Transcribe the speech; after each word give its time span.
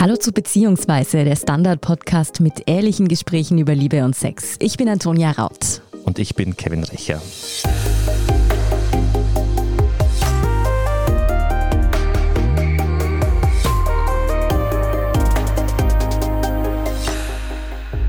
Hallo 0.00 0.16
zu 0.16 0.32
Beziehungsweise, 0.32 1.24
der 1.24 1.36
Standard-Podcast 1.36 2.40
mit 2.40 2.64
ehrlichen 2.66 3.06
Gesprächen 3.06 3.58
über 3.58 3.74
Liebe 3.74 4.04
und 4.04 4.16
Sex. 4.16 4.56
Ich 4.58 4.76
bin 4.76 4.88
Antonia 4.88 5.30
Raut. 5.30 5.82
Und 6.04 6.18
ich 6.18 6.34
bin 6.34 6.56
Kevin 6.56 6.82
Recher. 6.82 7.22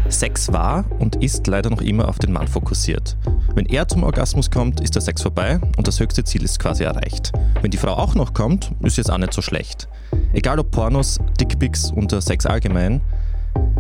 Sex 0.10 0.52
war 0.52 0.86
und 1.00 1.22
ist 1.22 1.46
leider 1.48 1.70
noch 1.70 1.82
immer 1.82 2.08
auf 2.08 2.20
den 2.20 2.32
Mann 2.32 2.48
fokussiert. 2.48 3.16
Wenn 3.54 3.68
er 3.68 3.88
zum 3.88 4.04
Orgasmus 4.04 4.50
kommt, 4.50 4.82
ist 4.82 4.96
der 4.96 5.02
Sex 5.02 5.22
vorbei 5.22 5.60
und 5.78 5.88
das 5.88 6.00
höchste 6.00 6.24
Ziel 6.24 6.44
ist 6.44 6.60
quasi 6.60 6.84
erreicht. 6.84 7.32
Wenn 7.62 7.72
die 7.72 7.78
Frau 7.78 7.94
auch 7.94 8.16
noch 8.16 8.34
kommt, 8.34 8.72
ist 8.82 8.98
jetzt 8.98 9.12
auch 9.12 9.18
nicht 9.18 9.34
so 9.34 9.42
schlecht. 9.42 9.88
Egal 10.36 10.60
ob 10.60 10.70
Pornos, 10.70 11.18
Dickpics 11.40 11.94
oder 11.94 12.20
Sex 12.20 12.46
allgemein, 12.46 13.00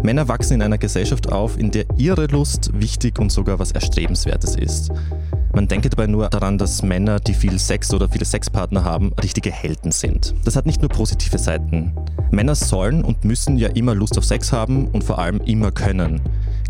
Männer 0.04 0.30
wachsen 0.30 0.54
in 0.54 0.62
einer 0.62 0.78
Gesellschaft 0.78 1.30
auf, 1.30 1.60
in 1.60 1.70
der 1.70 1.84
ihre 1.98 2.28
Lust 2.28 2.72
wichtig 2.74 3.20
und 3.20 3.30
sogar 3.30 3.60
was 3.60 3.74
Erstrebenswertes 3.74 4.56
ist. 4.56 4.90
Man 5.54 5.68
denke 5.68 5.90
dabei 5.90 6.08
nur 6.08 6.30
daran, 6.30 6.58
dass 6.58 6.82
Männer, 6.82 7.20
die 7.20 7.34
viel 7.34 7.60
Sex 7.60 7.94
oder 7.94 8.08
viele 8.08 8.24
Sexpartner 8.24 8.86
haben, 8.86 9.12
richtige 9.22 9.52
Helden 9.52 9.92
sind. 9.92 10.34
Das 10.46 10.56
hat 10.56 10.66
nicht 10.66 10.82
nur 10.82 10.90
positive 10.90 11.38
Seiten. 11.38 11.94
Männer 12.32 12.56
sollen 12.56 13.04
und 13.04 13.26
müssen 13.26 13.58
ja 13.58 13.68
immer 13.70 13.94
Lust 13.94 14.18
auf 14.18 14.24
Sex 14.24 14.54
haben 14.54 14.88
und 14.88 15.04
vor 15.04 15.20
allem 15.20 15.42
immer 15.42 15.72
können. 15.72 16.22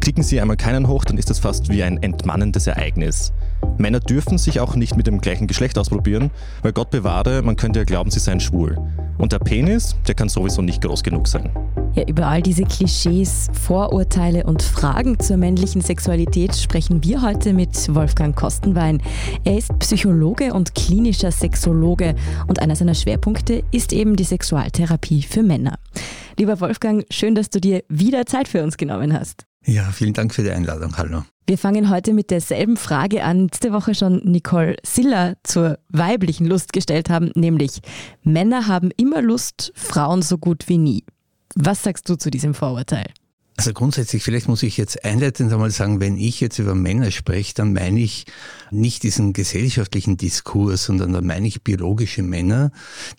Kriegen 0.02 0.24
sie 0.24 0.42
einmal 0.42 0.58
keinen 0.58 0.88
hoch, 0.88 1.06
dann 1.06 1.20
ist 1.20 1.30
das 1.30 1.38
fast 1.38 1.70
wie 1.70 1.84
ein 1.84 2.02
entmannendes 2.02 2.66
Ereignis. 2.66 3.34
Männer 3.78 4.00
dürfen 4.00 4.40
sich 4.40 4.60
auch 4.60 4.76
nicht 4.76 4.98
mit 4.98 5.06
dem 5.06 5.22
gleichen 5.22 5.46
Geschlecht 5.46 5.78
ausprobieren, 5.78 6.32
weil 6.64 6.74
Gott 6.74 6.90
bewahre, 6.90 7.44
man 7.44 7.56
könnte 7.56 7.80
ja 7.80 7.86
glauben, 7.86 8.10
sie 8.10 8.20
seien 8.20 8.40
schwul. 8.40 8.78
Und 9.18 9.32
der 9.32 9.40
Penis, 9.40 9.96
der 10.08 10.16
kann 10.16 10.30
sowieso 10.30 10.62
nicht 10.62 10.82
groß 10.82 11.04
genug 11.04 11.28
sein. 11.28 11.50
Ja, 11.96 12.04
über 12.08 12.28
all 12.28 12.42
diese 12.42 12.64
Klischees, 12.64 13.48
Vorurteile 13.54 14.44
und 14.44 14.62
Fragen 14.62 15.18
zur 15.20 15.38
männlichen 15.38 15.82
Sexualität 15.82 16.54
sprechen 16.54 17.04
wir 17.04 17.22
heute 17.22 17.54
mit 17.54 17.94
Wolfgang 17.96 18.36
Kostenwein. 18.36 19.02
Er 19.46 19.58
ist 19.58 19.78
Psychologe 19.80 20.54
und 20.54 20.76
klinischer 20.76 21.32
Sexologe 21.32 22.16
und 22.48 22.62
einer 22.62 22.76
seiner 22.76 22.96
Schwerpunkte 22.96 23.64
ist 23.72 23.94
eben 23.94 24.18
die 24.18 24.26
Sexualtherapie 24.26 25.22
für 25.22 25.44
Männer. 25.44 25.80
Lieber 26.38 26.60
Wolfgang, 26.60 27.06
schön, 27.10 27.34
dass 27.34 27.50
du 27.50 27.62
dir 27.62 27.84
wieder 27.88 28.26
Zeit 28.26 28.50
für 28.50 28.62
uns 28.62 28.76
genommen 28.76 29.18
hast. 29.18 29.46
Ja, 29.66 29.84
vielen 29.92 30.14
Dank 30.14 30.34
für 30.34 30.44
die 30.44 30.52
Einladung. 30.52 30.98
Hallo. 30.98 31.24
Wir 31.48 31.60
fangen 31.60 31.92
heute 31.92 32.14
mit 32.14 32.32
derselben 32.32 32.76
Frage 32.76 33.24
an, 33.24 33.44
letzte 33.44 33.72
Woche 33.72 33.94
schon 33.94 34.20
Nicole 34.24 34.78
Siller 34.84 35.36
zur 35.44 35.78
weiblichen 35.90 36.48
Lust 36.48 36.74
gestellt 36.74 37.12
haben, 37.12 37.32
nämlich 37.36 37.82
Männer 38.24 38.68
haben 38.68 38.90
immer 38.98 39.22
Lust, 39.22 39.72
Frauen 39.76 40.24
so 40.24 40.40
gut 40.40 40.68
wie 40.68 40.80
nie. 40.80 41.04
Was 41.54 41.84
sagst 41.84 42.10
du 42.10 42.16
zu 42.16 42.32
diesem 42.32 42.56
Vorurteil? 42.56 43.06
Also 43.58 43.72
grundsätzlich, 43.72 44.22
vielleicht 44.22 44.50
muss 44.50 44.64
ich 44.64 44.76
jetzt 44.76 45.06
einleitend 45.06 45.54
einmal 45.54 45.72
sagen, 45.72 46.02
wenn 46.02 46.18
ich 46.18 46.42
jetzt 46.42 46.60
über 46.60 46.76
Männer 46.76 47.10
spreche, 47.10 47.54
dann 47.54 47.72
meine 47.72 48.02
ich 48.02 48.26
nicht 48.70 49.04
diesen 49.04 49.32
gesellschaftlichen 49.32 50.18
Diskurs, 50.18 50.84
sondern 50.84 51.14
dann 51.14 51.26
meine 51.26 51.48
ich 51.48 51.64
biologische 51.64 52.22
Männer, 52.22 52.72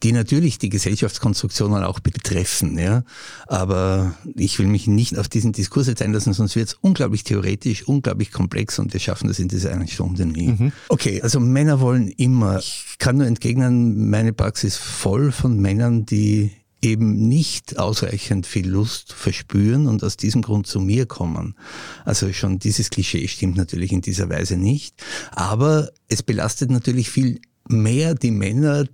die 0.03 0.13
natürlich 0.13 0.59
die 0.59 0.69
Gesellschaftskonstruktionen 0.69 1.83
auch 1.85 2.01
betreffen. 2.01 2.79
Ja. 2.79 3.03
Aber 3.47 4.15
ich 4.35 4.59
will 4.59 4.67
mich 4.67 4.87
nicht 4.87 5.19
auf 5.19 5.29
diesen 5.29 5.53
Diskurs 5.53 5.87
jetzt 5.87 6.03
einlassen, 6.03 6.35
sonst 6.35 6.55
wird 6.55 6.69
es 6.69 6.75
unglaublich 6.75 7.25
theoretisch, 7.25 7.89
unglaublich 7.89 8.31
komplex 8.31 8.79
und 8.79 8.93
wir 8.93 9.01
schaffen 9.01 9.29
das 9.29 9.39
in 9.39 9.49
dieser 9.49 9.73
einen 9.73 9.89
Stunde 9.89 10.27
nie. 10.27 10.49
Mhm. 10.49 10.73
Okay, 10.91 11.23
also 11.23 11.41
Männer 11.41 11.81
wollen 11.81 12.09
immer. 12.09 12.59
Ich 12.59 12.97
kann 12.99 13.17
nur 13.17 13.27
entgegnen, 13.27 14.11
meine 14.11 14.35
Praxis 14.35 14.77
voll 14.77 15.33
von 15.33 15.59
Männern, 15.59 16.05
die 16.05 16.53
eben 16.83 17.29
nicht 17.29 17.79
ausreichend 17.79 18.47
viel 18.47 18.69
Lust 18.69 19.13
verspüren 19.13 19.87
und 19.87 20.05
aus 20.05 20.17
diesem 20.17 20.43
Grund 20.43 20.67
zu 20.67 20.81
mir 20.81 21.07
kommen. 21.07 21.55
Also 22.05 22.33
schon 22.33 22.59
dieses 22.59 22.91
Klischee 22.91 23.27
stimmt 23.29 23.57
natürlich 23.57 23.93
in 23.93 24.03
dieser 24.03 24.29
Weise 24.29 24.57
nicht. 24.57 25.03
Aber 25.33 25.91
es 26.09 26.23
belastet 26.23 26.71
natürlich 26.71 27.11
viel 27.11 27.41
mehr 27.69 28.15
die 28.15 28.31
Männer, 28.31 28.85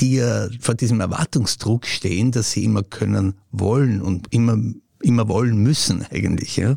die 0.00 0.16
ja 0.16 0.48
vor 0.60 0.74
diesem 0.74 1.00
Erwartungsdruck 1.00 1.86
stehen, 1.86 2.32
dass 2.32 2.52
sie 2.52 2.64
immer 2.64 2.82
können 2.82 3.34
wollen 3.50 4.02
und 4.02 4.32
immer 4.32 4.58
immer 5.02 5.28
wollen 5.28 5.58
müssen 5.58 6.04
eigentlich. 6.10 6.56
Ja? 6.56 6.76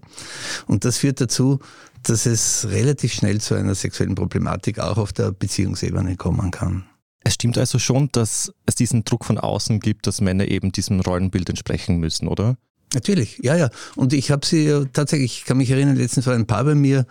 Und 0.68 0.86
das 0.86 0.98
führt 0.98 1.22
dazu, 1.22 1.60
dass 2.04 2.26
es 2.26 2.68
relativ 2.70 3.14
schnell 3.14 3.42
zu 3.42 3.56
einer 3.56 3.76
sexuellen 3.76 4.16
Problematik 4.16 4.80
auch 4.80 4.98
auf 4.98 5.14
der 5.14 5.32
Beziehungsebene 5.32 6.16
kommen 6.18 6.52
kann. 6.52 6.86
Es 7.24 7.36
stimmt 7.36 7.58
also 7.58 7.80
schon, 7.80 8.10
dass 8.12 8.52
es 8.66 8.76
diesen 8.76 9.04
Druck 9.04 9.26
von 9.26 9.38
außen 9.38 9.80
gibt, 9.80 10.08
dass 10.08 10.22
Männer 10.22 10.48
eben 10.48 10.72
diesem 10.72 11.00
Rollenbild 11.00 11.50
entsprechen 11.50 11.98
müssen, 11.98 12.28
oder? 12.28 12.58
Natürlich, 12.94 13.40
ja, 13.42 13.56
ja. 13.56 13.70
Und 13.96 14.12
ich 14.12 14.32
habe 14.32 14.46
sie 14.46 14.86
tatsächlich, 14.92 15.40
ich 15.40 15.46
kann 15.46 15.58
mich 15.58 15.72
erinnern, 15.72 15.96
letztens 15.96 16.28
war 16.28 16.34
ein 16.34 16.48
Paar 16.48 16.66
bei 16.66 16.76
mir 16.76 17.06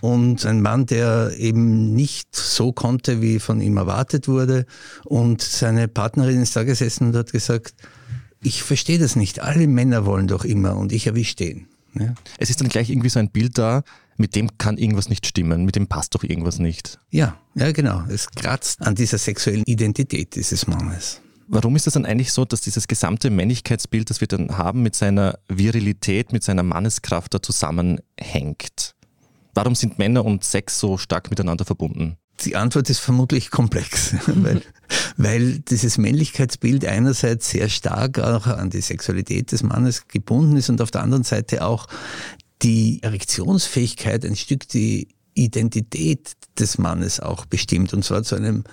und 0.00 0.46
ein 0.46 0.62
Mann, 0.62 0.86
der 0.86 1.32
eben 1.36 1.94
nicht 1.94 2.34
so 2.34 2.72
konnte, 2.72 3.20
wie 3.20 3.38
von 3.38 3.60
ihm 3.60 3.76
erwartet 3.76 4.28
wurde. 4.28 4.64
Und 5.04 5.42
seine 5.42 5.88
Partnerin 5.88 6.40
ist 6.40 6.56
da 6.56 6.64
gesessen 6.64 7.08
und 7.08 7.16
hat 7.16 7.32
gesagt, 7.32 7.74
ich 8.42 8.62
verstehe 8.62 8.98
das 8.98 9.14
nicht. 9.14 9.40
Alle 9.40 9.66
Männer 9.66 10.06
wollen 10.06 10.28
doch 10.28 10.44
immer 10.44 10.76
und 10.76 10.92
ich 10.92 11.06
erwische 11.06 11.36
den. 11.36 11.68
Ja. 11.94 12.14
Es 12.38 12.48
ist 12.48 12.60
dann 12.60 12.68
gleich 12.68 12.88
irgendwie 12.88 13.08
so 13.10 13.18
ein 13.18 13.30
Bild 13.30 13.58
da, 13.58 13.82
mit 14.18 14.34
dem 14.34 14.58
kann 14.58 14.78
irgendwas 14.78 15.08
nicht 15.08 15.26
stimmen, 15.26 15.64
mit 15.64 15.76
dem 15.76 15.86
passt 15.86 16.14
doch 16.14 16.22
irgendwas 16.24 16.58
nicht. 16.58 16.98
Ja, 17.10 17.36
ja 17.54 17.72
genau. 17.72 18.02
Es 18.08 18.30
kratzt 18.30 18.82
an 18.82 18.94
dieser 18.94 19.18
sexuellen 19.18 19.64
Identität 19.64 20.34
dieses 20.34 20.66
Mannes. 20.66 21.20
Warum 21.48 21.76
ist 21.76 21.86
es 21.86 21.94
dann 21.94 22.06
eigentlich 22.06 22.32
so, 22.32 22.44
dass 22.44 22.60
dieses 22.60 22.88
gesamte 22.88 23.30
Männlichkeitsbild, 23.30 24.10
das 24.10 24.20
wir 24.20 24.26
dann 24.26 24.58
haben, 24.58 24.82
mit 24.82 24.96
seiner 24.96 25.38
Virilität, 25.48 26.32
mit 26.32 26.42
seiner 26.42 26.64
Manneskraft 26.64 27.34
da 27.34 27.40
zusammenhängt? 27.40 28.94
Warum 29.54 29.74
sind 29.74 29.98
Männer 29.98 30.24
und 30.24 30.44
Sex 30.44 30.80
so 30.80 30.98
stark 30.98 31.30
miteinander 31.30 31.64
verbunden? 31.64 32.16
Die 32.44 32.56
Antwort 32.56 32.90
ist 32.90 32.98
vermutlich 32.98 33.50
komplex, 33.50 34.14
weil, 34.26 34.60
weil 35.16 35.60
dieses 35.60 35.96
Männlichkeitsbild 35.98 36.84
einerseits 36.84 37.50
sehr 37.50 37.68
stark 37.68 38.18
auch 38.18 38.46
an 38.46 38.68
die 38.68 38.82
Sexualität 38.82 39.52
des 39.52 39.62
Mannes 39.62 40.08
gebunden 40.08 40.56
ist 40.56 40.68
und 40.68 40.82
auf 40.82 40.90
der 40.90 41.02
anderen 41.02 41.24
Seite 41.24 41.64
auch 41.64 41.86
die 42.62 43.02
Erektionsfähigkeit 43.02 44.24
ein 44.24 44.36
Stück 44.36 44.68
die 44.68 45.08
Identität 45.34 46.32
des 46.58 46.78
Mannes 46.78 47.20
auch 47.20 47.44
bestimmt 47.44 47.92
und 47.92 48.04
zwar 48.04 48.22
zu 48.22 48.36
einem 48.36 48.64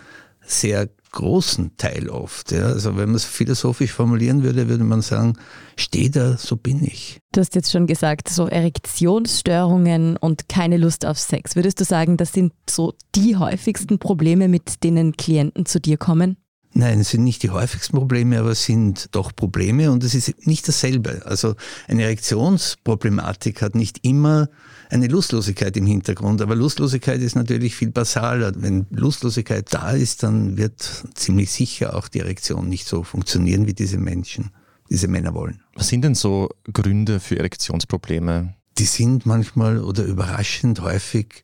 sehr 0.45 0.89
großen 1.11 1.77
Teil 1.77 2.09
oft. 2.09 2.51
Ja. 2.51 2.66
Also 2.66 2.97
wenn 2.97 3.05
man 3.05 3.16
es 3.16 3.23
philosophisch 3.23 3.91
formulieren 3.91 4.43
würde, 4.43 4.67
würde 4.67 4.83
man 4.83 5.01
sagen, 5.01 5.38
steh 5.77 6.09
da, 6.09 6.38
so 6.38 6.57
bin 6.57 6.83
ich. 6.83 7.19
Du 7.31 7.39
hast 7.39 7.55
jetzt 7.55 7.72
schon 7.72 7.88
gesagt, 7.88 8.29
so 8.29 8.47
Erektionsstörungen 8.47 10.17
und 10.17 10.49
keine 10.49 10.77
Lust 10.77 11.05
auf 11.05 11.19
Sex. 11.19 11.55
Würdest 11.55 11.79
du 11.79 11.85
sagen, 11.85 12.17
das 12.17 12.33
sind 12.33 12.53
so 12.69 12.93
die 13.16 13.38
häufigsten 13.38 13.99
Probleme, 13.99 14.47
mit 14.47 14.83
denen 14.83 15.16
Klienten 15.16 15.66
zu 15.66 15.79
dir 15.79 15.97
kommen? 15.97 16.38
Nein, 16.75 17.00
es 17.00 17.09
sind 17.11 17.23
nicht 17.23 17.44
die 17.44 17.51
häufigsten 17.51 17.95
Probleme, 17.95 18.39
aber 18.39 18.51
es 18.51 18.63
sind 18.63 19.09
doch 19.11 19.35
Probleme 19.35 19.91
und 19.91 20.03
es 20.03 20.16
ist 20.16 20.47
nicht 20.47 20.67
dasselbe. 20.67 21.22
Also 21.25 21.56
eine 21.88 22.03
Erektionsproblematik 22.03 23.61
hat 23.61 23.75
nicht 23.75 24.00
immer 24.03 24.50
eine 24.89 25.07
Lustlosigkeit 25.07 25.78
im 25.78 25.85
Hintergrund, 25.85 26.41
aber 26.41 26.56
Lustlosigkeit 26.56 27.22
ist 27.22 27.35
natürlich 27.35 27.75
viel 27.75 27.91
basaler. 27.91 28.53
Wenn 28.56 28.88
Lustlosigkeit 28.89 29.72
da 29.72 29.91
ist, 29.91 30.23
dann 30.23 30.57
wird 30.57 31.06
ziemlich 31.13 31.51
sicher 31.51 31.95
auch 31.95 32.07
die 32.07 32.19
Erektion 32.19 32.69
nicht 32.69 32.88
so 32.88 33.03
funktionieren, 33.03 33.67
wie 33.67 33.73
diese 33.73 33.97
Menschen, 33.97 34.50
diese 34.90 35.07
Männer 35.07 35.35
wollen. 35.35 35.61
Was 35.75 35.90
sind 35.90 36.03
denn 36.03 36.16
so 36.16 36.50
Gründe 36.72 37.19
für 37.19 37.38
Erektionsprobleme? 37.38 38.55
Die 38.79 38.85
sind 38.85 39.28
manchmal 39.28 39.79
oder 39.79 40.03
überraschend 40.03 40.81
häufig 40.81 41.44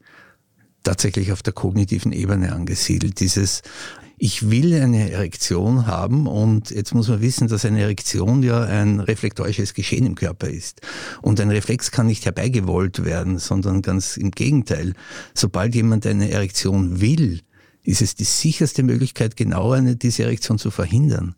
tatsächlich 0.84 1.32
auf 1.32 1.44
der 1.44 1.54
kognitiven 1.54 2.12
Ebene 2.12 2.54
angesiedelt. 2.54 3.20
Dieses 3.20 3.62
ich 4.20 4.50
will 4.52 4.74
eine 4.74 5.12
Erektion 5.12 5.88
haben 5.88 6.28
und 6.28 6.72
jetzt 6.72 6.94
muss 6.94 7.08
man 7.08 7.22
wissen, 7.22 7.48
dass 7.48 7.64
eine 7.64 7.82
Erektion 7.82 8.44
ja 8.44 8.62
ein 8.64 9.00
reflektorisches 9.00 9.74
Geschehen 9.74 10.06
im 10.06 10.16
Körper 10.16 10.50
ist. 10.50 10.82
Und 11.22 11.40
ein 11.40 11.50
Reflex 11.50 11.90
kann 11.90 12.08
nicht 12.08 12.26
herbeigewollt 12.26 13.06
werden, 13.06 13.40
sondern 13.40 13.82
ganz 13.82 14.18
im 14.18 14.32
Gegenteil. 14.32 14.94
Sobald 15.34 15.74
jemand 15.74 16.06
eine 16.06 16.30
Erektion 16.32 17.00
will, 17.00 17.40
ist 17.84 18.02
es 18.02 18.14
die 18.16 18.26
sicherste 18.26 18.84
Möglichkeit, 18.84 19.38
genau 19.38 19.72
eine, 19.72 19.96
diese 19.96 20.24
Erektion 20.24 20.60
zu 20.60 20.70
verhindern. 20.70 21.36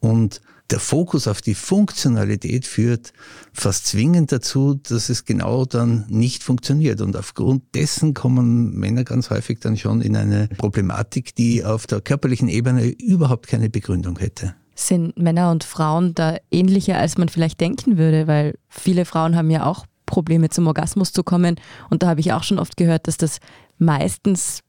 Und 0.00 0.40
der 0.70 0.80
Fokus 0.80 1.28
auf 1.28 1.40
die 1.40 1.54
Funktionalität 1.54 2.66
führt 2.66 3.12
fast 3.52 3.86
zwingend 3.86 4.32
dazu, 4.32 4.74
dass 4.74 5.08
es 5.08 5.24
genau 5.24 5.64
dann 5.64 6.06
nicht 6.08 6.42
funktioniert. 6.42 7.00
Und 7.00 7.16
aufgrund 7.16 7.74
dessen 7.74 8.14
kommen 8.14 8.74
Männer 8.74 9.04
ganz 9.04 9.30
häufig 9.30 9.60
dann 9.60 9.76
schon 9.76 10.00
in 10.00 10.16
eine 10.16 10.48
Problematik, 10.58 11.34
die 11.34 11.64
auf 11.64 11.86
der 11.86 12.00
körperlichen 12.00 12.48
Ebene 12.48 12.86
überhaupt 12.86 13.46
keine 13.46 13.70
Begründung 13.70 14.18
hätte. 14.18 14.54
Sind 14.74 15.16
Männer 15.16 15.50
und 15.50 15.64
Frauen 15.64 16.14
da 16.14 16.36
ähnlicher, 16.50 16.98
als 16.98 17.16
man 17.16 17.28
vielleicht 17.28 17.60
denken 17.60 17.96
würde? 17.96 18.26
Weil 18.26 18.58
viele 18.68 19.04
Frauen 19.04 19.36
haben 19.36 19.50
ja 19.50 19.64
auch 19.64 19.86
Probleme 20.04 20.50
zum 20.50 20.66
Orgasmus 20.66 21.12
zu 21.12 21.22
kommen. 21.22 21.56
Und 21.90 22.02
da 22.02 22.08
habe 22.08 22.20
ich 22.20 22.32
auch 22.32 22.42
schon 22.42 22.58
oft 22.58 22.76
gehört, 22.76 23.08
dass 23.08 23.16
das 23.16 23.38
meistens 23.78 24.60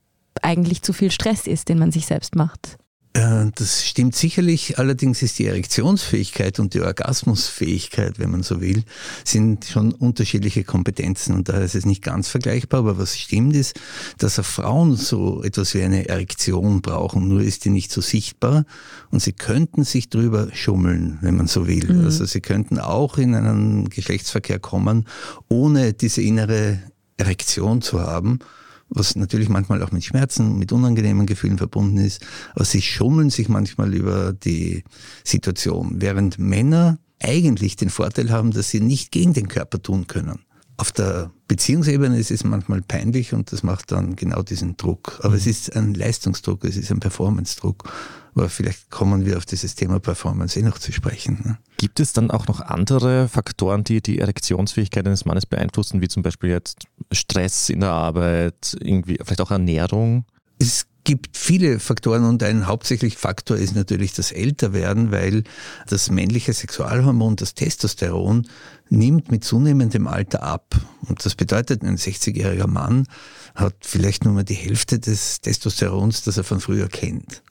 eigentlich 0.41 0.81
zu 0.81 0.93
viel 0.93 1.11
Stress 1.11 1.47
ist, 1.47 1.69
den 1.69 1.79
man 1.79 1.91
sich 1.91 2.05
selbst 2.05 2.35
macht. 2.35 2.77
Äh, 3.17 3.51
das 3.55 3.85
stimmt 3.87 4.15
sicherlich, 4.15 4.77
allerdings 4.77 5.23
ist 5.23 5.39
die 5.39 5.47
Erektionsfähigkeit 5.47 6.59
und 6.59 6.75
die 6.75 6.81
Orgasmusfähigkeit, 6.81 8.19
wenn 8.19 8.29
man 8.29 8.43
so 8.43 8.61
will, 8.61 8.83
sind 9.23 9.65
schon 9.65 9.91
unterschiedliche 9.91 10.63
Kompetenzen. 10.63 11.33
Und 11.33 11.49
daher 11.49 11.63
ist 11.63 11.73
es 11.73 11.85
nicht 11.85 12.03
ganz 12.03 12.27
vergleichbar, 12.27 12.81
aber 12.81 12.99
was 12.99 13.17
stimmt 13.17 13.55
ist, 13.55 13.79
dass 14.19 14.37
auch 14.37 14.45
Frauen 14.45 14.95
so 14.95 15.43
etwas 15.43 15.73
wie 15.73 15.81
eine 15.81 16.07
Erektion 16.07 16.81
brauchen, 16.81 17.27
nur 17.27 17.41
ist 17.41 17.65
die 17.65 17.71
nicht 17.71 17.91
so 17.91 18.01
sichtbar. 18.01 18.65
Und 19.09 19.21
sie 19.21 19.33
könnten 19.33 19.83
sich 19.83 20.09
drüber 20.09 20.49
schummeln, 20.53 21.17
wenn 21.21 21.37
man 21.37 21.47
so 21.47 21.67
will. 21.67 21.91
Mhm. 21.91 22.05
Also 22.05 22.25
sie 22.25 22.41
könnten 22.41 22.77
auch 22.77 23.17
in 23.17 23.33
einen 23.33 23.89
Geschlechtsverkehr 23.89 24.59
kommen, 24.59 25.07
ohne 25.49 25.93
diese 25.93 26.21
innere 26.21 26.79
Erektion 27.17 27.81
zu 27.81 27.99
haben 27.99 28.39
was 28.89 29.15
natürlich 29.15 29.49
manchmal 29.49 29.83
auch 29.83 29.91
mit 29.91 30.03
Schmerzen, 30.03 30.57
mit 30.57 30.71
unangenehmen 30.71 31.25
Gefühlen 31.25 31.57
verbunden 31.57 31.97
ist. 31.97 32.25
Aber 32.55 32.65
sie 32.65 32.81
schummeln 32.81 33.29
sich 33.29 33.49
manchmal 33.49 33.93
über 33.93 34.33
die 34.33 34.83
Situation, 35.23 36.01
während 36.01 36.39
Männer 36.39 36.99
eigentlich 37.21 37.75
den 37.75 37.89
Vorteil 37.89 38.31
haben, 38.31 38.51
dass 38.51 38.69
sie 38.69 38.79
nicht 38.79 39.11
gegen 39.11 39.33
den 39.33 39.47
Körper 39.47 39.81
tun 39.81 40.07
können. 40.07 40.39
Auf 40.79 40.91
der 40.91 41.31
Beziehungsebene 41.47 42.19
ist 42.19 42.29
es 42.29 42.43
manchmal 42.43 42.81
peinlich 42.81 43.33
und 43.33 43.51
das 43.51 43.63
macht 43.63 43.91
dann 43.91 44.15
genau 44.15 44.43
diesen 44.43 44.77
Druck. 44.77 45.19
Aber 45.21 45.31
mhm. 45.31 45.37
es 45.37 45.47
ist 45.47 45.75
ein 45.75 45.95
Leistungsdruck, 45.95 46.63
es 46.65 46.77
ist 46.77 46.91
ein 46.91 46.99
Performance-Druck. 46.99 47.91
Aber 48.37 48.49
vielleicht 48.49 48.91
kommen 48.91 49.25
wir 49.25 49.37
auf 49.37 49.47
dieses 49.47 49.73
Thema 49.73 49.99
Performance 49.99 50.59
eh 50.59 50.61
noch 50.61 50.77
zu 50.77 50.91
sprechen. 50.91 51.41
Ne? 51.43 51.57
Gibt 51.77 51.99
es 51.99 52.13
dann 52.13 52.29
auch 52.29 52.47
noch 52.47 52.61
andere 52.61 53.27
Faktoren, 53.27 53.83
die 53.83 53.99
die 53.99 54.19
Erektionsfähigkeit 54.19 55.07
eines 55.07 55.25
Mannes 55.25 55.47
beeinflussen, 55.47 56.01
wie 56.01 56.07
zum 56.07 56.21
Beispiel 56.21 56.51
jetzt 56.51 56.85
Stress 57.11 57.71
in 57.71 57.79
der 57.79 57.89
Arbeit, 57.89 58.77
irgendwie 58.79 59.17
vielleicht 59.23 59.41
auch 59.41 59.49
Ernährung? 59.49 60.25
Es 60.59 60.85
gibt 61.03 61.35
viele 61.35 61.79
Faktoren 61.79 62.25
und 62.25 62.43
ein 62.43 62.67
hauptsächlicher 62.67 63.17
Faktor 63.17 63.57
ist 63.57 63.75
natürlich 63.75 64.13
das 64.13 64.31
Älterwerden, 64.31 65.11
weil 65.11 65.43
das 65.87 66.11
männliche 66.11 66.53
Sexualhormon, 66.53 67.37
das 67.37 67.55
Testosteron, 67.55 68.47
nimmt 68.89 69.31
mit 69.31 69.43
zunehmendem 69.43 70.05
Alter 70.05 70.43
ab. 70.43 70.75
Und 71.07 71.25
das 71.25 71.33
bedeutet, 71.33 71.81
ein 71.81 71.97
60-jähriger 71.97 72.67
Mann 72.67 73.07
hat 73.55 73.77
vielleicht 73.81 74.25
nur 74.25 74.35
mal 74.35 74.43
die 74.43 74.53
Hälfte 74.53 74.99
des 74.99 75.41
Testosterons, 75.41 76.21
das 76.21 76.37
er 76.37 76.43
von 76.43 76.59
früher 76.59 76.87
kennt. 76.87 77.41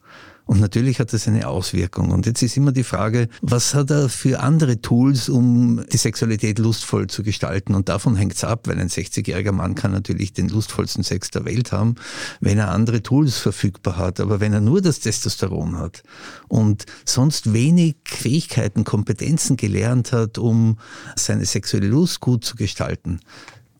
Und 0.46 0.60
natürlich 0.60 1.00
hat 1.00 1.12
das 1.12 1.26
eine 1.26 1.48
Auswirkung. 1.48 2.12
Und 2.12 2.25
jetzt 2.25 2.40
ist 2.40 2.56
immer 2.56 2.70
die 2.70 2.84
Frage, 2.84 3.28
was 3.43 3.75
hat 3.75 3.90
er 3.90 4.08
für 4.08 4.40
andere 4.40 4.81
Tools, 4.81 5.28
um 5.28 5.84
die 5.93 5.96
Sexualität 5.96 6.60
lustvoll 6.60 7.08
zu 7.08 7.25
gestalten? 7.25 7.75
Und 7.75 7.88
davon 7.88 8.14
hängt 8.14 8.34
es 8.34 8.44
ab, 8.44 8.69
weil 8.69 8.78
ein 8.78 8.88
60-jähriger 8.88 9.50
Mann 9.50 9.75
kann 9.75 9.90
natürlich 9.90 10.32
den 10.32 10.48
lustvollsten 10.48 11.02
Sex 11.02 11.31
der 11.31 11.44
Welt 11.44 11.72
haben, 11.72 11.96
wenn 12.40 12.58
er 12.58 12.70
andere 12.70 13.02
Tools 13.02 13.38
verfügbar 13.38 13.96
hat. 13.96 14.20
Aber 14.20 14.38
wenn 14.38 14.52
er 14.52 14.60
nur 14.60 14.81
das 14.81 15.00
Testosteron 15.00 15.78
hat 15.78 16.04
und 16.46 16.87
sonst 17.04 17.52
wenig 17.52 17.96
Fähigkeiten, 18.04 18.84
Kompetenzen 18.84 19.56
gelernt 19.56 20.12
hat, 20.12 20.38
um 20.38 20.78
seine 21.16 21.44
sexuelle 21.44 21.88
Lust 21.88 22.20
gut 22.20 22.44
zu 22.44 22.54
gestalten, 22.54 23.19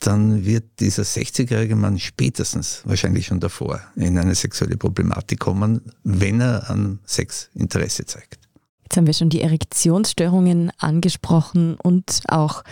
dann 0.01 0.45
wird 0.45 0.65
dieser 0.81 1.03
60-jährige 1.03 1.77
Mann 1.77 1.99
spätestens, 1.99 2.83
wahrscheinlich 2.85 3.27
schon 3.27 3.41
davor, 3.41 3.81
in 3.97 4.19
eine 4.19 4.35
sexuelle 4.35 4.77
Problematik 4.77 5.41
kommen, 5.41 5.81
wenn 6.05 6.41
er 6.41 6.71
an 6.71 6.99
Sex 7.05 7.51
Interesse 7.55 8.05
zeigt. 8.05 8.39
Jetzt 8.85 8.97
haben 8.97 9.07
wir 9.09 9.15
schon 9.15 9.31
die 9.31 9.41
Erektionsstörungen 9.41 10.71
angesprochen 10.79 11.75
und 11.75 12.21
auch 12.29 12.63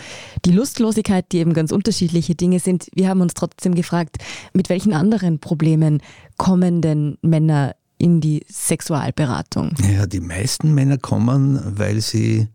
die 0.45 0.51
Lustlosigkeit, 0.51 1.25
die 1.33 1.39
eben 1.39 1.53
ganz 1.53 1.73
unterschiedliche 1.73 2.35
Dinge 2.35 2.61
sind. 2.61 2.87
Wir 2.93 3.09
haben 3.09 3.19
uns 3.19 3.33
trotzdem 3.33 3.75
gefragt, 3.75 4.17
mit 4.53 4.69
welchen 4.69 4.93
anderen 4.93 5.39
Problemen 5.39 6.01
kommen 6.37 6.81
denn 6.81 7.17
Männer 7.21 7.75
in 7.97 8.21
die 8.21 8.45
Sexualberatung? 8.49 9.73
Ja, 9.93 10.05
die 10.05 10.21
meisten 10.21 10.73
Männer 10.73 10.97
kommen, 10.97 11.59
weil 11.77 11.99
sie 11.99 12.47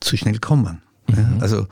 zu 0.00 0.16
schnell 0.16 0.38
kommen. 0.38 0.80
Mhm. 1.08 1.16
Ja, 1.16 1.32
also 1.40 1.66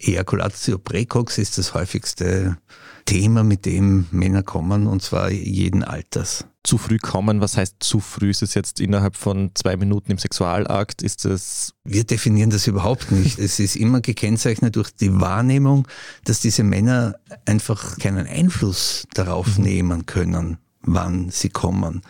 Ejaculatio 0.00 0.78
precox 0.78 1.38
ist 1.38 1.58
das 1.58 1.74
häufigste 1.74 2.56
Thema, 3.04 3.42
mit 3.42 3.64
dem 3.64 4.06
Männer 4.10 4.42
kommen, 4.42 4.86
und 4.86 5.02
zwar 5.02 5.30
jeden 5.30 5.82
Alters. 5.82 6.44
Zu 6.62 6.76
früh 6.76 6.98
kommen, 6.98 7.40
was 7.40 7.56
heißt 7.56 7.76
zu 7.80 8.00
früh? 8.00 8.28
Ist 8.28 8.42
es 8.42 8.52
jetzt 8.52 8.80
innerhalb 8.80 9.16
von 9.16 9.50
zwei 9.54 9.76
Minuten 9.78 10.10
im 10.10 10.18
Sexualakt? 10.18 11.00
Ist 11.00 11.24
es? 11.24 11.72
Wir 11.84 12.04
definieren 12.04 12.50
das 12.50 12.66
überhaupt 12.66 13.10
nicht. 13.10 13.38
es 13.38 13.58
ist 13.60 13.76
immer 13.76 14.02
gekennzeichnet 14.02 14.76
durch 14.76 14.90
die 14.90 15.18
Wahrnehmung, 15.20 15.88
dass 16.24 16.40
diese 16.40 16.64
Männer 16.64 17.14
einfach 17.46 17.96
keinen 17.96 18.26
Einfluss 18.26 19.06
darauf 19.14 19.56
mhm. 19.56 19.64
nehmen 19.64 20.06
können, 20.06 20.58
wann 20.82 21.30
sie 21.30 21.48
kommen. 21.48 22.02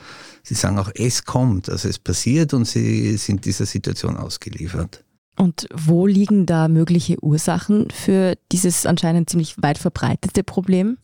Sie 0.42 0.54
sagen 0.54 0.78
auch, 0.78 0.90
es 0.94 1.24
kommt, 1.24 1.68
also 1.68 1.88
es 1.88 2.00
passiert 2.00 2.54
und 2.54 2.64
sie 2.64 3.16
sind 3.18 3.44
dieser 3.44 3.66
Situation 3.66 4.16
ausgeliefert. 4.16 5.04
Und 5.38 5.68
wo 5.72 6.06
liegen 6.06 6.46
da 6.46 6.68
mögliche 6.68 7.22
Ursachen 7.22 7.88
für 7.90 8.36
dieses 8.50 8.86
anscheinend 8.86 9.30
ziemlich 9.30 9.54
weit 9.62 9.78
verbreitete 9.78 10.42
Problem? 10.42 10.98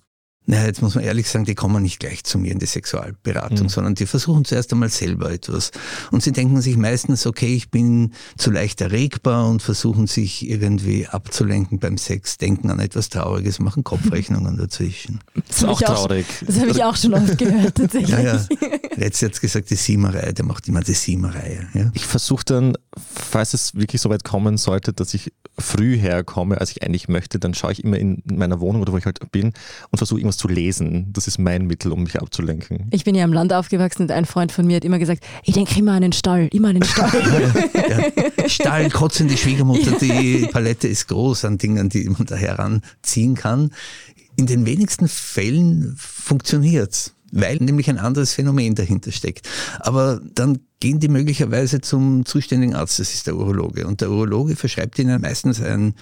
Naja, 0.46 0.66
jetzt 0.66 0.82
muss 0.82 0.94
man 0.94 1.04
ehrlich 1.04 1.30
sagen, 1.30 1.46
die 1.46 1.54
kommen 1.54 1.82
nicht 1.82 2.00
gleich 2.00 2.22
zu 2.22 2.38
mir 2.38 2.52
in 2.52 2.58
die 2.58 2.66
Sexualberatung, 2.66 3.62
mhm. 3.62 3.68
sondern 3.70 3.94
die 3.94 4.04
versuchen 4.04 4.44
zuerst 4.44 4.70
einmal 4.72 4.90
selber 4.90 5.32
etwas. 5.32 5.70
Und 6.10 6.22
sie 6.22 6.32
denken 6.32 6.60
sich 6.60 6.76
meistens, 6.76 7.26
okay, 7.26 7.54
ich 7.54 7.70
bin 7.70 8.12
zu 8.36 8.50
leicht 8.50 8.82
erregbar 8.82 9.48
und 9.48 9.62
versuchen 9.62 10.06
sich 10.06 10.46
irgendwie 10.46 11.06
abzulenken 11.06 11.78
beim 11.78 11.96
Sex, 11.96 12.36
denken 12.36 12.70
an 12.70 12.78
etwas 12.78 13.08
Trauriges, 13.08 13.58
machen 13.58 13.84
Kopfrechnungen 13.84 14.58
dazwischen. 14.58 15.20
Das 15.48 15.58
ist 15.58 15.64
auch 15.64 15.80
traurig. 15.80 16.26
Auch, 16.28 16.46
das 16.46 16.60
habe 16.60 16.70
ich 16.70 16.84
auch 16.84 16.96
schon 16.96 17.14
oft 17.14 17.38
gehört, 17.38 17.76
tatsächlich. 17.76 18.10
Ja, 18.10 18.20
ja. 18.20 18.46
Letztes 18.96 19.30
hat 19.30 19.40
gesagt, 19.40 19.70
die 19.70 19.76
Siemerei, 19.76 20.32
der 20.32 20.44
macht 20.44 20.68
immer 20.68 20.82
die 20.82 20.92
Siemerei. 20.92 21.66
Ja? 21.72 21.90
Ich 21.94 22.04
versuche 22.04 22.44
dann, 22.44 22.76
falls 23.14 23.54
es 23.54 23.74
wirklich 23.74 24.02
so 24.02 24.10
weit 24.10 24.24
kommen 24.24 24.58
sollte, 24.58 24.92
dass 24.92 25.14
ich 25.14 25.32
früh 25.58 25.96
herkomme, 25.96 26.60
als 26.60 26.70
ich 26.70 26.82
eigentlich 26.82 27.08
möchte, 27.08 27.38
dann 27.38 27.54
schaue 27.54 27.72
ich 27.72 27.84
immer 27.84 27.98
in 27.98 28.22
meiner 28.26 28.60
Wohnung 28.60 28.82
oder 28.82 28.92
wo 28.92 28.98
ich 28.98 29.06
halt 29.06 29.20
bin 29.30 29.52
und 29.90 29.98
versuche 29.98 30.18
irgendwas 30.18 30.33
zu 30.36 30.48
lesen. 30.48 31.12
Das 31.12 31.26
ist 31.26 31.38
mein 31.38 31.66
Mittel, 31.66 31.92
um 31.92 32.02
mich 32.02 32.20
abzulenken. 32.20 32.86
Ich 32.90 33.04
bin 33.04 33.14
ja 33.14 33.24
im 33.24 33.32
Land 33.32 33.52
aufgewachsen 33.52 34.02
und 34.02 34.10
ein 34.10 34.24
Freund 34.24 34.52
von 34.52 34.66
mir 34.66 34.76
hat 34.76 34.84
immer 34.84 34.98
gesagt, 34.98 35.24
ich 35.42 35.54
denke 35.54 35.78
immer 35.78 35.92
an 35.92 36.02
den 36.02 36.12
Stall, 36.12 36.48
immer 36.52 36.68
an 36.68 36.74
den 36.74 36.84
Stall. 36.84 37.10
ja, 38.38 38.48
Stall, 38.48 38.90
kotzende 38.90 39.36
Schwiegermutter, 39.36 39.92
die 40.00 40.48
Palette 40.52 40.88
ist 40.88 41.08
groß 41.08 41.44
an 41.44 41.58
Dingen, 41.58 41.88
die 41.88 42.08
man 42.08 42.26
da 42.26 42.36
heranziehen 42.36 43.34
kann. 43.34 43.70
In 44.36 44.46
den 44.46 44.66
wenigsten 44.66 45.08
Fällen 45.08 45.94
funktioniert's 45.96 47.14
weil 47.34 47.56
nämlich 47.56 47.90
ein 47.90 47.98
anderes 47.98 48.32
Phänomen 48.32 48.74
dahinter 48.74 49.10
steckt. 49.10 49.48
Aber 49.80 50.20
dann 50.34 50.60
gehen 50.80 51.00
die 51.00 51.08
möglicherweise 51.08 51.80
zum 51.80 52.24
zuständigen 52.24 52.74
Arzt, 52.74 53.00
das 53.00 53.12
ist 53.12 53.26
der 53.26 53.36
Urologe. 53.36 53.86
Und 53.86 54.00
der 54.00 54.10
Urologe 54.10 54.54
verschreibt 54.54 54.98
ihnen 54.98 55.20
meistens 55.20 55.60
ein 55.60 55.94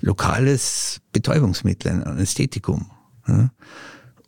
lokales 0.00 1.00
Betäubungsmittel, 1.12 1.92
ein 1.92 2.02
Anästhetikum. 2.02 2.90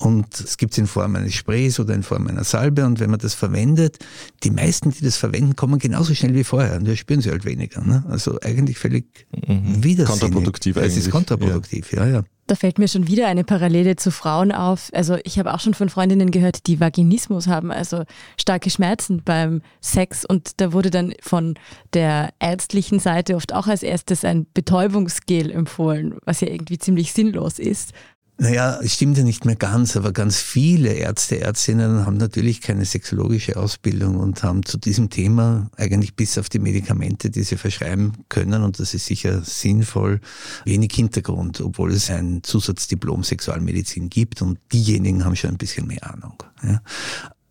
Und 0.05 0.41
es 0.41 0.57
gibt 0.57 0.73
es 0.73 0.79
in 0.79 0.89
Form 0.89 1.15
eines 1.15 1.35
Sprays 1.35 1.79
oder 1.79 1.95
in 1.95 2.03
Form 2.03 2.27
einer 2.27 2.43
Salbe. 2.43 2.85
Und 2.85 2.99
wenn 2.99 3.11
man 3.11 3.21
das 3.21 3.35
verwendet, 3.35 3.99
die 4.43 4.51
meisten, 4.51 4.91
die 4.91 5.05
das 5.05 5.17
verwenden, 5.17 5.55
kommen 5.55 5.79
genauso 5.79 6.13
schnell 6.15 6.35
wie 6.35 6.43
vorher. 6.43 6.77
Und 6.77 6.89
da 6.89 6.97
spüren 6.97 7.21
sie 7.21 7.31
halt 7.31 7.45
weniger. 7.45 7.83
Ne? 7.83 8.05
Also 8.09 8.39
eigentlich 8.43 8.79
völlig 8.79 9.27
mhm. 9.47 9.85
widersinnig. 9.85 10.21
Kontraproduktiv 10.21 10.77
eigentlich. 10.77 10.97
Es 10.97 11.07
ist 11.07 11.11
kontraproduktiv, 11.11 11.93
ja. 11.93 12.05
ja, 12.07 12.13
ja. 12.15 12.23
Da 12.49 12.57
fällt 12.57 12.81
mir 12.81 12.89
schon 12.89 13.07
wieder 13.07 13.29
eine 13.29 13.45
Parallele 13.45 13.95
zu 13.95 14.11
Frauen 14.11 14.51
auf. 14.51 14.91
Also 14.93 15.19
ich 15.23 15.39
habe 15.39 15.55
auch 15.55 15.61
schon 15.61 15.75
von 15.75 15.89
Freundinnen 15.89 16.33
gehört, 16.33 16.67
die 16.67 16.81
Vaginismus 16.81 17.47
haben, 17.47 17.71
also 17.71 18.03
starke 18.37 18.71
Schmerzen 18.71 19.23
beim 19.25 19.63
Sex. 19.81 20.25
Und 20.25 20.61
da 20.61 20.73
wurde 20.73 20.91
dann 20.91 21.15
von 21.23 21.55
der 21.95 22.31
ärztlichen 22.41 22.99
Seite 22.99 23.37
oft 23.37 23.55
auch 23.55 23.69
als 23.69 23.85
erstes 23.85 24.25
ein 24.25 24.47
Betäubungsgel 24.53 25.53
empfohlen, 25.53 26.17
was 26.25 26.41
ja 26.41 26.49
irgendwie 26.49 26.79
ziemlich 26.79 27.13
sinnlos 27.13 27.61
ist. 27.61 27.93
Naja, 28.39 28.81
es 28.83 28.95
stimmt 28.95 29.19
ja 29.19 29.25
nicht 29.25 29.45
mehr 29.45 29.57
ganz, 29.57 29.97
aber 29.97 30.11
ganz 30.11 30.41
viele 30.41 30.95
Ärzte, 30.95 31.41
Ärztinnen 31.41 32.07
haben 32.07 32.17
natürlich 32.17 32.61
keine 32.61 32.85
sexologische 32.85 33.57
Ausbildung 33.57 34.17
und 34.17 34.43
haben 34.43 34.65
zu 34.65 34.79
diesem 34.79 35.11
Thema 35.11 35.71
eigentlich 35.77 36.17
bis 36.17 36.39
auf 36.39 36.49
die 36.49 36.59
Medikamente, 36.59 37.31
die 37.31 37.43
sie 37.43 37.57
verschreiben 37.57 38.13
können, 38.29 38.63
und 38.63 38.81
das 38.81 38.95
ist 38.95 39.07
sicher 39.07 39.43
sinnvoll, 39.43 40.21
wenig 40.65 40.93
Hintergrund, 40.93 41.61
obwohl 41.61 41.93
es 41.93 42.11
ein 42.11 42.43
Zusatzdiplom 42.43 43.23
Sexualmedizin 43.23 44.09
gibt 44.09 44.43
und 44.43 44.59
diejenigen 44.73 45.25
haben 45.25 45.37
schon 45.37 45.51
ein 45.51 45.59
bisschen 45.59 45.87
mehr 45.87 46.11
Ahnung. 46.11 46.43
Ja. 46.63 46.81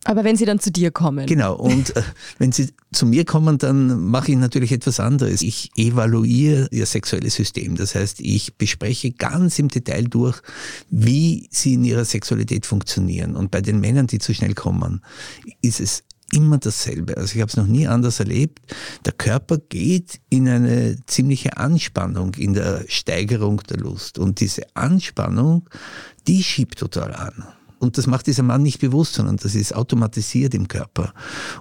Aber 0.03 0.24
wenn 0.24 0.36
sie 0.36 0.46
dann 0.46 0.60
zu 0.60 0.72
dir 0.72 0.89
kommen. 0.89 1.27
Genau, 1.27 1.55
und 1.55 1.96
äh, 1.96 2.01
wenn 2.39 2.51
sie 2.51 2.70
zu 2.91 3.05
mir 3.05 3.24
kommen, 3.24 3.60
dann 3.60 4.05
mache 4.05 4.31
ich 4.31 4.38
natürlich 4.38 4.72
etwas 4.72 5.00
anderes. 5.00 5.43
Ich 5.43 5.70
evaluiere 5.75 6.67
ihr 6.72 6.88
sexuelles 6.88 7.36
System. 7.36 7.75
Das 7.75 7.93
heißt, 7.93 8.20
ich 8.20 8.55
bespreche 8.55 9.12
ganz 9.12 9.60
im 9.60 9.67
Detail 9.67 10.05
durch, 10.05 10.41
wie 10.89 11.48
sie 11.51 11.75
in 11.75 11.84
ihrer 11.84 12.05
Sexualität 12.05 12.65
funktionieren. 12.65 13.36
Und 13.36 13.51
bei 13.51 13.62
den 13.62 13.79
Männern, 13.79 14.08
die 14.08 14.17
zu 14.17 14.34
schnell 14.34 14.55
kommen, 14.55 15.01
ist 15.62 15.79
es 15.79 16.03
immer 16.34 16.58
dasselbe. 16.58 17.17
Also 17.17 17.36
ich 17.36 17.41
habe 17.41 17.50
es 17.50 17.58
noch 17.58 17.67
nie 17.67 17.88
anders 17.88 18.20
erlebt. 18.20 18.60
Der 19.05 19.13
Körper 19.13 19.58
geht 19.58 20.20
in 20.29 20.48
eine 20.48 20.98
ziemliche 21.05 21.58
Anspannung 21.58 22.34
in 22.36 22.53
der 22.53 22.86
Steigerung 22.88 23.62
der 23.70 23.77
Lust. 23.77 24.17
Und 24.17 24.39
diese 24.39 24.63
Anspannung, 24.75 25.70
die 26.27 26.41
schiebt 26.41 26.79
total 26.79 27.13
an. 27.13 27.43
Und 27.81 27.97
das 27.97 28.05
macht 28.05 28.27
dieser 28.27 28.43
Mann 28.43 28.61
nicht 28.61 28.79
bewusst, 28.79 29.15
sondern 29.15 29.38
das 29.38 29.55
ist 29.55 29.75
automatisiert 29.75 30.53
im 30.53 30.67
Körper. 30.67 31.13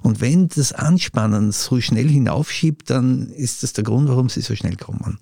Und 0.03 0.21
wenn 0.21 0.49
das 0.49 0.73
Anspannen 0.73 1.51
so 1.51 1.81
schnell 1.81 2.09
hinaufschiebt, 2.09 2.91
dann 2.91 3.31
ist 3.31 3.63
das 3.63 3.73
der 3.73 3.85
Grund, 3.85 4.07
warum 4.09 4.29
sie 4.29 4.43
so 4.43 4.55
schnell 4.55 4.77
kommen. 4.77 5.19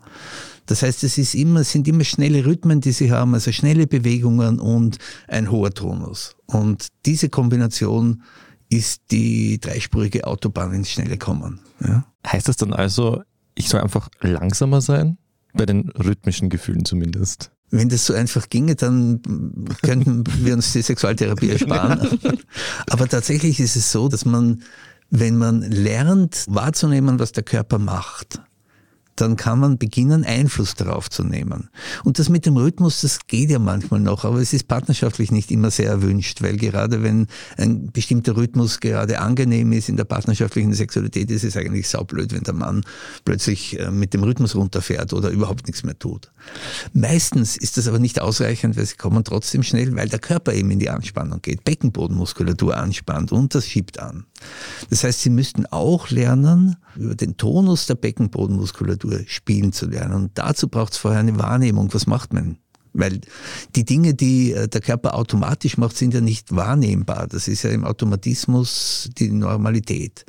Das 0.66 0.82
heißt, 0.82 1.04
es 1.04 1.16
ist 1.16 1.34
immer, 1.34 1.62
sind 1.62 1.86
immer 1.86 2.02
schnelle 2.02 2.44
Rhythmen, 2.44 2.80
die 2.80 2.90
sie 2.90 3.12
haben, 3.12 3.32
also 3.32 3.52
schnelle 3.52 3.86
Bewegungen 3.86 4.58
und 4.58 4.98
ein 5.28 5.52
hoher 5.52 5.70
Tonus. 5.70 6.34
Und 6.46 6.88
diese 7.06 7.28
Kombination 7.28 8.24
ist 8.68 9.02
die 9.12 9.60
dreispurige 9.60 10.26
Autobahn 10.26 10.74
ins 10.74 10.90
schnelle 10.90 11.16
Kommen. 11.16 11.60
Ja? 11.80 12.04
Heißt 12.26 12.48
das 12.48 12.56
dann 12.56 12.72
also, 12.72 13.22
ich 13.54 13.68
soll 13.68 13.80
einfach 13.80 14.08
langsamer 14.20 14.80
sein? 14.80 15.16
Bei 15.54 15.64
den 15.64 15.90
rhythmischen 15.90 16.50
Gefühlen 16.50 16.84
zumindest. 16.84 17.52
Wenn 17.70 17.88
das 17.88 18.06
so 18.06 18.14
einfach 18.14 18.48
ginge, 18.48 18.76
dann 18.76 19.20
könnten 19.82 20.24
wir 20.44 20.54
uns 20.54 20.72
die 20.72 20.82
Sexualtherapie 20.82 21.50
ersparen. 21.50 22.18
Aber 22.88 23.08
tatsächlich 23.08 23.60
ist 23.60 23.76
es 23.76 23.92
so, 23.92 24.08
dass 24.08 24.24
man, 24.24 24.62
wenn 25.10 25.36
man 25.36 25.62
lernt 25.62 26.44
wahrzunehmen, 26.48 27.18
was 27.18 27.32
der 27.32 27.42
Körper 27.42 27.78
macht, 27.78 28.40
dann 29.20 29.36
kann 29.36 29.58
man 29.58 29.78
beginnen, 29.78 30.24
Einfluss 30.24 30.74
darauf 30.74 31.10
zu 31.10 31.24
nehmen. 31.24 31.68
Und 32.04 32.18
das 32.18 32.28
mit 32.28 32.46
dem 32.46 32.56
Rhythmus, 32.56 33.00
das 33.00 33.20
geht 33.26 33.50
ja 33.50 33.58
manchmal 33.58 34.00
noch, 34.00 34.24
aber 34.24 34.40
es 34.40 34.52
ist 34.52 34.68
partnerschaftlich 34.68 35.30
nicht 35.30 35.50
immer 35.50 35.70
sehr 35.70 35.88
erwünscht, 35.88 36.42
weil 36.42 36.56
gerade 36.56 37.02
wenn 37.02 37.26
ein 37.56 37.90
bestimmter 37.92 38.36
Rhythmus 38.36 38.80
gerade 38.80 39.20
angenehm 39.20 39.72
ist 39.72 39.88
in 39.88 39.96
der 39.96 40.04
partnerschaftlichen 40.04 40.72
Sexualität, 40.72 41.30
ist 41.30 41.44
es 41.44 41.56
eigentlich 41.56 41.88
saublöd, 41.88 42.32
wenn 42.32 42.42
der 42.42 42.54
Mann 42.54 42.84
plötzlich 43.24 43.78
äh, 43.78 43.90
mit 43.90 44.14
dem 44.14 44.22
Rhythmus 44.22 44.54
runterfährt 44.54 45.12
oder 45.12 45.30
überhaupt 45.30 45.66
nichts 45.66 45.82
mehr 45.82 45.98
tut. 45.98 46.30
Meistens 46.92 47.56
ist 47.56 47.76
das 47.76 47.88
aber 47.88 47.98
nicht 47.98 48.20
ausreichend, 48.20 48.76
weil 48.76 48.86
sie 48.86 48.96
kommen 48.96 49.24
trotzdem 49.24 49.62
schnell, 49.62 49.94
weil 49.96 50.08
der 50.08 50.18
Körper 50.18 50.54
eben 50.54 50.70
in 50.70 50.78
die 50.78 50.90
Anspannung 50.90 51.40
geht, 51.42 51.64
Beckenbodenmuskulatur 51.64 52.76
anspannt 52.76 53.32
und 53.32 53.54
das 53.54 53.66
schiebt 53.66 53.98
an. 53.98 54.24
Das 54.90 55.04
heißt, 55.04 55.20
sie 55.20 55.30
müssten 55.30 55.66
auch 55.66 56.10
lernen, 56.10 56.76
über 56.96 57.14
den 57.14 57.36
Tonus 57.36 57.86
der 57.86 57.94
Beckenbodenmuskulatur 57.94 59.20
spielen 59.26 59.72
zu 59.72 59.86
lernen. 59.86 60.14
Und 60.14 60.30
dazu 60.34 60.68
braucht 60.68 60.92
es 60.92 60.98
vorher 60.98 61.20
eine 61.20 61.38
Wahrnehmung. 61.38 61.92
Was 61.92 62.06
macht 62.06 62.32
man? 62.32 62.58
Weil 62.92 63.20
die 63.76 63.84
Dinge, 63.84 64.14
die 64.14 64.52
äh, 64.52 64.68
der 64.68 64.80
Körper 64.80 65.14
automatisch 65.14 65.76
macht, 65.76 65.96
sind 65.96 66.14
ja 66.14 66.20
nicht 66.20 66.54
wahrnehmbar. 66.54 67.26
Das 67.28 67.48
ist 67.48 67.62
ja 67.62 67.70
im 67.70 67.84
Automatismus 67.84 69.10
die 69.18 69.30
Normalität. 69.30 70.24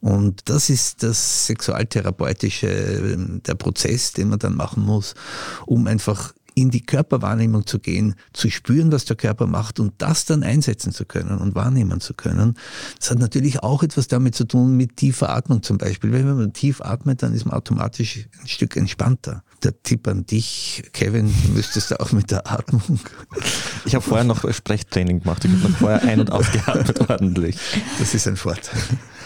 Und 0.00 0.48
das 0.50 0.68
ist 0.68 1.02
das 1.02 1.46
sexualtherapeutische, 1.46 2.68
ähm, 2.68 3.40
der 3.46 3.54
Prozess, 3.54 4.12
den 4.12 4.28
man 4.28 4.38
dann 4.38 4.54
machen 4.54 4.84
muss, 4.84 5.14
um 5.66 5.86
einfach 5.86 6.34
in 6.54 6.70
die 6.70 6.80
Körperwahrnehmung 6.80 7.66
zu 7.66 7.78
gehen, 7.78 8.14
zu 8.32 8.50
spüren, 8.50 8.92
was 8.92 9.04
der 9.04 9.16
Körper 9.16 9.46
macht 9.46 9.80
und 9.80 9.94
das 9.98 10.24
dann 10.24 10.42
einsetzen 10.42 10.92
zu 10.92 11.04
können 11.04 11.38
und 11.38 11.54
wahrnehmen 11.54 12.00
zu 12.00 12.14
können. 12.14 12.54
Das 12.98 13.10
hat 13.10 13.18
natürlich 13.18 13.62
auch 13.62 13.82
etwas 13.82 14.08
damit 14.08 14.34
zu 14.34 14.44
tun 14.44 14.76
mit 14.76 14.96
tiefer 14.96 15.30
Atmung 15.30 15.62
zum 15.62 15.78
Beispiel. 15.78 16.12
Wenn 16.12 16.26
man 16.26 16.52
tief 16.52 16.80
atmet, 16.80 17.22
dann 17.22 17.34
ist 17.34 17.44
man 17.44 17.54
automatisch 17.54 18.28
ein 18.40 18.48
Stück 18.48 18.76
entspannter. 18.76 19.42
Der 19.62 19.82
Tipp 19.82 20.06
an 20.06 20.26
dich, 20.26 20.84
Kevin, 20.92 21.32
du 21.46 21.52
müsstest 21.52 21.98
auch 21.98 22.12
mit 22.12 22.30
der 22.30 22.50
Atmung. 22.50 23.00
Ich 23.84 23.94
habe 23.94 24.04
vorher 24.04 24.24
noch 24.24 24.50
Sprechtraining 24.50 25.20
gemacht. 25.20 25.44
Ich 25.44 25.50
habe 25.50 25.68
noch 25.68 25.78
vorher 25.78 26.02
ein- 26.02 26.20
und 26.20 26.30
ausgeatmet 26.30 27.00
ordentlich. 27.10 27.56
Das 27.98 28.14
ist 28.14 28.28
ein 28.28 28.36
Vorteil. 28.36 28.80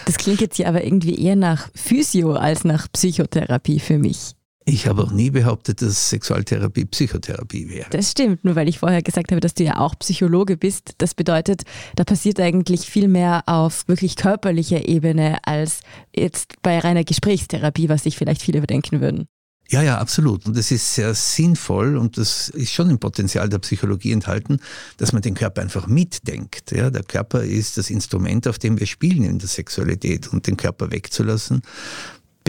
Das 0.05 0.17
klingt 0.17 0.41
jetzt 0.41 0.57
ja 0.57 0.67
aber 0.67 0.83
irgendwie 0.83 1.21
eher 1.23 1.35
nach 1.35 1.69
Physio 1.75 2.33
als 2.33 2.63
nach 2.63 2.87
Psychotherapie 2.91 3.79
für 3.79 3.99
mich. 3.99 4.35
Ich 4.71 4.85
habe 4.85 5.01
auch 5.01 5.11
nie 5.11 5.31
behauptet, 5.31 5.81
dass 5.81 6.11
Sexualtherapie 6.11 6.85
Psychotherapie 6.85 7.67
wäre. 7.69 7.89
Das 7.89 8.11
stimmt, 8.11 8.45
nur 8.45 8.55
weil 8.55 8.69
ich 8.69 8.77
vorher 8.77 9.01
gesagt 9.01 9.31
habe, 9.31 9.41
dass 9.41 9.55
du 9.55 9.63
ja 9.63 9.79
auch 9.79 9.97
Psychologe 9.97 10.57
bist. 10.57 10.93
Das 10.99 11.15
bedeutet, 11.15 11.63
da 11.95 12.03
passiert 12.03 12.39
eigentlich 12.39 12.81
viel 12.81 13.07
mehr 13.07 13.41
auf 13.47 13.87
wirklich 13.87 14.15
körperlicher 14.15 14.87
Ebene 14.87 15.39
als 15.43 15.79
jetzt 16.15 16.61
bei 16.61 16.77
reiner 16.77 17.03
Gesprächstherapie, 17.03 17.89
was 17.89 18.03
sich 18.03 18.15
vielleicht 18.15 18.43
viele 18.43 18.59
überdenken 18.59 19.01
würden. 19.01 19.25
Ja, 19.71 19.81
ja, 19.81 19.97
absolut. 19.97 20.45
Und 20.45 20.55
das 20.55 20.69
ist 20.69 20.93
sehr 20.93 21.15
sinnvoll 21.15 21.97
und 21.97 22.17
das 22.17 22.49
ist 22.49 22.71
schon 22.71 22.91
im 22.91 22.99
Potenzial 22.99 23.49
der 23.49 23.59
Psychologie 23.59 24.11
enthalten, 24.11 24.59
dass 24.97 25.13
man 25.13 25.23
den 25.23 25.33
Körper 25.33 25.61
einfach 25.61 25.87
mitdenkt. 25.87 26.71
Ja, 26.71 26.91
der 26.91 27.03
Körper 27.03 27.43
ist 27.43 27.77
das 27.77 27.89
Instrument, 27.89 28.47
auf 28.47 28.59
dem 28.59 28.79
wir 28.79 28.87
spielen 28.87 29.23
in 29.23 29.39
der 29.39 29.47
Sexualität 29.47 30.27
und 30.27 30.45
den 30.45 30.57
Körper 30.57 30.91
wegzulassen 30.91 31.61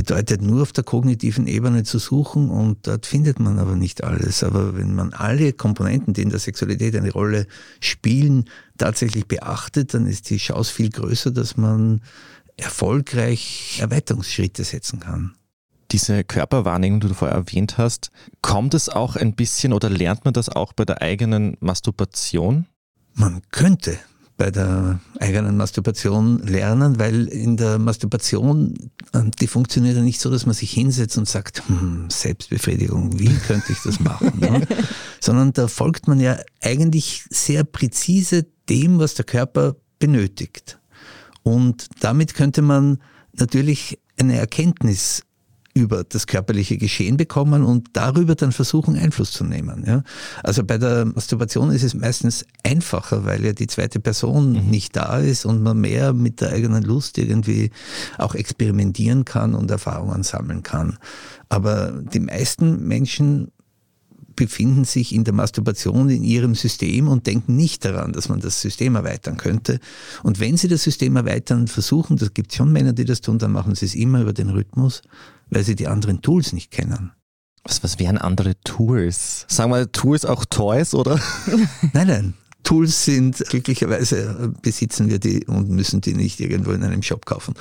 bedeutet 0.01 0.41
nur 0.41 0.63
auf 0.63 0.73
der 0.73 0.83
kognitiven 0.83 1.47
Ebene 1.47 1.83
zu 1.83 1.99
suchen 1.99 2.49
und 2.49 2.87
dort 2.87 3.05
findet 3.05 3.39
man 3.39 3.59
aber 3.59 3.77
nicht 3.77 4.03
alles. 4.03 4.43
Aber 4.43 4.75
wenn 4.75 4.95
man 4.95 5.13
alle 5.13 5.53
Komponenten, 5.53 6.15
die 6.15 6.23
in 6.23 6.31
der 6.31 6.39
Sexualität 6.39 6.97
eine 6.97 7.13
Rolle 7.13 7.47
spielen, 7.81 8.49
tatsächlich 8.79 9.27
beachtet, 9.27 9.93
dann 9.93 10.07
ist 10.07 10.31
die 10.31 10.39
Chance 10.39 10.73
viel 10.73 10.89
größer, 10.89 11.33
dass 11.33 11.59
man 11.59 12.01
erfolgreich 12.57 13.77
Erweiterungsschritte 13.83 14.65
setzen 14.65 15.01
kann. 15.01 15.35
Diese 15.91 16.25
Körperwahrnehmung, 16.25 17.01
die 17.01 17.09
du 17.09 17.15
vorher 17.15 17.37
erwähnt 17.37 17.77
hast, 17.77 18.11
kommt 18.41 18.73
es 18.73 18.89
auch 18.89 19.17
ein 19.17 19.35
bisschen 19.35 19.75
oder 19.75 19.91
lernt 19.91 20.25
man 20.25 20.33
das 20.33 20.49
auch 20.49 20.73
bei 20.73 20.87
der 20.87 21.03
eigenen 21.03 21.59
Masturbation? 21.61 22.65
Man 23.13 23.43
könnte 23.51 23.99
bei 24.41 24.51
der 24.51 24.99
eigenen 25.19 25.59
Masturbation 25.59 26.39
lernen, 26.39 26.99
weil 26.99 27.27
in 27.27 27.59
der 27.59 27.79
Masturbation, 27.79 28.73
ähm, 29.13 29.33
die 29.39 29.47
funktioniert 29.47 29.97
ja 29.97 30.03
nicht 30.03 30.19
so, 30.19 30.31
dass 30.31 30.47
man 30.47 30.55
sich 30.55 30.73
hinsetzt 30.73 31.19
und 31.19 31.29
sagt, 31.29 31.63
hm, 31.69 32.07
Selbstbefriedigung, 32.09 33.19
wie 33.19 33.35
könnte 33.47 33.71
ich 33.71 33.81
das 33.85 34.01
machen? 34.01 34.33
ne? 34.41 34.67
Sondern 35.21 35.53
da 35.53 35.69
folgt 35.69 36.09
man 36.09 36.21
ja 36.21 36.39
eigentlich 36.63 37.25
sehr 37.29 37.65
präzise 37.65 38.47
dem, 38.71 38.99
was 38.99 39.13
der 39.13 39.27
Körper 39.27 39.77
benötigt. 39.99 40.79
Und 41.43 41.89
damit 42.01 42.33
könnte 42.33 42.63
man 42.63 42.97
natürlich 43.35 43.99
eine 44.19 44.39
Erkenntnis 44.39 45.23
über 45.81 46.05
das 46.05 46.27
körperliche 46.27 46.77
Geschehen 46.77 47.17
bekommen 47.17 47.65
und 47.65 47.89
darüber 47.95 48.35
dann 48.35 48.53
versuchen, 48.53 48.97
Einfluss 48.97 49.33
zu 49.33 49.45
nehmen. 49.45 49.85
Ja? 49.87 50.03
Also 50.45 50.63
bei 50.63 50.79
der 50.79 51.07
Masturbation 51.07 51.71
ist 51.71 51.83
es 51.83 51.95
meistens 51.95 52.45
einfacher, 52.63 53.25
weil 53.25 53.45
ja 53.45 53.53
die 53.53 53.67
zweite 53.67 53.99
Person 53.99 54.53
mhm. 54.53 54.71
nicht 54.71 54.95
da 54.95 55.19
ist 55.19 55.45
und 55.45 55.63
man 55.63 55.81
mehr 55.81 56.13
mit 56.13 56.41
der 56.41 56.53
eigenen 56.53 56.83
Lust 56.83 57.19
irgendwie 57.19 57.71
auch 58.19 58.35
experimentieren 58.35 59.25
kann 59.25 59.55
und 59.55 59.71
Erfahrungen 59.71 60.23
sammeln 60.23 60.63
kann. 60.63 60.99
Aber 61.49 61.93
die 62.13 62.21
meisten 62.21 62.87
Menschen 62.87 63.51
befinden 64.41 64.85
sich 64.85 65.15
in 65.15 65.25
der 65.25 65.35
Masturbation 65.35 66.09
in 66.09 66.25
ihrem 66.25 66.55
System 66.55 67.09
und 67.09 67.27
denken 67.27 67.57
nicht 67.57 67.85
daran, 67.85 68.13
dass 68.13 68.31
man 68.31 68.41
das 68.41 68.63
System 68.63 68.95
erweitern 68.95 69.37
könnte. 69.37 69.81
Und 70.23 70.41
wenn 70.41 70.57
sie 70.57 70.67
das 70.67 70.83
System 70.83 71.17
erweitern 71.17 71.69
versuchen, 71.69 72.17
das 72.17 72.33
gibt 72.33 72.55
schon 72.55 72.73
Männer, 72.73 72.95
die 72.95 73.05
das 73.05 73.21
tun, 73.21 73.39
dann 73.39 73.53
machen 73.53 73.75
sie 73.75 73.85
es 73.85 73.95
immer 73.95 74.23
über 74.23 74.33
den 74.33 74.49
Rhythmus 74.49 75.03
weil 75.51 75.65
sie 75.65 75.75
die 75.75 75.89
anderen 75.89 76.23
Tools 76.23 76.53
nicht 76.53 76.71
kennen. 76.71 77.13
Was, 77.65 77.83
was 77.83 77.99
wären 77.99 78.19
andere 78.19 78.59
Tools? 78.63 79.45
Sagen 79.49 79.71
wir 79.71 79.93
Tools 79.93 80.25
auch 80.25 80.45
Toys, 80.45 80.95
oder? 80.95 81.21
nein, 81.93 82.07
nein. 82.07 82.35
Tools 82.63 83.05
sind, 83.05 83.39
glücklicherweise 83.49 84.53
besitzen 84.63 85.09
wir 85.09 85.19
die 85.19 85.47
und 85.47 85.71
müssen 85.71 86.01
die 86.01 86.15
nicht 86.15 86.41
irgendwo 86.41 86.73
in 86.73 86.83
einem 86.83 87.03
Shop 87.03 87.27
kaufen. 87.27 87.55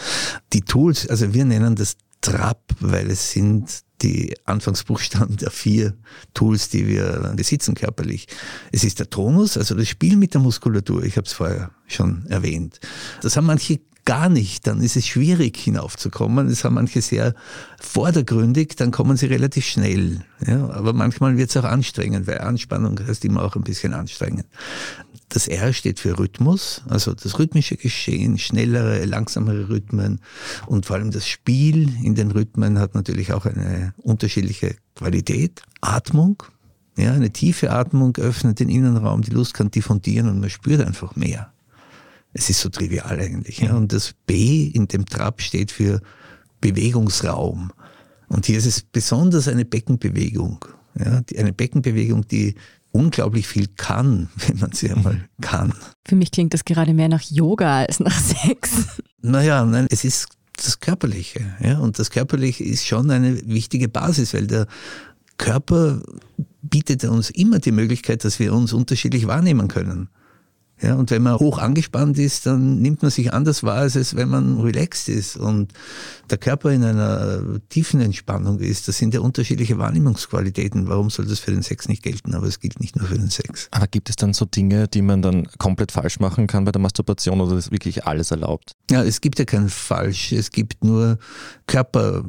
Die 0.54 0.62
Tools, 0.62 1.08
also 1.08 1.34
wir 1.34 1.46
nennen 1.46 1.76
das 1.76 1.98
Trap, 2.22 2.62
weil 2.80 3.10
es 3.10 3.32
sind 3.32 3.84
die 4.02 4.36
Anfangsbuchstaben 4.46 5.38
der 5.38 5.52
vier 5.52 5.98
Tools, 6.34 6.70
die 6.70 6.88
wir 6.88 7.34
besitzen 7.36 7.76
körperlich. 7.76 8.28
Es 8.72 8.84
ist 8.84 9.00
der 9.00 9.10
Tonus, 9.10 9.58
also 9.58 9.76
das 9.76 9.88
Spiel 9.88 10.16
mit 10.16 10.34
der 10.34 10.42
Muskulatur, 10.42 11.04
ich 11.04 11.18
habe 11.18 11.26
es 11.26 11.34
vorher 11.34 11.72
schon 11.88 12.26
erwähnt. 12.28 12.80
Das 13.22 13.36
haben 13.36 13.48
manche 13.48 13.80
gar 14.10 14.28
nicht, 14.28 14.66
dann 14.66 14.82
ist 14.82 14.96
es 14.96 15.06
schwierig 15.06 15.56
hinaufzukommen. 15.56 16.50
Das 16.50 16.64
haben 16.64 16.74
manche 16.74 17.00
sehr 17.00 17.36
vordergründig, 17.80 18.76
dann 18.76 18.90
kommen 18.90 19.18
sie 19.18 19.28
relativ 19.28 19.68
schnell. 19.68 20.22
Ja, 20.48 20.68
aber 20.72 20.94
manchmal 20.94 21.38
wird 21.38 21.52
es 21.52 21.58
auch 21.58 21.64
anstrengend, 21.64 22.26
weil 22.26 22.40
Anspannung 22.40 23.00
heißt 23.00 23.24
immer 23.26 23.44
auch 23.44 23.56
ein 23.56 23.62
bisschen 23.62 23.94
anstrengend. 23.94 24.48
Das 25.28 25.48
R 25.48 25.74
steht 25.74 26.00
für 26.00 26.18
Rhythmus, 26.18 26.82
also 26.90 27.14
das 27.14 27.38
rhythmische 27.38 27.78
Geschehen, 27.78 28.40
schnellere, 28.40 29.06
langsamere 29.06 29.70
Rhythmen 29.70 30.22
und 30.66 30.88
vor 30.88 30.96
allem 30.96 31.12
das 31.12 31.28
Spiel 31.28 31.94
in 32.04 32.16
den 32.16 32.32
Rhythmen 32.32 32.80
hat 32.80 32.96
natürlich 32.96 33.32
auch 33.32 33.46
eine 33.46 33.94
unterschiedliche 33.98 34.76
Qualität. 34.96 35.62
Atmung, 35.82 36.42
ja, 36.98 37.14
eine 37.14 37.30
tiefe 37.30 37.70
Atmung 37.70 38.18
öffnet 38.18 38.60
den 38.60 38.70
Innenraum, 38.70 39.22
die 39.22 39.30
Lust 39.30 39.54
kann 39.54 39.70
diffundieren 39.70 40.28
und 40.28 40.40
man 40.40 40.50
spürt 40.50 40.82
einfach 40.82 41.16
mehr. 41.16 41.54
Es 42.34 42.50
ist 42.50 42.62
so 42.62 42.70
trivial 42.70 43.20
eigentlich. 43.20 43.60
Ja. 43.60 43.74
Und 43.76 43.92
das 43.94 44.14
B 44.26 44.68
in 44.68 44.88
dem 44.88 45.06
Trab 45.06 45.42
steht 45.42 45.72
für 45.72 46.02
Bewegungsraum. 46.62 47.72
Und 48.28 48.46
hier 48.46 48.58
ist 48.58 48.66
es 48.66 48.82
besonders 48.82 49.48
eine 49.48 49.66
Beckenbewegung. 49.66 50.64
Ja, 50.98 51.22
eine 51.38 51.54
Beckenbewegung, 51.54 52.28
die 52.28 52.56
unglaublich 52.92 53.48
viel 53.48 53.68
kann, 53.76 54.30
wenn 54.48 54.60
man 54.60 54.72
sie 54.72 54.92
einmal 54.92 55.28
kann. 55.42 55.74
Für 56.06 56.16
mich 56.16 56.32
klingt 56.32 56.54
das 56.54 56.66
gerade 56.66 56.94
mehr 56.94 57.10
nach 57.10 57.22
Yoga 57.22 57.82
als 57.82 58.00
nach 58.00 58.20
Sex. 58.20 58.72
Naja, 59.22 59.66
nein, 59.66 59.88
es 59.90 60.04
ist 60.04 60.28
das 60.56 60.80
Körperliche. 60.80 61.56
Ja? 61.62 61.80
Und 61.80 62.00
das 62.00 62.10
Körperliche 62.10 62.64
ist 62.64 62.86
schon 62.86 63.10
eine 63.12 63.48
wichtige 63.48 63.88
Basis, 63.88 64.34
weil 64.34 64.48
der 64.48 64.68
Körper 65.38 66.02
bietet 66.62 67.06
uns 67.06 67.30
immer 67.30 67.60
die 67.60 67.72
Möglichkeit, 67.72 68.26
dass 68.26 68.40
wir 68.40 68.54
uns 68.54 68.74
unterschiedlich 68.74 69.28
wahrnehmen 69.28 69.70
können. 69.70 70.10
Ja, 70.82 70.96
und 70.96 71.12
wenn 71.12 71.22
man 71.22 71.38
hoch 71.38 71.58
angespannt 71.58 72.18
ist, 72.18 72.46
dann 72.46 72.82
nimmt 72.82 73.02
man 73.02 73.12
sich 73.12 73.34
anders 73.34 73.64
wahr, 73.64 73.80
als 73.80 73.96
es, 73.96 74.16
wenn 74.16 74.30
man 74.30 74.62
relaxed 74.62 75.10
ist 75.10 75.36
und 75.36 75.74
der 76.30 76.38
Körper 76.38 76.72
in 76.72 76.84
einer 76.84 77.42
tiefen 77.70 78.00
Entspannung 78.00 78.60
ist. 78.60 78.88
Das 78.88 78.98
sind 78.98 79.14
ja 79.14 79.20
unterschiedliche 79.20 79.78
Wahrnehmungsqualitäten. 79.78 80.88
Warum 80.88 81.10
soll 81.10 81.26
das 81.26 81.40
für 81.40 81.52
den 81.52 81.64
Sex 81.64 81.90
nicht 81.90 82.04
gelten? 82.04 82.34
Aber 82.34 82.48
es 82.48 82.60
gilt 82.60 82.80
nicht 82.80 82.96
nur 82.96 83.08
für 83.08 83.18
den 83.18 83.30
Sex. 83.30 83.68
Aber 83.72 83.88
gibt 83.88 84.10
es 84.10 84.16
dann 84.16 84.34
so 84.34 84.46
Dinge, 84.46 84.88
die 84.88 85.02
man 85.02 85.22
dann 85.22 85.48
komplett 85.58 85.92
falsch 85.92 86.20
machen 86.20 86.48
kann 86.48 86.64
bei 86.66 86.72
der 86.72 86.82
Masturbation 86.82 87.42
oder 87.42 87.58
ist 87.58 87.72
wirklich 87.72 88.06
alles 88.06 88.32
erlaubt? 88.32 88.74
Ja, 88.90 89.04
es 89.04 89.20
gibt 89.20 89.40
ja 89.40 89.46
kein 89.46 89.70
Falsch. 89.70 90.32
Es 90.32 90.52
gibt 90.52 90.84
nur 90.84 91.18
Körper 91.68 92.24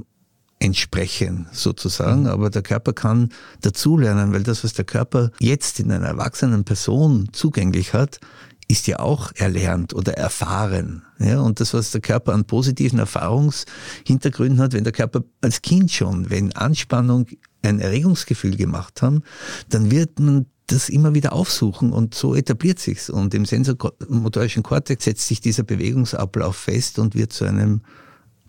entsprechen 0.60 1.48
sozusagen, 1.52 2.22
mhm. 2.22 2.28
aber 2.28 2.50
der 2.50 2.62
Körper 2.62 2.92
kann 2.92 3.30
dazulernen, 3.62 4.32
weil 4.32 4.42
das, 4.42 4.62
was 4.62 4.74
der 4.74 4.84
Körper 4.84 5.32
jetzt 5.40 5.80
in 5.80 5.90
einer 5.90 6.06
erwachsenen 6.06 6.64
Person 6.64 7.30
zugänglich 7.32 7.94
hat, 7.94 8.20
ist 8.68 8.86
ja 8.86 9.00
auch 9.00 9.32
erlernt 9.34 9.94
oder 9.94 10.12
erfahren. 10.14 11.02
Ja, 11.18 11.40
und 11.40 11.58
das, 11.58 11.74
was 11.74 11.90
der 11.90 12.00
Körper 12.00 12.32
an 12.32 12.44
positiven 12.44 13.00
Erfahrungshintergründen 13.00 14.60
hat, 14.60 14.74
wenn 14.74 14.84
der 14.84 14.92
Körper 14.92 15.24
als 15.40 15.60
Kind 15.62 15.90
schon, 15.90 16.30
wenn 16.30 16.52
Anspannung 16.52 17.26
ein 17.62 17.80
Erregungsgefühl 17.80 18.56
gemacht 18.56 19.02
haben, 19.02 19.22
dann 19.68 19.90
wird 19.90 20.20
man 20.20 20.46
das 20.68 20.88
immer 20.88 21.14
wieder 21.14 21.32
aufsuchen 21.32 21.92
und 21.92 22.14
so 22.14 22.36
etabliert 22.36 22.78
sich's. 22.78 23.10
Und 23.10 23.34
im 23.34 23.44
sensormotorischen 23.44 24.62
Kortex 24.62 25.04
setzt 25.04 25.26
sich 25.26 25.40
dieser 25.40 25.64
Bewegungsablauf 25.64 26.54
fest 26.54 27.00
und 27.00 27.16
wird 27.16 27.32
zu 27.32 27.44
einem 27.44 27.82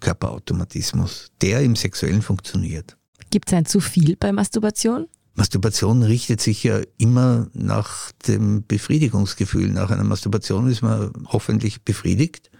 Körperautomatismus, 0.01 1.31
der 1.41 1.61
im 1.61 1.77
Sexuellen 1.77 2.21
funktioniert. 2.21 2.97
Gibt 3.29 3.47
es 3.47 3.53
ein 3.53 3.65
zu 3.65 3.79
viel 3.79 4.17
bei 4.17 4.33
Masturbation? 4.33 5.07
Masturbation 5.35 6.03
richtet 6.03 6.41
sich 6.41 6.63
ja 6.63 6.81
immer 6.97 7.47
nach 7.53 8.11
dem 8.27 8.65
Befriedigungsgefühl. 8.67 9.69
Nach 9.69 9.89
einer 9.89 10.03
Masturbation 10.03 10.69
ist 10.69 10.81
man 10.81 11.11
hoffentlich 11.27 11.83
befriedigt. 11.83 12.51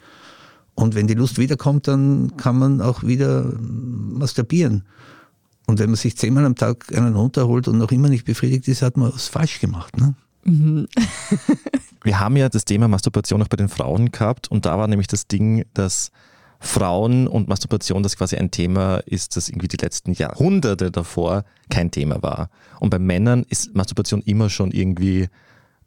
Und 0.74 0.95
wenn 0.95 1.07
die 1.07 1.13
Lust 1.13 1.38
wiederkommt, 1.38 1.88
dann 1.89 2.38
kann 2.38 2.57
man 2.57 2.79
auch 2.79 3.03
wieder 3.03 3.51
masturbieren. 3.60 4.86
Und 5.67 5.79
wenn 5.79 5.89
man 5.89 5.98
sich 5.98 6.17
zehnmal 6.17 6.45
am 6.45 6.55
Tag 6.55 6.95
einen 6.95 7.15
runterholt 7.15 7.67
und 7.67 7.77
noch 7.77 7.91
immer 7.91 8.10
nicht 8.10 8.25
befriedigt 8.25 8.67
ist, 8.67 8.81
hat 8.81 8.98
man 8.98 9.13
was 9.13 9.27
falsch 9.27 9.60
gemacht. 9.60 9.98
Ne? 9.98 10.15
Mhm. 10.45 10.88
Wir 12.03 12.19
haben 12.19 12.36
ja 12.36 12.50
das 12.50 12.65
Thema 12.65 12.88
Masturbation 12.88 13.43
auch 13.43 13.48
bei 13.48 13.57
den 13.57 13.69
Frauen 13.69 14.12
gehabt 14.12 14.50
und 14.50 14.65
da 14.65 14.77
war 14.77 14.88
nämlich 14.88 15.07
das 15.07 15.27
Ding, 15.27 15.65
dass 15.74 16.12
Frauen 16.63 17.27
und 17.27 17.50
Masturbation 17.50 18.03
das 18.03 18.15
quasi 18.15 18.38
ein 18.38 18.51
Thema 18.51 18.98
ist, 19.08 19.36
das 19.36 19.50
irgendwie 19.50 19.68
die 19.68 19.77
letzten 19.77 20.13
Jahrhunderte 20.13 20.91
davor 20.91 21.44
kein 21.72 21.89
Thema 21.89 22.22
war. 22.22 22.50
Und 22.80 22.91
bei 22.91 23.00
Männern 23.00 23.44
ist 23.50 23.75
Masturbation 23.75 24.22
immer 24.22 24.48
schon 24.50 24.70
irgendwie 24.72 25.27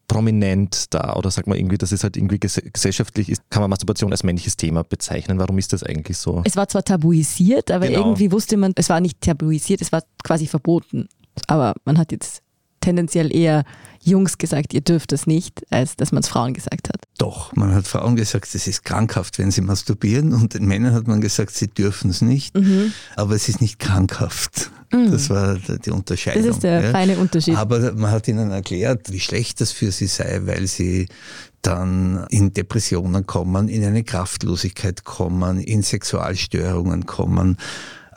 prominent 0.08 0.92
da 0.92 1.14
oder 1.14 1.30
sagt 1.30 1.46
man 1.46 1.56
irgendwie, 1.56 1.78
dass 1.78 1.92
es 1.92 2.02
halt 2.02 2.16
irgendwie 2.16 2.40
gesellschaftlich 2.40 3.30
ist, 3.30 3.42
kann 3.50 3.62
man 3.62 3.70
Masturbation 3.70 4.10
als 4.10 4.24
männliches 4.24 4.56
Thema 4.56 4.82
bezeichnen. 4.82 5.38
Warum 5.38 5.58
ist 5.58 5.72
das 5.72 5.84
eigentlich 5.84 6.18
so? 6.18 6.42
Es 6.44 6.56
war 6.56 6.68
zwar 6.68 6.82
tabuisiert, 6.82 7.70
aber 7.70 7.86
genau. 7.86 8.00
irgendwie 8.00 8.32
wusste 8.32 8.56
man, 8.56 8.72
es 8.74 8.88
war 8.88 9.00
nicht 9.00 9.20
tabuisiert, 9.20 9.80
es 9.80 9.92
war 9.92 10.02
quasi 10.24 10.48
verboten. 10.48 11.08
Aber 11.46 11.74
man 11.84 11.98
hat 11.98 12.10
jetzt 12.10 12.42
tendenziell 12.84 13.34
eher 13.34 13.64
Jungs 14.02 14.36
gesagt, 14.36 14.74
ihr 14.74 14.82
dürft 14.82 15.12
das 15.12 15.26
nicht, 15.26 15.64
als 15.70 15.96
dass 15.96 16.12
man 16.12 16.22
es 16.22 16.28
Frauen 16.28 16.52
gesagt 16.52 16.90
hat. 16.90 17.04
Doch, 17.16 17.56
man 17.56 17.74
hat 17.74 17.86
Frauen 17.86 18.16
gesagt, 18.16 18.54
es 18.54 18.66
ist 18.66 18.84
krankhaft, 18.84 19.38
wenn 19.38 19.50
sie 19.50 19.62
masturbieren 19.62 20.34
und 20.34 20.52
den 20.52 20.66
Männern 20.66 20.92
hat 20.92 21.06
man 21.06 21.22
gesagt, 21.22 21.52
sie 21.52 21.68
dürfen 21.68 22.10
es 22.10 22.20
nicht, 22.20 22.54
mhm. 22.54 22.92
aber 23.16 23.34
es 23.34 23.48
ist 23.48 23.62
nicht 23.62 23.78
krankhaft. 23.78 24.70
Mhm. 24.92 25.10
Das 25.10 25.30
war 25.30 25.56
die 25.56 25.90
Unterscheidung. 25.90 26.42
Das 26.42 26.56
ist 26.56 26.62
der 26.62 26.82
ja. 26.82 26.90
feine 26.90 27.16
Unterschied. 27.16 27.56
Aber 27.56 27.92
man 27.92 28.10
hat 28.10 28.28
ihnen 28.28 28.50
erklärt, 28.50 29.10
wie 29.10 29.20
schlecht 29.20 29.60
das 29.62 29.72
für 29.72 29.90
sie 29.90 30.06
sei, 30.06 30.42
weil 30.44 30.66
sie 30.66 31.08
dann 31.62 32.26
in 32.28 32.52
Depressionen 32.52 33.26
kommen, 33.26 33.68
in 33.68 33.82
eine 33.84 34.04
Kraftlosigkeit 34.04 35.04
kommen, 35.04 35.60
in 35.60 35.82
Sexualstörungen 35.82 37.06
kommen. 37.06 37.56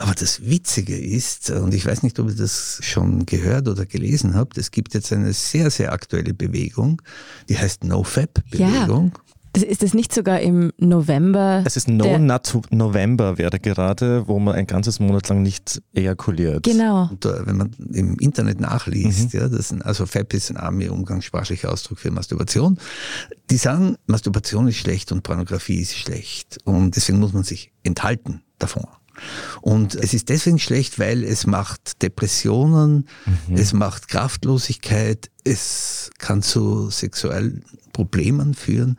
Aber 0.00 0.14
das 0.14 0.46
Witzige 0.46 0.96
ist, 0.96 1.50
und 1.50 1.74
ich 1.74 1.84
weiß 1.84 2.04
nicht, 2.04 2.18
ob 2.20 2.28
ihr 2.28 2.36
das 2.36 2.78
schon 2.82 3.26
gehört 3.26 3.68
oder 3.68 3.84
gelesen 3.84 4.34
habt, 4.34 4.56
es 4.56 4.70
gibt 4.70 4.94
jetzt 4.94 5.12
eine 5.12 5.32
sehr, 5.32 5.70
sehr 5.70 5.92
aktuelle 5.92 6.34
Bewegung, 6.34 7.02
die 7.48 7.58
heißt 7.58 7.82
NoFap-Bewegung. 7.82 9.12
Ja. 9.14 9.28
Ist 9.56 9.82
das 9.82 9.94
nicht 9.94 10.14
sogar 10.14 10.40
im 10.40 10.72
November? 10.78 11.64
Es 11.66 11.76
ist 11.76 11.88
No 11.88 12.18
Nut 12.18 12.60
November 12.70 13.38
wäre 13.38 13.58
gerade, 13.58 14.28
wo 14.28 14.38
man 14.38 14.54
ein 14.54 14.66
ganzes 14.66 15.00
Monat 15.00 15.28
lang 15.28 15.42
nicht 15.42 15.82
ejakuliert. 15.94 16.62
Genau. 16.62 17.08
Und, 17.10 17.24
wenn 17.24 17.56
man 17.56 17.70
im 17.92 18.16
Internet 18.18 18.60
nachliest, 18.60 19.34
mhm. 19.34 19.40
ja, 19.40 19.48
das 19.48 19.68
sind, 19.68 19.84
also 19.84 20.06
FAP 20.06 20.34
ist 20.34 20.50
ein 20.50 20.58
arme 20.58 20.92
umgangssprachlicher 20.92 21.72
Ausdruck 21.72 21.98
für 21.98 22.12
Masturbation. 22.12 22.78
Die 23.50 23.56
sagen, 23.56 23.96
Masturbation 24.06 24.68
ist 24.68 24.76
schlecht 24.76 25.10
und 25.10 25.22
Pornografie 25.22 25.80
ist 25.80 25.96
schlecht. 25.96 26.58
Und 26.64 26.94
deswegen 26.94 27.18
muss 27.18 27.32
man 27.32 27.42
sich 27.42 27.72
enthalten 27.82 28.42
davon. 28.58 28.84
Und 29.60 29.94
es 29.94 30.14
ist 30.14 30.28
deswegen 30.28 30.58
schlecht, 30.58 30.98
weil 30.98 31.24
es 31.24 31.46
macht 31.46 32.02
Depressionen, 32.02 33.08
mhm. 33.26 33.56
es 33.56 33.72
macht 33.72 34.08
Kraftlosigkeit, 34.08 35.30
es 35.44 36.10
kann 36.18 36.42
zu 36.42 36.90
sexuellen 36.90 37.64
Problemen 37.92 38.54
führen. 38.54 38.98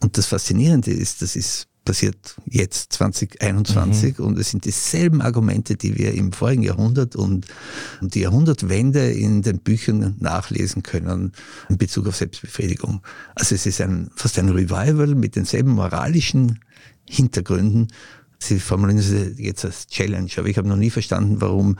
Und 0.00 0.18
das 0.18 0.26
Faszinierende 0.26 0.90
ist, 0.90 1.22
das 1.22 1.36
ist 1.36 1.68
passiert 1.84 2.36
jetzt 2.46 2.92
2021 2.94 4.18
mhm. 4.18 4.24
und 4.24 4.38
es 4.38 4.50
sind 4.50 4.64
dieselben 4.64 5.20
Argumente, 5.20 5.76
die 5.76 5.98
wir 5.98 6.12
im 6.14 6.32
vorigen 6.32 6.62
Jahrhundert 6.62 7.16
und 7.16 7.46
die 8.00 8.20
Jahrhundertwende 8.20 9.10
in 9.10 9.42
den 9.42 9.58
Büchern 9.58 10.16
nachlesen 10.20 10.82
können 10.82 11.32
in 11.68 11.78
Bezug 11.78 12.06
auf 12.06 12.16
Selbstbefriedigung. 12.16 13.02
Also 13.34 13.54
es 13.54 13.66
ist 13.66 13.80
ein, 13.80 14.10
fast 14.14 14.38
ein 14.38 14.48
Revival 14.48 15.14
mit 15.14 15.36
denselben 15.36 15.72
moralischen 15.72 16.60
Hintergründen 17.08 17.88
Sie 18.42 18.58
formulieren 18.58 18.98
es 18.98 19.38
jetzt 19.38 19.64
als 19.64 19.86
Challenge, 19.86 20.28
aber 20.36 20.48
ich 20.48 20.58
habe 20.58 20.68
noch 20.68 20.76
nie 20.76 20.90
verstanden, 20.90 21.40
warum 21.40 21.78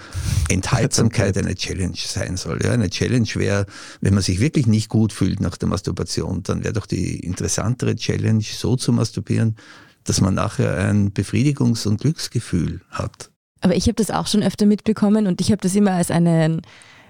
Enthaltsamkeit 0.49 1.37
eine 1.37 1.57
Challenge 1.57 1.97
sein 1.97 2.37
soll. 2.37 2.61
Ja, 2.63 2.71
eine 2.71 2.89
Challenge 2.89 3.29
wäre, 3.35 3.67
wenn 4.01 4.15
man 4.15 4.23
sich 4.23 4.39
wirklich 4.39 4.69
nicht 4.69 4.89
gut 4.89 5.13
fühlt 5.13 5.41
nach 5.41 5.57
der 5.57 5.69
Masturbation, 5.69 6.45
dann 6.45 6.63
wäre 6.63 6.73
doch 6.73 6.87
die 6.87 7.19
interessantere 7.19 7.97
Challenge, 7.97 8.45
so 8.45 8.77
zu 8.77 8.93
masturbieren, 8.93 9.57
dass 10.05 10.21
man 10.21 10.35
nachher 10.35 10.77
ein 10.77 11.11
Befriedigungs- 11.11 11.89
und 11.89 12.01
Glücksgefühl 12.01 12.81
hat. 12.91 13.31
Aber 13.61 13.75
ich 13.75 13.85
habe 13.85 13.95
das 13.95 14.13
auch 14.13 14.29
schon 14.29 14.45
öfter 14.45 14.67
mitbekommen 14.67 15.27
und 15.27 15.41
ich 15.41 15.51
habe 15.51 15.63
das 15.63 15.75
immer 15.75 15.93
als 15.93 16.13
einen 16.13 16.63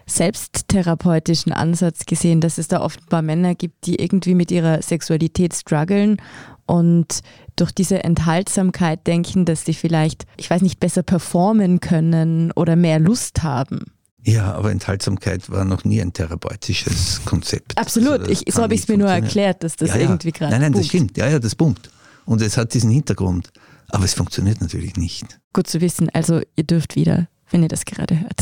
selbsttherapeutischen 0.06 1.52
Ansatz 1.52 2.06
gesehen, 2.06 2.40
dass 2.40 2.58
es 2.58 2.68
da 2.68 2.80
offenbar 2.80 3.22
Männer 3.22 3.54
gibt, 3.54 3.86
die 3.86 3.96
irgendwie 3.96 4.34
mit 4.34 4.50
ihrer 4.50 4.82
Sexualität 4.82 5.54
strugglen 5.54 6.20
und 6.66 7.20
durch 7.56 7.72
diese 7.72 8.04
Enthaltsamkeit 8.04 9.06
denken, 9.06 9.44
dass 9.44 9.64
sie 9.64 9.74
vielleicht, 9.74 10.26
ich 10.36 10.50
weiß 10.50 10.62
nicht, 10.62 10.80
besser 10.80 11.02
performen 11.02 11.80
können 11.80 12.52
oder 12.52 12.76
mehr 12.76 12.98
Lust 12.98 13.42
haben. 13.42 13.92
Ja, 14.24 14.52
aber 14.54 14.70
Enthaltsamkeit 14.70 15.50
war 15.50 15.64
noch 15.64 15.84
nie 15.84 16.00
ein 16.00 16.12
therapeutisches 16.12 17.22
Konzept. 17.24 17.76
Absolut, 17.76 18.20
also 18.20 18.30
ich, 18.30 18.44
so 18.54 18.62
habe 18.62 18.74
ich 18.74 18.82
es 18.82 18.88
mir 18.88 18.96
nur 18.96 19.10
erklärt, 19.10 19.64
dass 19.64 19.76
das 19.76 19.90
ja, 19.90 19.96
ja. 19.96 20.02
irgendwie 20.02 20.30
gerade. 20.30 20.52
Nein, 20.52 20.60
nein, 20.60 20.72
boomt. 20.72 20.84
das 20.84 20.88
stimmt. 20.88 21.16
Ja, 21.16 21.28
ja, 21.28 21.38
das 21.40 21.56
pumpt. 21.56 21.90
Und 22.24 22.40
es 22.40 22.56
hat 22.56 22.72
diesen 22.72 22.90
Hintergrund. 22.90 23.50
Aber 23.88 24.04
es 24.04 24.14
funktioniert 24.14 24.60
natürlich 24.60 24.96
nicht. 24.96 25.40
Gut 25.52 25.66
zu 25.66 25.80
wissen, 25.80 26.08
also 26.10 26.40
ihr 26.56 26.64
dürft 26.64 26.94
wieder 26.94 27.28
wenn 27.52 27.62
ihr 27.62 27.68
das 27.68 27.84
gerade 27.84 28.18
hört. 28.18 28.40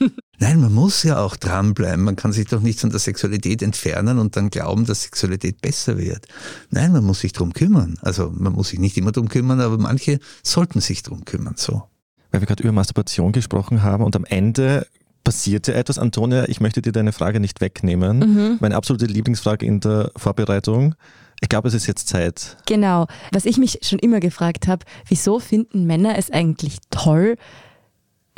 Nein, 0.40 0.60
man 0.60 0.72
muss 0.72 1.02
ja 1.02 1.18
auch 1.18 1.36
dranbleiben. 1.36 2.04
Man 2.04 2.16
kann 2.16 2.32
sich 2.32 2.46
doch 2.46 2.60
nicht 2.60 2.80
von 2.80 2.90
der 2.90 3.00
Sexualität 3.00 3.60
entfernen 3.60 4.18
und 4.18 4.36
dann 4.36 4.50
glauben, 4.50 4.86
dass 4.86 5.02
Sexualität 5.02 5.60
besser 5.60 5.98
wird. 5.98 6.26
Nein, 6.70 6.92
man 6.92 7.04
muss 7.04 7.20
sich 7.20 7.32
drum 7.32 7.52
kümmern. 7.52 7.96
Also 8.02 8.32
man 8.32 8.52
muss 8.52 8.68
sich 8.68 8.78
nicht 8.78 8.96
immer 8.96 9.10
drum 9.10 9.28
kümmern, 9.28 9.60
aber 9.60 9.78
manche 9.78 10.20
sollten 10.44 10.80
sich 10.80 11.02
drum 11.02 11.24
kümmern. 11.24 11.54
So. 11.56 11.82
Weil 12.30 12.40
wir 12.40 12.46
gerade 12.46 12.62
über 12.62 12.72
Masturbation 12.72 13.32
gesprochen 13.32 13.82
haben 13.82 14.04
und 14.04 14.14
am 14.14 14.24
Ende 14.24 14.86
passierte 15.24 15.74
etwas. 15.74 15.98
Antonia, 15.98 16.48
ich 16.48 16.60
möchte 16.60 16.82
dir 16.82 16.92
deine 16.92 17.12
Frage 17.12 17.40
nicht 17.40 17.60
wegnehmen. 17.60 18.18
Mhm. 18.18 18.56
Meine 18.60 18.76
absolute 18.76 19.06
Lieblingsfrage 19.06 19.66
in 19.66 19.80
der 19.80 20.12
Vorbereitung. 20.16 20.94
Ich 21.40 21.48
glaube, 21.48 21.68
es 21.68 21.74
ist 21.74 21.86
jetzt 21.86 22.08
Zeit. 22.08 22.56
Genau. 22.66 23.06
Was 23.32 23.44
ich 23.44 23.58
mich 23.58 23.80
schon 23.82 23.98
immer 23.98 24.20
gefragt 24.20 24.66
habe, 24.66 24.84
wieso 25.06 25.38
finden 25.38 25.84
Männer 25.84 26.16
es 26.16 26.30
eigentlich 26.30 26.78
toll, 26.90 27.36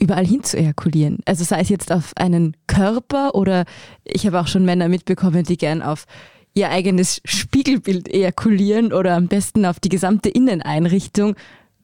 überall 0.01 0.27
hin 0.27 0.43
zu 0.43 0.57
ejakulieren. 0.57 1.19
Also 1.27 1.45
sei 1.45 1.61
es 1.61 1.69
jetzt 1.69 1.93
auf 1.93 2.13
einen 2.17 2.57
Körper 2.67 3.35
oder 3.35 3.65
ich 4.05 4.27
habe 4.27 4.41
auch 4.41 4.47
schon 4.47 4.65
Männer 4.65 4.89
mitbekommen, 4.89 5.45
die 5.45 5.57
gern 5.57 5.83
auf 5.83 6.07
ihr 6.55 6.71
eigenes 6.71 7.21
Spiegelbild 7.25 8.09
ejakulieren 8.09 8.93
oder 8.93 9.15
am 9.15 9.29
besten 9.29 9.65
auf 9.65 9.79
die 9.79 9.89
gesamte 9.89 10.29
Inneneinrichtung. 10.29 11.37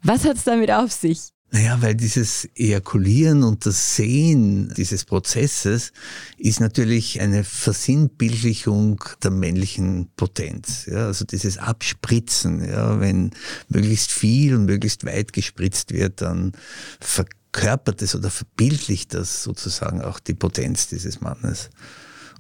Was 0.02 0.24
hat 0.24 0.37
es 0.37 0.44
damit 0.44 0.70
auf 0.70 0.92
sich? 0.92 1.33
Naja, 1.52 1.81
weil 1.81 1.94
dieses 1.94 2.48
Ejakulieren 2.57 3.44
und 3.44 3.64
das 3.66 3.94
Sehen 3.94 4.74
dieses 4.76 5.05
Prozesses 5.05 5.92
ist 6.38 6.59
natürlich 6.61 7.20
eine 7.20 7.44
Versinnbildlichung 7.44 9.02
der 9.22 9.31
männlichen 9.31 10.09
Potenz. 10.16 10.87
Ja, 10.87 11.07
also 11.07 11.24
dieses 11.24 11.57
Abspritzen, 11.59 12.68
ja, 12.68 12.98
wenn 13.00 13.31
möglichst 13.68 14.11
viel 14.11 14.57
und 14.57 14.64
möglichst 14.64 15.07
weit 15.07 15.33
gespritzt 15.33 15.92
wird, 15.92 16.20
dann 16.20 16.52
verkörpert 17.57 18.03
es 18.03 18.14
oder 18.14 18.31
verbildlicht 18.31 19.14
das 19.14 19.42
sozusagen 19.42 20.03
auch 20.03 20.21
die 20.21 20.35
Potenz 20.35 20.88
dieses 20.88 21.21
Mannes. 21.21 21.71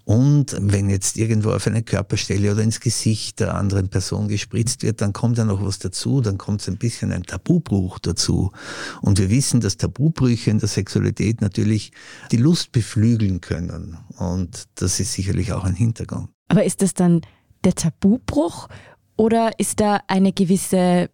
Und 0.04 0.56
wenn 0.60 0.88
jetzt 0.88 1.16
irgendwo 1.16 1.50
auf 1.50 1.66
eine 1.66 1.82
Körperstelle 1.82 2.52
oder 2.52 2.62
ins 2.62 2.78
Gesicht 2.78 3.40
der 3.40 3.54
anderen 3.54 3.88
Person 3.88 4.28
gespritzt 4.28 4.84
wird, 4.84 5.00
dann 5.00 5.12
kommt 5.12 5.36
ja 5.36 5.44
noch 5.44 5.64
was 5.64 5.80
dazu, 5.80 6.20
dann 6.20 6.38
kommt 6.38 6.60
es 6.60 6.68
ein 6.68 6.76
bisschen 6.76 7.10
ein 7.10 7.24
Tabubruch 7.24 7.98
dazu. 7.98 8.52
Und 9.02 9.18
wir 9.18 9.30
wissen, 9.30 9.60
dass 9.60 9.78
Tabubrüche 9.78 10.50
in 10.50 10.60
der 10.60 10.68
Sexualität 10.68 11.40
natürlich 11.40 11.90
die 12.30 12.36
Lust 12.36 12.70
beflügeln 12.70 13.40
können. 13.40 13.98
Und 14.16 14.66
das 14.76 15.00
ist 15.00 15.14
sicherlich 15.14 15.52
auch 15.52 15.64
ein 15.64 15.74
Hintergrund. 15.74 16.28
Aber 16.48 16.62
ist 16.62 16.82
das 16.82 16.94
dann 16.94 17.22
der 17.64 17.74
Tabubruch 17.74 18.68
oder 19.16 19.58
ist 19.58 19.80
da 19.80 19.98
eine 20.06 20.32
gewisse 20.32 21.10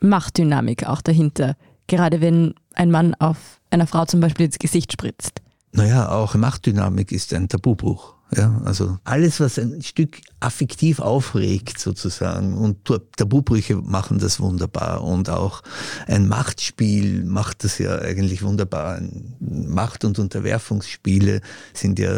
Machtdynamik 0.00 0.86
auch 0.86 1.00
dahinter? 1.00 1.56
Gerade 1.86 2.20
wenn 2.20 2.54
ein 2.74 2.90
Mann 2.90 3.14
auf 3.14 3.60
einer 3.70 3.86
Frau 3.86 4.04
zum 4.04 4.20
Beispiel 4.20 4.46
ins 4.46 4.58
Gesicht 4.58 4.92
spritzt. 4.92 5.40
Naja, 5.72 6.08
auch 6.10 6.34
Machtdynamik 6.34 7.10
ist 7.10 7.34
ein 7.34 7.48
Tabubruch. 7.48 8.14
Ja, 8.36 8.60
also 8.64 8.98
alles, 9.04 9.38
was 9.38 9.58
ein 9.58 9.82
Stück 9.82 10.20
affektiv 10.40 10.98
aufregt 10.98 11.78
sozusagen 11.78 12.56
und 12.56 12.90
Tabubrüche 13.16 13.76
machen 13.76 14.18
das 14.18 14.40
wunderbar 14.40 15.04
und 15.04 15.28
auch 15.28 15.62
ein 16.06 16.26
Machtspiel 16.26 17.24
macht 17.24 17.64
das 17.64 17.78
ja 17.78 17.98
eigentlich 17.98 18.42
wunderbar. 18.42 19.00
Macht- 19.40 20.04
und 20.04 20.18
Unterwerfungsspiele 20.18 21.42
sind 21.74 21.98
ja 21.98 22.12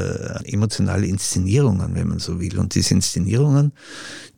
emotionale 0.44 1.06
Inszenierungen, 1.06 1.94
wenn 1.94 2.08
man 2.08 2.18
so 2.18 2.40
will. 2.40 2.58
Und 2.58 2.74
diese 2.74 2.94
Inszenierungen, 2.94 3.72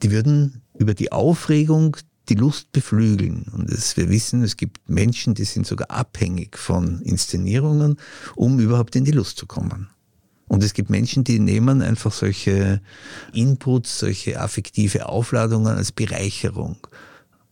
die 0.02 0.10
würden 0.10 0.62
über 0.78 0.94
die 0.94 1.12
Aufregung 1.12 1.96
die 2.28 2.34
Lust 2.34 2.72
beflügeln. 2.72 3.46
Und 3.52 3.70
es, 3.70 3.96
wir 3.96 4.08
wissen, 4.08 4.42
es 4.42 4.56
gibt 4.56 4.88
Menschen, 4.88 5.34
die 5.34 5.44
sind 5.44 5.66
sogar 5.66 5.90
abhängig 5.90 6.56
von 6.58 7.00
Inszenierungen, 7.02 7.98
um 8.36 8.60
überhaupt 8.60 8.96
in 8.96 9.04
die 9.04 9.12
Lust 9.12 9.38
zu 9.38 9.46
kommen. 9.46 9.88
Und 10.48 10.64
es 10.64 10.72
gibt 10.72 10.90
Menschen, 10.90 11.24
die 11.24 11.38
nehmen 11.38 11.82
einfach 11.82 12.12
solche 12.12 12.80
Inputs, 13.32 13.98
solche 13.98 14.40
affektive 14.40 15.06
Aufladungen 15.06 15.76
als 15.76 15.92
Bereicherung. 15.92 16.78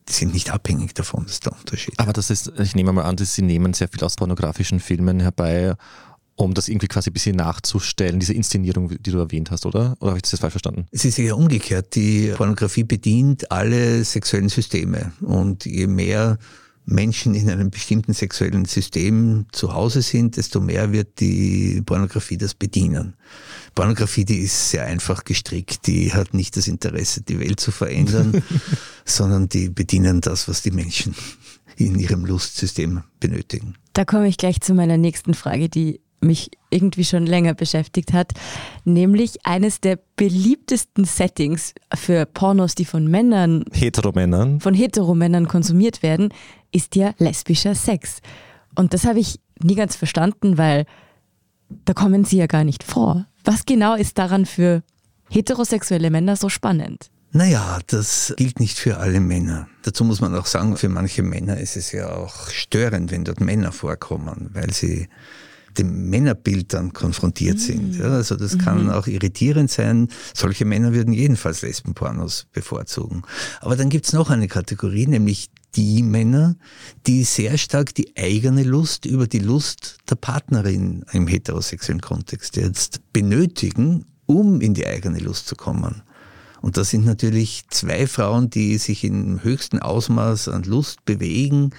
Die 0.08 0.12
sind 0.12 0.32
nicht 0.32 0.52
abhängig 0.52 0.94
davon, 0.94 1.24
das 1.24 1.34
ist 1.34 1.46
der 1.46 1.52
Unterschied. 1.52 1.94
Aber 1.98 2.12
das 2.12 2.30
ist, 2.30 2.52
ich 2.58 2.74
nehme 2.74 2.92
mal 2.92 3.04
an, 3.04 3.16
dass 3.16 3.34
Sie 3.34 3.42
nehmen 3.42 3.74
sehr 3.74 3.88
viel 3.88 4.02
aus 4.04 4.14
pornografischen 4.14 4.80
Filmen 4.80 5.20
herbei, 5.20 5.74
um 6.36 6.54
das 6.54 6.68
irgendwie 6.68 6.86
quasi 6.86 7.10
ein 7.10 7.14
bisschen 7.14 7.36
nachzustellen, 7.36 8.20
diese 8.20 8.34
Inszenierung, 8.34 8.88
die 8.88 9.10
du 9.10 9.18
erwähnt 9.18 9.50
hast, 9.50 9.66
oder? 9.66 9.96
Oder 10.00 10.10
habe 10.10 10.18
ich 10.18 10.30
das 10.30 10.38
falsch 10.38 10.52
verstanden? 10.52 10.86
Es 10.92 11.04
ist 11.04 11.18
eher 11.18 11.36
umgekehrt. 11.36 11.94
Die 11.94 12.32
Pornografie 12.36 12.84
bedient 12.84 13.50
alle 13.50 14.04
sexuellen 14.04 14.50
Systeme. 14.50 15.12
Und 15.22 15.64
je 15.64 15.86
mehr 15.86 16.38
Menschen 16.84 17.34
in 17.34 17.50
einem 17.50 17.70
bestimmten 17.70 18.12
sexuellen 18.12 18.64
System 18.64 19.46
zu 19.50 19.74
Hause 19.74 20.02
sind, 20.02 20.36
desto 20.36 20.60
mehr 20.60 20.92
wird 20.92 21.20
die 21.20 21.82
Pornografie 21.84 22.36
das 22.36 22.54
bedienen. 22.54 23.16
Pornografie, 23.74 24.24
die 24.24 24.38
ist 24.38 24.70
sehr 24.70 24.84
einfach 24.84 25.24
gestrickt, 25.24 25.86
die 25.86 26.12
hat 26.12 26.32
nicht 26.32 26.56
das 26.56 26.68
Interesse, 26.68 27.22
die 27.22 27.40
Welt 27.40 27.60
zu 27.60 27.72
verändern, 27.72 28.42
sondern 29.04 29.48
die 29.48 29.68
bedienen 29.68 30.20
das, 30.20 30.48
was 30.48 30.62
die 30.62 30.70
Menschen 30.70 31.14
in 31.76 31.98
ihrem 31.98 32.24
Lustsystem 32.24 33.02
benötigen. 33.20 33.74
Da 33.92 34.04
komme 34.04 34.28
ich 34.28 34.36
gleich 34.36 34.60
zu 34.60 34.72
meiner 34.72 34.96
nächsten 34.96 35.34
Frage, 35.34 35.68
die 35.68 36.00
mich 36.26 36.50
irgendwie 36.70 37.04
schon 37.04 37.26
länger 37.26 37.54
beschäftigt 37.54 38.12
hat, 38.12 38.32
nämlich 38.84 39.46
eines 39.46 39.80
der 39.80 39.98
beliebtesten 40.16 41.04
Settings 41.04 41.74
für 41.94 42.26
Pornos, 42.26 42.74
die 42.74 42.84
von 42.84 43.06
Männern, 43.06 43.64
Heteromännern, 43.72 44.60
von 44.60 44.74
Heteromännern 44.74 45.48
konsumiert 45.48 46.02
werden, 46.02 46.32
ist 46.72 46.96
ja 46.96 47.12
lesbischer 47.18 47.74
Sex. 47.74 48.20
Und 48.74 48.92
das 48.92 49.04
habe 49.04 49.20
ich 49.20 49.40
nie 49.62 49.74
ganz 49.74 49.96
verstanden, 49.96 50.58
weil 50.58 50.84
da 51.84 51.94
kommen 51.94 52.24
sie 52.24 52.36
ja 52.36 52.46
gar 52.46 52.64
nicht 52.64 52.84
vor. 52.84 53.26
Was 53.44 53.64
genau 53.64 53.94
ist 53.94 54.18
daran 54.18 54.46
für 54.46 54.82
heterosexuelle 55.30 56.10
Männer 56.10 56.36
so 56.36 56.48
spannend? 56.48 57.10
Naja, 57.32 57.80
das 57.88 58.32
gilt 58.36 58.60
nicht 58.60 58.78
für 58.78 58.96
alle 58.96 59.20
Männer. 59.20 59.68
Dazu 59.82 60.04
muss 60.04 60.20
man 60.20 60.34
auch 60.34 60.46
sagen, 60.46 60.76
für 60.76 60.88
manche 60.88 61.22
Männer 61.22 61.58
ist 61.58 61.76
es 61.76 61.92
ja 61.92 62.14
auch 62.14 62.48
störend, 62.48 63.10
wenn 63.10 63.24
dort 63.24 63.40
Männer 63.40 63.72
vorkommen, 63.72 64.50
weil 64.54 64.72
sie 64.72 65.08
dem 65.78 66.10
Männerbild 66.10 66.72
dann 66.72 66.92
konfrontiert 66.92 67.58
sind. 67.58 67.94
Mhm. 67.94 68.00
Ja, 68.00 68.10
also 68.12 68.36
das 68.36 68.58
kann 68.58 68.84
mhm. 68.84 68.90
auch 68.90 69.06
irritierend 69.06 69.70
sein. 69.70 70.08
Solche 70.34 70.64
Männer 70.64 70.92
würden 70.92 71.12
jedenfalls 71.12 71.62
Lesbenpornos 71.62 72.46
bevorzugen. 72.52 73.22
Aber 73.60 73.76
dann 73.76 73.88
gibt's 73.88 74.12
noch 74.12 74.30
eine 74.30 74.48
Kategorie, 74.48 75.06
nämlich 75.06 75.50
die 75.74 76.02
Männer, 76.02 76.56
die 77.06 77.24
sehr 77.24 77.58
stark 77.58 77.94
die 77.94 78.16
eigene 78.16 78.62
Lust 78.62 79.04
über 79.04 79.26
die 79.26 79.40
Lust 79.40 79.98
der 80.08 80.16
Partnerin 80.16 81.04
im 81.12 81.26
heterosexuellen 81.26 82.00
Kontext 82.00 82.56
jetzt 82.56 83.00
benötigen, 83.12 84.06
um 84.24 84.60
in 84.60 84.74
die 84.74 84.86
eigene 84.86 85.18
Lust 85.18 85.46
zu 85.46 85.54
kommen. 85.54 86.02
Und 86.62 86.76
das 86.76 86.90
sind 86.90 87.04
natürlich 87.04 87.64
zwei 87.68 88.06
Frauen, 88.06 88.50
die 88.50 88.78
sich 88.78 89.04
im 89.04 89.42
höchsten 89.42 89.78
Ausmaß 89.78 90.48
an 90.48 90.64
Lust 90.64 91.04
bewegen, 91.04 91.70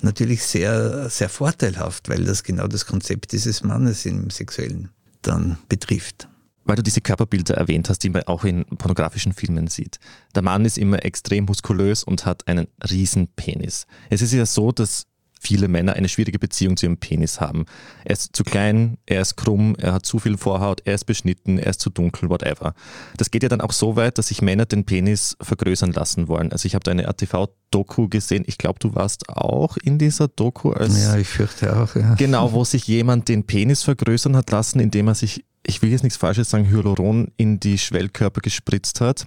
natürlich 0.00 0.44
sehr, 0.44 1.08
sehr 1.10 1.28
vorteilhaft, 1.28 2.08
weil 2.08 2.24
das 2.24 2.42
genau 2.42 2.66
das 2.66 2.86
Konzept 2.86 3.32
dieses 3.32 3.62
Mannes 3.62 4.06
im 4.06 4.30
Sexuellen 4.30 4.90
dann 5.22 5.58
betrifft. 5.68 6.28
Weil 6.64 6.76
du 6.76 6.82
diese 6.82 7.00
Körperbilder 7.00 7.54
erwähnt 7.54 7.88
hast, 7.88 8.00
die 8.00 8.10
man 8.10 8.24
auch 8.24 8.44
in 8.44 8.64
pornografischen 8.64 9.32
Filmen 9.32 9.68
sieht. 9.68 10.00
Der 10.34 10.42
Mann 10.42 10.64
ist 10.64 10.78
immer 10.78 11.04
extrem 11.04 11.44
muskulös 11.44 12.02
und 12.02 12.26
hat 12.26 12.48
einen 12.48 12.66
riesen 12.90 13.28
Penis. 13.28 13.86
Es 14.10 14.20
ist 14.20 14.32
ja 14.32 14.44
so, 14.46 14.72
dass 14.72 15.06
viele 15.40 15.68
Männer 15.68 15.94
eine 15.94 16.08
schwierige 16.08 16.38
Beziehung 16.38 16.76
zu 16.76 16.86
ihrem 16.86 16.96
Penis 16.98 17.40
haben. 17.40 17.66
Er 18.04 18.12
ist 18.12 18.34
zu 18.34 18.44
klein, 18.44 18.98
er 19.06 19.20
ist 19.20 19.36
krumm, 19.36 19.76
er 19.78 19.92
hat 19.92 20.06
zu 20.06 20.18
viel 20.18 20.36
Vorhaut, 20.36 20.82
er 20.84 20.94
ist 20.94 21.04
beschnitten, 21.04 21.58
er 21.58 21.70
ist 21.70 21.80
zu 21.80 21.90
dunkel, 21.90 22.28
whatever. 22.30 22.74
Das 23.16 23.30
geht 23.30 23.42
ja 23.42 23.48
dann 23.48 23.60
auch 23.60 23.72
so 23.72 23.96
weit, 23.96 24.18
dass 24.18 24.28
sich 24.28 24.42
Männer 24.42 24.66
den 24.66 24.84
Penis 24.84 25.36
vergrößern 25.40 25.92
lassen 25.92 26.28
wollen. 26.28 26.52
Also 26.52 26.66
ich 26.66 26.74
habe 26.74 26.82
da 26.82 26.90
eine 26.90 27.08
ATV-Doku 27.08 28.08
gesehen, 28.08 28.44
ich 28.46 28.58
glaube, 28.58 28.78
du 28.78 28.94
warst 28.94 29.28
auch 29.28 29.76
in 29.76 29.98
dieser 29.98 30.28
Doku. 30.28 30.72
Als 30.72 31.02
ja, 31.02 31.16
ich 31.16 31.28
fürchte 31.28 31.76
auch, 31.76 31.94
ja. 31.94 32.14
Genau, 32.14 32.52
wo 32.52 32.64
sich 32.64 32.86
jemand 32.86 33.28
den 33.28 33.44
Penis 33.44 33.82
vergrößern 33.82 34.36
hat 34.36 34.50
lassen, 34.50 34.80
indem 34.80 35.08
er 35.08 35.14
sich, 35.14 35.44
ich 35.66 35.82
will 35.82 35.90
jetzt 35.90 36.02
nichts 36.02 36.16
Falsches 36.16 36.50
sagen, 36.50 36.68
Hyaluron 36.68 37.32
in 37.36 37.60
die 37.60 37.78
Schwellkörper 37.78 38.40
gespritzt 38.40 39.00
hat. 39.00 39.26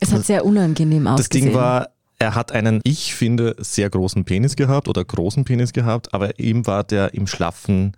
Es 0.00 0.12
hat 0.12 0.24
sehr 0.24 0.44
unangenehm 0.44 1.06
ausgesehen. 1.06 1.46
Das 1.46 1.52
Ding 1.52 1.54
war 1.54 1.88
er 2.18 2.34
hat 2.34 2.52
einen, 2.52 2.80
ich 2.84 3.14
finde, 3.14 3.54
sehr 3.58 3.88
großen 3.90 4.24
Penis 4.24 4.56
gehabt 4.56 4.88
oder 4.88 5.04
großen 5.04 5.44
Penis 5.44 5.72
gehabt, 5.72 6.12
aber 6.12 6.38
ihm 6.38 6.66
war 6.66 6.84
der 6.84 7.14
im 7.14 7.26
schlaffen 7.26 7.96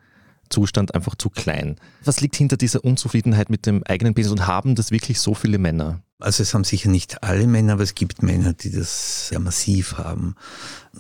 Zustand 0.51 0.95
einfach 0.95 1.15
zu 1.15 1.31
klein. 1.31 1.77
Was 2.05 2.21
liegt 2.21 2.37
hinter 2.37 2.57
dieser 2.57 2.85
Unzufriedenheit 2.85 3.51
mit 3.51 3.67
dem 3.67 3.83
eigenen 3.85 4.15
Penis 4.15 4.31
und 4.31 4.47
haben 4.47 4.75
das 4.75 4.91
wirklich 4.91 5.21
so 5.21 5.35
viele 5.35 5.59
Männer? 5.59 6.03
Also 6.21 6.43
es 6.43 6.53
haben 6.53 6.65
sicher 6.65 6.91
nicht 6.91 7.23
alle 7.23 7.47
Männer, 7.47 7.75
aber 7.75 7.83
es 7.83 7.95
gibt 7.95 8.23
Männer, 8.23 8.53
die 8.53 8.71
das 8.71 9.29
sehr 9.29 9.39
massiv 9.41 9.97
haben. 9.97 10.35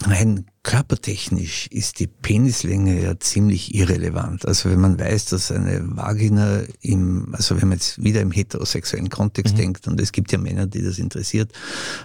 Rein 0.00 0.46
körpertechnisch 0.62 1.66
ist 1.68 2.00
die 2.00 2.06
Penislänge 2.06 3.02
ja 3.02 3.18
ziemlich 3.18 3.74
irrelevant. 3.74 4.46
Also 4.46 4.70
wenn 4.70 4.80
man 4.80 4.98
weiß, 4.98 5.26
dass 5.26 5.52
eine 5.52 5.80
Vagina 5.96 6.62
im, 6.80 7.34
also 7.34 7.60
wenn 7.60 7.68
man 7.68 7.78
jetzt 7.78 8.02
wieder 8.02 8.22
im 8.22 8.30
heterosexuellen 8.30 9.10
Kontext 9.10 9.54
mhm. 9.54 9.58
denkt, 9.58 9.88
und 9.88 10.00
es 10.00 10.12
gibt 10.12 10.32
ja 10.32 10.38
Männer, 10.38 10.66
die 10.66 10.82
das 10.82 10.98
interessiert, 10.98 11.52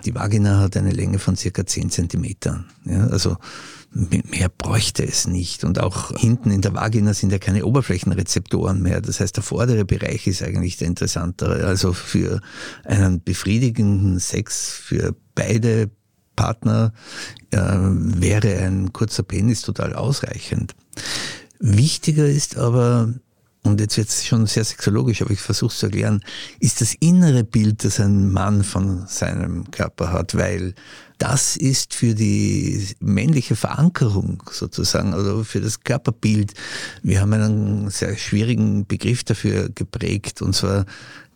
die 0.04 0.14
Vagina 0.14 0.60
hat 0.60 0.76
eine 0.76 0.92
Länge 0.92 1.20
von 1.20 1.38
circa 1.38 1.66
10 1.66 1.92
Zentimetern. 1.92 2.66
Ja, 2.86 3.08
also 3.08 3.38
mehr 3.96 4.50
bräuchte 4.50 5.08
es 5.08 5.26
nicht. 5.26 5.64
Und 5.64 5.80
auch 5.80 6.12
hinten 6.18 6.52
in 6.52 6.62
der 6.62 6.74
Vagina 6.74 7.14
sind 7.14 7.32
ja 7.32 7.40
keine 7.40 7.66
Oberflächenrezeptoren 7.66 8.82
mehr. 8.82 9.02
Das 9.02 9.22
heißt, 9.22 9.38
der 9.38 9.44
vordere 9.44 9.86
Bereich 9.86 10.28
ist 10.28 10.44
eigentlich 10.44 10.78
der 10.78 10.88
interessantere. 10.88 11.66
Also 11.66 11.94
für 11.94 12.42
einen 12.84 13.24
befriedigenden 13.24 14.20
Sex 14.20 14.72
für 14.72 15.16
beide 15.34 15.90
Partner 16.36 16.92
äh, 17.52 17.58
wäre 17.58 18.58
ein 18.60 18.92
kurzer 18.92 19.24
Penis 19.24 19.62
total 19.62 19.94
ausreichend. 19.94 20.76
Wichtiger 21.60 22.28
ist 22.28 22.58
aber, 22.58 23.14
und 23.64 23.80
jetzt 23.80 23.96
wird 23.96 24.10
es 24.10 24.26
schon 24.26 24.46
sehr 24.46 24.66
sexologisch, 24.66 25.22
aber 25.22 25.32
ich 25.32 25.40
versuche 25.40 25.72
es 25.72 25.80
zu 25.80 25.86
erklären, 25.86 26.22
ist 26.60 26.82
das 26.82 26.96
innere 27.00 27.46
Bild, 27.46 27.86
das 27.86 28.02
ein 28.02 28.32
Mann 28.32 28.64
von 28.64 29.08
seinem 29.08 29.72
Körper 29.72 30.12
hat, 30.12 30.36
weil 30.36 30.76
das 31.18 31.56
ist 31.56 31.94
für 31.94 32.14
die 32.14 32.88
männliche 33.00 33.56
Verankerung 33.56 34.44
sozusagen, 34.52 35.14
also 35.14 35.44
für 35.44 35.62
das 35.62 35.82
Körperbild. 35.82 36.54
Wir 37.04 37.22
haben 37.22 37.34
einen 37.34 37.90
sehr 37.90 38.18
schwierigen 38.18 38.86
Begriff 38.86 39.24
dafür 39.24 39.70
geprägt, 39.70 40.42
und 40.42 40.56
zwar 40.56 40.86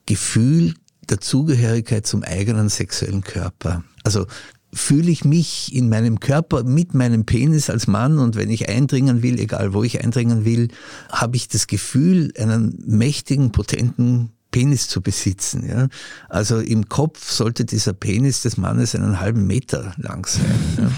Gefühl 0.06 0.74
der 1.10 1.22
Zugehörigkeit 1.22 2.06
zum 2.06 2.24
eigenen 2.24 2.70
sexuellen 2.70 3.22
Körper. 3.22 3.84
Also 4.04 4.26
fühle 4.74 5.10
ich 5.10 5.26
mich 5.26 5.74
in 5.74 5.90
meinem 5.90 6.20
Körper 6.20 6.64
mit 6.64 6.94
meinem 6.94 7.26
Penis 7.26 7.70
als 7.70 7.88
Mann 7.88 8.20
und 8.20 8.36
wenn 8.36 8.50
ich 8.52 8.70
eindringen 8.70 9.24
will, 9.24 9.40
egal 9.40 9.74
wo 9.74 9.84
ich 9.84 10.04
eindringen 10.04 10.46
will, 10.46 10.68
habe 11.12 11.38
ich 11.38 11.48
das 11.48 11.68
Gefühl, 11.68 12.32
einen 12.38 12.84
mächtigen, 12.86 13.52
potenten 13.52 14.32
Penis 14.52 14.88
zu 14.88 15.02
besitzen. 15.02 15.68
Ja? 15.68 15.88
Also 16.28 16.60
im 16.60 16.90
Kopf 16.90 17.32
sollte 17.32 17.66
dieser 17.66 17.94
Penis 17.94 18.42
des 18.42 18.58
Mannes 18.58 18.96
einen 18.96 19.20
halben 19.20 19.46
Meter 19.48 19.94
lang 19.98 20.26
sein. 20.28 20.60
Ja? 20.78 20.92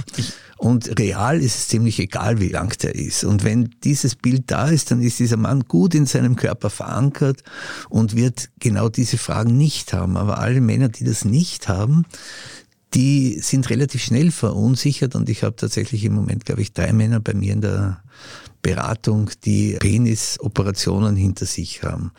Und 0.58 1.00
real 1.00 1.42
ist 1.42 1.56
es 1.56 1.68
ziemlich 1.70 1.98
egal, 1.98 2.40
wie 2.40 2.50
lang 2.50 2.78
der 2.78 2.94
ist. 2.94 3.24
Und 3.24 3.44
wenn 3.44 3.72
dieses 3.84 4.16
Bild 4.16 4.44
da 4.52 4.68
ist, 4.68 4.92
dann 4.92 5.02
ist 5.02 5.18
dieser 5.18 5.38
Mann 5.38 5.64
gut 5.68 5.96
in 5.96 6.06
seinem 6.06 6.36
Körper 6.36 6.70
verankert 6.70 7.42
und 7.90 8.16
wird 8.16 8.50
genau 8.60 8.88
diese 8.88 9.18
Fragen 9.18 9.58
nicht 9.58 9.92
haben. 9.92 10.18
Aber 10.18 10.38
alle 10.38 10.62
Männer, 10.62 10.90
die 10.90 11.04
das 11.04 11.26
nicht 11.26 11.68
haben, 11.68 12.06
die 12.94 13.40
sind 13.40 13.70
relativ 13.70 14.04
schnell 14.04 14.32
verunsichert 14.32 15.16
und 15.16 15.30
ich 15.30 15.44
habe 15.44 15.56
tatsächlich 15.56 16.04
im 16.04 16.14
Moment, 16.14 16.46
glaube 16.46 16.62
ich, 16.62 16.74
drei 16.74 16.92
Männer 16.92 17.20
bei 17.20 17.34
mir 17.34 17.54
in 17.54 17.62
der 17.62 18.04
Beratung, 18.62 19.32
die 19.44 19.78
Penisoperationen 19.80 21.16
hinter 21.16 21.46
sich 21.46 21.84
haben. 21.84 22.12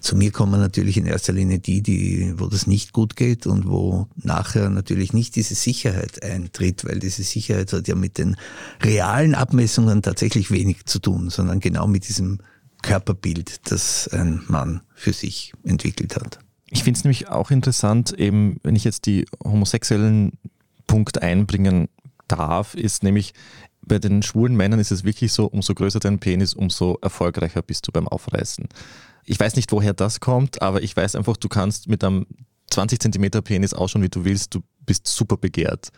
Zu 0.00 0.16
mir 0.16 0.30
kommen 0.30 0.60
natürlich 0.60 0.96
in 0.96 1.06
erster 1.06 1.32
Linie 1.32 1.58
die, 1.58 1.82
die, 1.82 2.34
wo 2.36 2.46
das 2.46 2.66
nicht 2.66 2.92
gut 2.92 3.16
geht 3.16 3.46
und 3.46 3.68
wo 3.68 4.06
nachher 4.16 4.70
natürlich 4.70 5.12
nicht 5.12 5.36
diese 5.36 5.54
Sicherheit 5.54 6.22
eintritt, 6.22 6.84
weil 6.84 6.98
diese 6.98 7.24
Sicherheit 7.24 7.72
hat 7.72 7.88
ja 7.88 7.94
mit 7.94 8.16
den 8.18 8.36
realen 8.82 9.34
Abmessungen 9.34 10.02
tatsächlich 10.02 10.50
wenig 10.50 10.86
zu 10.86 10.98
tun, 10.98 11.28
sondern 11.30 11.60
genau 11.60 11.86
mit 11.86 12.08
diesem 12.08 12.38
Körperbild, 12.82 13.70
das 13.70 14.08
ein 14.08 14.42
Mann 14.48 14.80
für 14.94 15.12
sich 15.12 15.52
entwickelt 15.62 16.16
hat. 16.16 16.38
Ich 16.74 16.84
finde 16.84 16.96
es 16.96 17.04
nämlich 17.04 17.28
auch 17.28 17.50
interessant, 17.50 18.18
eben, 18.18 18.56
wenn 18.62 18.76
ich 18.76 18.84
jetzt 18.84 19.04
die 19.04 19.26
homosexuellen 19.44 20.32
Punkt 20.86 21.20
einbringen 21.20 21.90
darf, 22.28 22.74
ist 22.74 23.02
nämlich, 23.02 23.34
bei 23.84 23.98
den 23.98 24.22
schwulen 24.22 24.56
Männern 24.56 24.80
ist 24.80 24.90
es 24.90 25.04
wirklich 25.04 25.34
so, 25.34 25.44
umso 25.44 25.74
größer 25.74 26.00
dein 26.00 26.18
Penis, 26.18 26.54
umso 26.54 26.96
erfolgreicher 27.02 27.60
bist 27.60 27.86
du 27.86 27.92
beim 27.92 28.08
Aufreißen. 28.08 28.68
Ich 29.26 29.38
weiß 29.38 29.56
nicht, 29.56 29.70
woher 29.70 29.92
das 29.92 30.20
kommt, 30.20 30.62
aber 30.62 30.82
ich 30.82 30.96
weiß 30.96 31.14
einfach, 31.14 31.36
du 31.36 31.50
kannst 31.50 31.88
mit 31.88 32.02
einem 32.02 32.24
20 32.70 33.00
Zentimeter 33.00 33.42
Penis 33.42 33.74
ausschauen, 33.74 34.02
wie 34.02 34.08
du 34.08 34.24
willst, 34.24 34.54
du 34.54 34.60
bist 34.86 35.06
super 35.06 35.36
begehrt. 35.36 35.90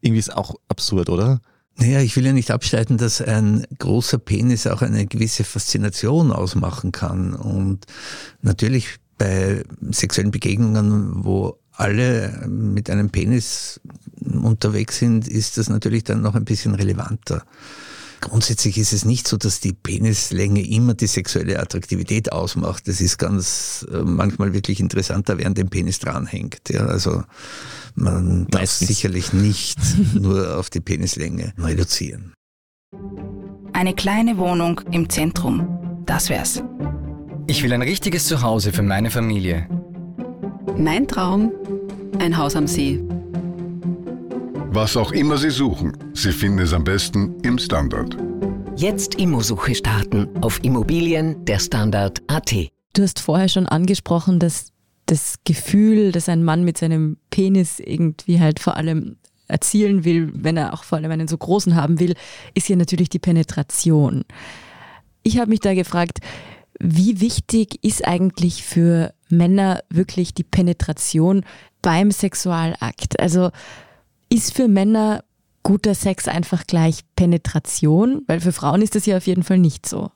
Irgendwie 0.00 0.18
ist 0.18 0.36
auch 0.36 0.56
absurd, 0.66 1.08
oder? 1.08 1.40
Naja, 1.76 2.00
ich 2.00 2.16
will 2.16 2.26
ja 2.26 2.32
nicht 2.32 2.50
abstreiten, 2.50 2.98
dass 2.98 3.22
ein 3.22 3.64
großer 3.78 4.18
Penis 4.18 4.66
auch 4.66 4.82
eine 4.82 5.06
gewisse 5.06 5.44
Faszination 5.44 6.32
ausmachen 6.32 6.90
kann. 6.90 7.32
Und 7.32 7.86
natürlich 8.42 8.98
bei 9.20 9.62
sexuellen 9.90 10.30
Begegnungen, 10.30 11.24
wo 11.24 11.58
alle 11.72 12.46
mit 12.48 12.88
einem 12.88 13.10
Penis 13.10 13.78
unterwegs 14.18 14.98
sind, 14.98 15.28
ist 15.28 15.58
das 15.58 15.68
natürlich 15.68 16.04
dann 16.04 16.22
noch 16.22 16.34
ein 16.34 16.46
bisschen 16.46 16.74
relevanter. 16.74 17.44
Grundsätzlich 18.22 18.78
ist 18.78 18.94
es 18.94 19.04
nicht 19.04 19.28
so, 19.28 19.36
dass 19.36 19.60
die 19.60 19.74
Penislänge 19.74 20.66
immer 20.66 20.94
die 20.94 21.06
sexuelle 21.06 21.60
Attraktivität 21.60 22.32
ausmacht. 22.32 22.88
Das 22.88 23.00
ist 23.02 23.18
ganz 23.18 23.86
äh, 23.92 23.98
manchmal 23.98 24.54
wirklich 24.54 24.80
interessanter, 24.80 25.36
während 25.38 25.58
dem 25.58 25.68
Penis 25.68 25.98
dranhängt. 25.98 26.70
Ja, 26.70 26.86
also 26.86 27.22
man 27.94 28.46
darf 28.48 28.62
Meistens. 28.62 28.88
sicherlich 28.88 29.34
nicht 29.34 29.78
nur 30.14 30.58
auf 30.58 30.70
die 30.70 30.80
Penislänge 30.80 31.52
reduzieren. 31.58 32.32
Eine 33.74 33.94
kleine 33.94 34.38
Wohnung 34.38 34.80
im 34.90 35.08
Zentrum. 35.10 36.02
Das 36.06 36.28
wär's. 36.30 36.62
Ich 37.50 37.64
will 37.64 37.72
ein 37.72 37.82
richtiges 37.82 38.28
Zuhause 38.28 38.72
für 38.72 38.84
meine 38.84 39.10
Familie. 39.10 39.66
Mein 40.76 41.08
Traum, 41.08 41.50
ein 42.20 42.38
Haus 42.38 42.54
am 42.54 42.68
See. 42.68 43.00
Was 44.70 44.96
auch 44.96 45.10
immer 45.10 45.36
Sie 45.36 45.50
suchen, 45.50 45.96
Sie 46.14 46.30
finden 46.30 46.60
es 46.60 46.72
am 46.72 46.84
besten 46.84 47.40
im 47.40 47.58
Standard. 47.58 48.16
Jetzt 48.76 49.16
Immosuche 49.16 49.74
starten 49.74 50.28
auf 50.42 50.62
Immobilien 50.62 51.44
der 51.44 51.58
Standard.at. 51.58 52.54
Du 52.92 53.02
hast 53.02 53.18
vorher 53.18 53.48
schon 53.48 53.66
angesprochen, 53.66 54.38
dass 54.38 54.68
das 55.06 55.34
Gefühl, 55.44 56.12
das 56.12 56.28
ein 56.28 56.44
Mann 56.44 56.62
mit 56.62 56.78
seinem 56.78 57.16
Penis 57.30 57.80
irgendwie 57.80 58.38
halt 58.38 58.60
vor 58.60 58.76
allem 58.76 59.16
erzielen 59.48 60.04
will, 60.04 60.30
wenn 60.34 60.56
er 60.56 60.72
auch 60.72 60.84
vor 60.84 60.98
allem 60.98 61.10
einen 61.10 61.26
so 61.26 61.36
großen 61.36 61.74
haben 61.74 61.98
will, 61.98 62.14
ist 62.54 62.68
ja 62.68 62.76
natürlich 62.76 63.08
die 63.08 63.18
Penetration. 63.18 64.22
Ich 65.24 65.38
habe 65.38 65.50
mich 65.50 65.58
da 65.58 65.74
gefragt, 65.74 66.20
wie 66.80 67.20
wichtig 67.20 67.84
ist 67.84 68.06
eigentlich 68.06 68.64
für 68.64 69.12
Männer 69.28 69.82
wirklich 69.90 70.34
die 70.34 70.44
Penetration 70.44 71.44
beim 71.82 72.10
Sexualakt? 72.10 73.20
Also 73.20 73.50
ist 74.30 74.54
für 74.54 74.66
Männer 74.66 75.22
guter 75.62 75.94
Sex 75.94 76.26
einfach 76.26 76.66
gleich 76.66 77.00
Penetration? 77.16 78.22
Weil 78.26 78.40
für 78.40 78.52
Frauen 78.52 78.80
ist 78.82 78.94
das 78.94 79.06
ja 79.06 79.18
auf 79.18 79.26
jeden 79.26 79.42
Fall 79.42 79.58
nicht 79.58 79.86
so. 79.86 80.10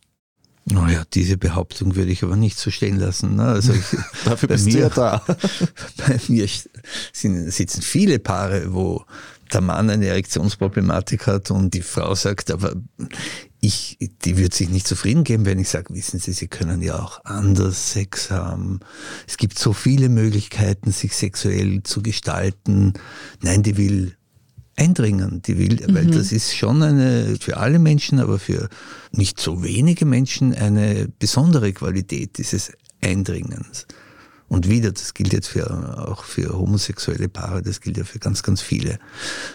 Naja, 0.67 1.05
diese 1.13 1.37
Behauptung 1.37 1.95
würde 1.95 2.11
ich 2.11 2.23
aber 2.23 2.37
nicht 2.37 2.57
so 2.57 2.71
stehen 2.71 2.99
lassen. 2.99 3.37
Ne? 3.37 3.45
Also 3.45 3.75
ich, 3.75 3.85
Dafür 4.25 4.49
bist 4.49 4.65
mir, 4.65 4.73
du 4.73 4.79
ja 4.79 4.89
da. 4.89 5.23
bei 5.99 6.19
mir 6.29 6.49
sind, 7.13 7.53
sitzen 7.53 7.83
viele 7.83 8.19
Paare, 8.19 8.73
wo 8.73 9.05
der 9.53 9.61
Mann 9.61 9.91
eine 9.91 10.07
Erektionsproblematik 10.07 11.27
hat 11.27 11.51
und 11.51 11.75
die 11.75 11.83
Frau 11.83 12.15
sagt, 12.15 12.51
aber 12.51 12.75
ich, 13.65 13.99
die 14.25 14.37
wird 14.37 14.55
sich 14.55 14.69
nicht 14.69 14.87
zufrieden 14.87 15.25
geben, 15.25 15.47
wenn 15.47 15.59
ich 15.59 15.69
sage, 15.69 15.95
wissen 15.95 16.21
Sie, 16.21 16.33
Sie 16.33 16.49
können 16.49 16.83
ja 16.83 16.99
auch 16.99 17.25
anders 17.25 17.93
Sex 17.93 18.31
haben. 18.31 18.81
Es 19.27 19.37
gibt 19.37 19.59
so 19.59 19.73
viele 19.73 20.09
Möglichkeiten, 20.09 20.91
sich 20.91 21.17
sexuell 21.17 21.83
zu 21.83 22.03
gestalten. 22.03 22.95
Nein, 23.43 23.63
die 23.63 23.77
will 23.77 24.17
eindringen, 24.77 25.41
die 25.43 25.59
will, 25.59 25.87
mhm. 25.87 25.95
weil 25.95 26.07
das 26.07 26.33
ist 26.33 26.55
schon 26.55 26.83
eine, 26.83 27.37
für 27.41 27.57
alle 27.57 27.79
Menschen, 27.79 28.19
aber 28.19 28.39
für 28.39 28.69
nicht 29.13 29.41
so 29.41 29.63
wenige 29.63 30.05
Menschen 30.05 30.55
eine 30.55 31.09
besondere 31.19 31.73
Qualität 31.73 32.39
dieses 32.39 32.73
Eindringens. 33.01 33.87
Und 34.49 34.69
wieder, 34.69 34.93
das 34.93 35.15
gilt 35.15 35.33
jetzt 35.33 35.49
für, 35.49 36.09
auch 36.09 36.25
für 36.25 36.53
homosexuelle 36.53 37.29
Paare, 37.29 37.63
das 37.63 37.81
gilt 37.81 37.97
ja 37.97 38.05
für 38.05 38.19
ganz, 38.19 38.43
ganz 38.43 38.61
viele. 38.61 38.99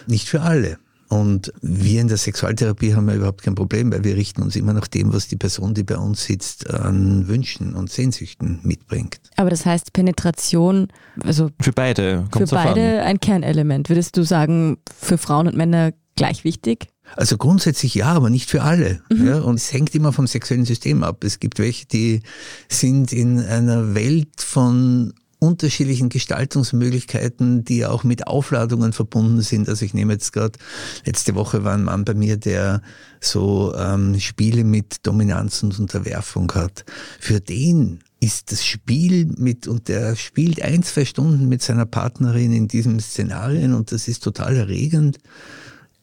Nicht 0.06 0.28
für 0.28 0.40
alle. 0.40 0.78
Und 1.10 1.52
wir 1.60 2.00
in 2.00 2.06
der 2.06 2.18
Sexualtherapie 2.18 2.94
haben 2.94 3.08
ja 3.08 3.16
überhaupt 3.16 3.42
kein 3.42 3.56
Problem, 3.56 3.92
weil 3.92 4.04
wir 4.04 4.16
richten 4.16 4.42
uns 4.42 4.54
immer 4.54 4.72
nach 4.72 4.86
dem, 4.86 5.12
was 5.12 5.26
die 5.26 5.34
Person, 5.34 5.74
die 5.74 5.82
bei 5.82 5.96
uns 5.96 6.24
sitzt, 6.24 6.70
an 6.70 7.26
Wünschen 7.26 7.74
und 7.74 7.90
Sehnsüchten 7.90 8.60
mitbringt. 8.62 9.20
Aber 9.36 9.50
das 9.50 9.66
heißt 9.66 9.92
Penetration, 9.92 10.86
also 11.24 11.50
für 11.60 11.72
beide, 11.72 12.28
für 12.32 12.46
beide 12.46 13.02
ein 13.02 13.18
Kernelement. 13.18 13.88
Würdest 13.88 14.16
du 14.16 14.22
sagen, 14.22 14.78
für 15.00 15.18
Frauen 15.18 15.48
und 15.48 15.56
Männer 15.56 15.92
gleich 16.14 16.44
wichtig? 16.44 16.86
Also 17.16 17.36
grundsätzlich 17.38 17.96
ja, 17.96 18.12
aber 18.12 18.30
nicht 18.30 18.48
für 18.48 18.62
alle. 18.62 19.02
Mhm. 19.10 19.26
Ja, 19.26 19.40
und 19.40 19.56
es 19.56 19.72
hängt 19.72 19.92
immer 19.96 20.12
vom 20.12 20.28
sexuellen 20.28 20.64
System 20.64 21.02
ab. 21.02 21.24
Es 21.24 21.40
gibt 21.40 21.58
welche, 21.58 21.86
die 21.86 22.22
sind 22.68 23.12
in 23.12 23.40
einer 23.40 23.96
Welt 23.96 24.40
von 24.40 25.12
unterschiedlichen 25.40 26.10
Gestaltungsmöglichkeiten, 26.10 27.64
die 27.64 27.86
auch 27.86 28.04
mit 28.04 28.26
Aufladungen 28.26 28.92
verbunden 28.92 29.40
sind. 29.40 29.68
Also 29.68 29.84
ich 29.84 29.94
nehme 29.94 30.12
jetzt 30.12 30.32
gerade, 30.32 30.58
letzte 31.06 31.34
Woche 31.34 31.64
war 31.64 31.72
ein 31.74 31.82
Mann 31.82 32.04
bei 32.04 32.14
mir, 32.14 32.36
der 32.36 32.82
so 33.20 33.74
ähm, 33.74 34.20
Spiele 34.20 34.64
mit 34.64 35.06
Dominanz 35.06 35.62
und 35.62 35.78
Unterwerfung 35.78 36.52
hat. 36.52 36.84
Für 37.18 37.40
den 37.40 38.00
ist 38.20 38.52
das 38.52 38.66
Spiel 38.66 39.32
mit, 39.38 39.66
und 39.66 39.88
der 39.88 40.14
spielt 40.14 40.60
ein, 40.60 40.82
zwei 40.82 41.06
Stunden 41.06 41.48
mit 41.48 41.62
seiner 41.62 41.86
Partnerin 41.86 42.52
in 42.52 42.68
diesem 42.68 43.00
Szenarien 43.00 43.72
und 43.72 43.92
das 43.92 44.08
ist 44.08 44.22
total 44.22 44.56
erregend. 44.56 45.16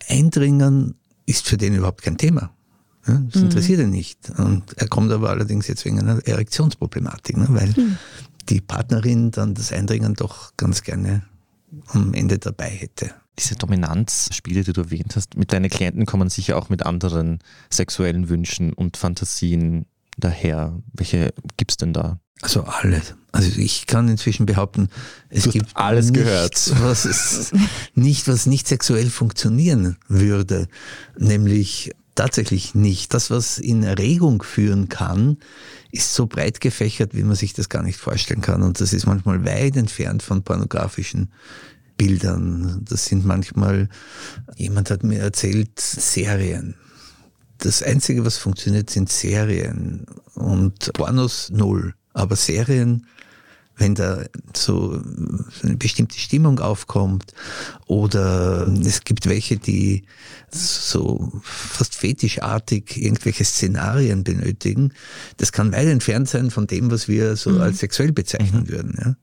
Eindringen 0.10 0.95
ist 1.28 1.47
für 1.47 1.58
den 1.58 1.76
überhaupt 1.76 2.02
kein 2.02 2.17
Thema. 2.17 2.50
das 3.06 3.36
mhm. 3.36 3.43
interessiert 3.43 3.82
ihn 3.82 3.91
nicht. 3.91 4.32
Und 4.36 4.63
er 4.78 4.88
kommt 4.88 5.12
aber 5.12 5.30
allerdings 5.30 5.67
jetzt 5.67 5.86
wegen 5.86 6.00
einer 6.00 6.26
Erektionsproblematik, 6.26 7.38
ne, 7.38 7.45
weil 7.50 7.67
mhm 7.67 7.97
die 8.49 8.62
Partnerin 8.62 9.31
dann 9.31 9.53
das 9.53 9.71
Eindringen 9.71 10.13
doch 10.13 10.55
ganz 10.57 10.83
gerne 10.83 11.23
am 11.88 12.13
Ende 12.13 12.39
dabei 12.39 12.69
hätte. 12.69 13.13
Diese 13.39 13.55
Dominanzspiele, 13.55 14.63
die 14.63 14.73
du 14.73 14.81
erwähnt 14.81 15.15
hast, 15.15 15.38
mit 15.38 15.53
deinen 15.53 15.69
Klienten 15.69 16.05
kommen 16.05 16.29
sicher 16.29 16.57
auch 16.57 16.69
mit 16.69 16.86
anderen 16.86 17.39
sexuellen 17.69 18.29
Wünschen 18.29 18.73
und 18.73 18.97
Fantasien 18.97 19.86
daher. 20.17 20.79
Welche 20.93 21.33
gibt 21.57 21.71
es 21.71 21.77
denn 21.77 21.93
da? 21.93 22.19
Also 22.41 22.63
alles. 22.63 23.15
Also 23.31 23.60
ich 23.60 23.88
kann 23.88 24.07
inzwischen 24.07 24.45
behaupten, 24.45 24.89
es 25.29 25.43
du 25.43 25.51
gibt 25.51 25.75
alles 25.75 26.12
nichts, 26.12 26.23
gehört. 26.23 26.73
Was 26.81 27.05
es, 27.05 27.51
nicht, 27.93 28.27
was 28.27 28.45
nicht 28.45 28.67
sexuell 28.67 29.10
funktionieren 29.10 29.97
würde. 30.07 30.67
Nämlich 31.17 31.91
tatsächlich 32.17 32.75
nicht. 32.75 33.13
Das, 33.13 33.30
was 33.30 33.58
in 33.58 33.84
Erregung 33.84 34.43
führen 34.43 34.89
kann, 34.89 35.38
ist 35.91 36.13
so 36.13 36.27
breit 36.27 36.60
gefächert, 36.60 37.15
wie 37.15 37.23
man 37.23 37.36
sich 37.36 37.53
das 37.53 37.69
gar 37.69 37.84
nicht 37.84 37.97
vorstellen 37.97 38.41
kann. 38.41 38.62
Und 38.62 38.82
das 38.82 38.91
ist 38.91 39.06
manchmal 39.06 39.45
weit 39.45 39.77
entfernt 39.77 40.23
von 40.23 40.43
pornografischen 40.43 41.32
Bildern. 41.95 42.82
Das 42.88 43.06
sind 43.06 43.25
manchmal, 43.25 43.89
jemand 44.56 44.91
hat 44.91 45.03
mir 45.03 45.19
erzählt, 45.19 45.80
Serien. 45.80 46.75
Das 47.60 47.82
Einzige, 47.82 48.25
was 48.25 48.38
funktioniert, 48.38 48.89
sind 48.89 49.10
Serien. 49.10 50.06
Und 50.36 50.91
Pornos 50.93 51.49
null. 51.49 51.95
Aber 52.13 52.36
Serien 52.36 53.08
wenn 53.77 53.95
da 53.95 54.23
so 54.55 55.01
eine 55.63 55.77
bestimmte 55.77 56.19
Stimmung 56.19 56.59
aufkommt 56.59 57.33
oder 57.85 58.67
es 58.67 59.03
gibt 59.03 59.27
welche, 59.27 59.57
die 59.57 60.03
so 60.51 61.31
fast 61.43 61.95
fetischartig 61.95 62.97
irgendwelche 62.97 63.45
Szenarien 63.45 64.23
benötigen, 64.23 64.93
das 65.37 65.51
kann 65.51 65.71
weit 65.71 65.87
entfernt 65.87 66.27
sein 66.27 66.49
von 66.49 66.67
dem, 66.67 66.89
was 66.91 67.07
wir 67.07 67.35
so 67.35 67.51
mhm. 67.51 67.61
als 67.61 67.79
sexuell 67.79 68.11
bezeichnen 68.11 68.63
mhm. 68.63 68.69
würden. 68.69 68.95
Ja? 68.99 69.15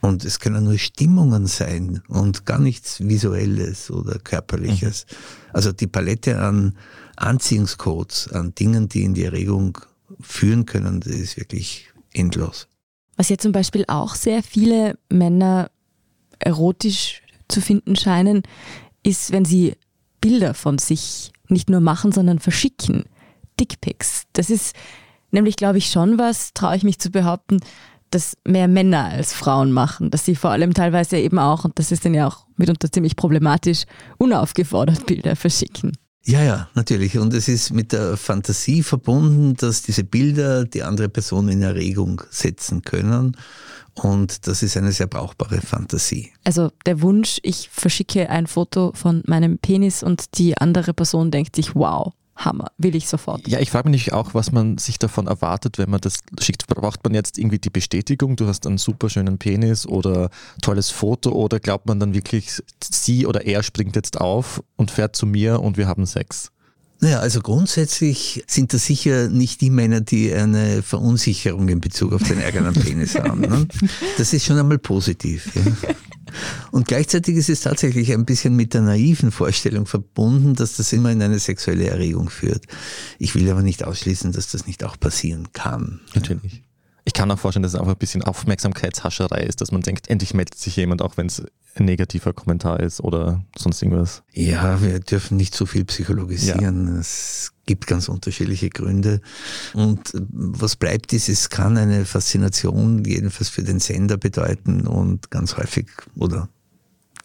Und 0.00 0.24
es 0.24 0.40
können 0.40 0.64
nur 0.64 0.78
Stimmungen 0.78 1.46
sein 1.46 2.02
und 2.08 2.44
gar 2.44 2.58
nichts 2.58 3.00
Visuelles 3.00 3.90
oder 3.90 4.18
Körperliches. 4.18 5.06
Mhm. 5.08 5.16
Also 5.54 5.72
die 5.72 5.86
Palette 5.86 6.40
an 6.40 6.76
Anziehungscodes, 7.16 8.28
an 8.32 8.54
Dingen, 8.54 8.88
die 8.88 9.04
in 9.04 9.14
die 9.14 9.24
Erregung 9.24 9.78
führen 10.20 10.66
können, 10.66 11.00
das 11.00 11.12
ist 11.12 11.36
wirklich 11.36 11.86
endlos. 12.12 12.68
Was 13.16 13.28
ja 13.28 13.38
zum 13.38 13.52
Beispiel 13.52 13.84
auch 13.88 14.14
sehr 14.14 14.42
viele 14.42 14.98
Männer 15.08 15.70
erotisch 16.38 17.22
zu 17.48 17.60
finden 17.60 17.96
scheinen, 17.96 18.42
ist, 19.02 19.32
wenn 19.32 19.44
sie 19.44 19.76
Bilder 20.20 20.54
von 20.54 20.78
sich 20.78 21.32
nicht 21.48 21.70
nur 21.70 21.80
machen, 21.80 22.12
sondern 22.12 22.38
verschicken. 22.38 23.04
Dickpics. 23.60 24.24
Das 24.32 24.50
ist 24.50 24.74
nämlich, 25.30 25.56
glaube 25.56 25.78
ich, 25.78 25.90
schon 25.90 26.18
was, 26.18 26.54
traue 26.54 26.76
ich 26.76 26.82
mich 26.82 26.98
zu 26.98 27.10
behaupten, 27.10 27.60
das 28.10 28.36
mehr 28.44 28.68
Männer 28.68 29.06
als 29.06 29.32
Frauen 29.32 29.72
machen, 29.72 30.10
dass 30.10 30.24
sie 30.24 30.36
vor 30.36 30.50
allem 30.50 30.72
teilweise 30.72 31.18
eben 31.18 31.38
auch, 31.38 31.64
und 31.64 31.78
das 31.78 31.92
ist 31.92 32.04
dann 32.04 32.14
ja 32.14 32.26
auch 32.26 32.46
mitunter 32.56 32.90
ziemlich 32.90 33.16
problematisch, 33.16 33.84
unaufgefordert 34.18 35.06
Bilder 35.06 35.36
verschicken. 35.36 35.92
Ja, 36.26 36.42
ja, 36.42 36.68
natürlich. 36.74 37.18
Und 37.18 37.34
es 37.34 37.48
ist 37.48 37.72
mit 37.72 37.92
der 37.92 38.16
Fantasie 38.16 38.82
verbunden, 38.82 39.54
dass 39.54 39.82
diese 39.82 40.04
Bilder 40.04 40.64
die 40.64 40.82
andere 40.82 41.10
Person 41.10 41.48
in 41.48 41.62
Erregung 41.62 42.22
setzen 42.30 42.82
können. 42.82 43.36
Und 43.94 44.46
das 44.46 44.62
ist 44.62 44.76
eine 44.76 44.90
sehr 44.92 45.06
brauchbare 45.06 45.60
Fantasie. 45.60 46.32
Also 46.42 46.70
der 46.86 47.02
Wunsch, 47.02 47.38
ich 47.42 47.68
verschicke 47.70 48.28
ein 48.30 48.46
Foto 48.46 48.92
von 48.94 49.22
meinem 49.26 49.58
Penis 49.58 50.02
und 50.02 50.38
die 50.38 50.56
andere 50.58 50.94
Person 50.94 51.30
denkt 51.30 51.54
sich, 51.54 51.74
wow, 51.74 52.12
Hammer, 52.36 52.72
will 52.78 52.94
ich 52.96 53.08
sofort. 53.08 53.46
Ja, 53.46 53.60
ich 53.60 53.70
frage 53.70 53.88
mich 53.88 54.12
auch, 54.12 54.34
was 54.34 54.50
man 54.50 54.78
sich 54.78 54.98
davon 54.98 55.26
erwartet, 55.26 55.78
wenn 55.78 55.90
man 55.90 56.00
das 56.00 56.18
schickt. 56.40 56.66
Braucht 56.66 57.04
man 57.04 57.14
jetzt 57.14 57.38
irgendwie 57.38 57.58
die 57.58 57.70
Bestätigung, 57.70 58.36
du 58.36 58.46
hast 58.46 58.66
einen 58.66 58.78
super 58.78 59.08
schönen 59.08 59.38
Penis 59.38 59.86
oder 59.86 60.30
tolles 60.60 60.90
Foto 60.90 61.30
oder 61.30 61.60
glaubt 61.60 61.86
man 61.86 62.00
dann 62.00 62.14
wirklich, 62.14 62.62
sie 62.82 63.26
oder 63.26 63.46
er 63.46 63.62
springt 63.62 63.94
jetzt 63.96 64.20
auf 64.20 64.62
und 64.76 64.90
fährt 64.90 65.14
zu 65.14 65.26
mir 65.26 65.60
und 65.60 65.76
wir 65.76 65.86
haben 65.86 66.06
Sex? 66.06 66.50
Naja, 67.00 67.18
also 67.20 67.40
grundsätzlich 67.40 68.42
sind 68.46 68.72
das 68.72 68.86
sicher 68.86 69.28
nicht 69.28 69.60
die 69.60 69.70
Männer, 69.70 70.00
die 70.00 70.32
eine 70.32 70.82
Verunsicherung 70.82 71.68
in 71.68 71.80
Bezug 71.80 72.12
auf 72.12 72.22
den 72.22 72.42
eigenen 72.42 72.72
Penis 72.72 73.14
haben. 73.14 73.42
Ne? 73.42 73.66
Das 74.16 74.32
ist 74.32 74.46
schon 74.46 74.58
einmal 74.58 74.78
positiv. 74.78 75.50
Ja. 75.54 75.94
Und 76.70 76.88
gleichzeitig 76.88 77.36
ist 77.36 77.48
es 77.48 77.60
tatsächlich 77.60 78.12
ein 78.12 78.24
bisschen 78.24 78.56
mit 78.56 78.74
der 78.74 78.80
naiven 78.80 79.30
Vorstellung 79.30 79.86
verbunden, 79.86 80.54
dass 80.54 80.76
das 80.76 80.92
immer 80.92 81.12
in 81.12 81.22
eine 81.22 81.38
sexuelle 81.38 81.86
Erregung 81.88 82.30
führt. 82.30 82.64
Ich 83.18 83.34
will 83.34 83.48
aber 83.50 83.62
nicht 83.62 83.84
ausschließen, 83.84 84.32
dass 84.32 84.50
das 84.50 84.66
nicht 84.66 84.84
auch 84.84 84.98
passieren 84.98 85.52
kann. 85.52 86.00
Natürlich. 86.14 86.62
Ich 87.14 87.20
kann 87.20 87.30
auch 87.30 87.38
vorstellen, 87.38 87.62
dass 87.62 87.74
es 87.74 87.78
auch 87.78 87.86
ein 87.86 87.96
bisschen 87.96 88.24
Aufmerksamkeitshascherei 88.24 89.44
ist, 89.44 89.60
dass 89.60 89.70
man 89.70 89.82
denkt, 89.82 90.10
endlich 90.10 90.34
meldet 90.34 90.58
sich 90.58 90.74
jemand, 90.74 91.00
auch 91.00 91.16
wenn 91.16 91.28
es 91.28 91.44
ein 91.76 91.84
negativer 91.84 92.32
Kommentar 92.32 92.80
ist 92.80 93.00
oder 93.00 93.44
sonst 93.56 93.82
irgendwas. 93.82 94.24
Ja, 94.32 94.82
wir 94.82 94.98
dürfen 94.98 95.36
nicht 95.36 95.54
zu 95.54 95.58
so 95.58 95.66
viel 95.66 95.84
psychologisieren. 95.84 96.88
Ja. 96.88 96.98
Es 96.98 97.52
gibt 97.66 97.86
ganz 97.86 98.08
unterschiedliche 98.08 98.68
Gründe. 98.68 99.20
Und 99.74 100.12
was 100.12 100.74
bleibt 100.74 101.12
ist, 101.12 101.28
es 101.28 101.50
kann 101.50 101.78
eine 101.78 102.04
Faszination 102.04 103.04
jedenfalls 103.04 103.48
für 103.48 103.62
den 103.62 103.78
Sender 103.78 104.16
bedeuten 104.16 104.88
und 104.88 105.30
ganz 105.30 105.56
häufig 105.56 105.86
oder 106.16 106.48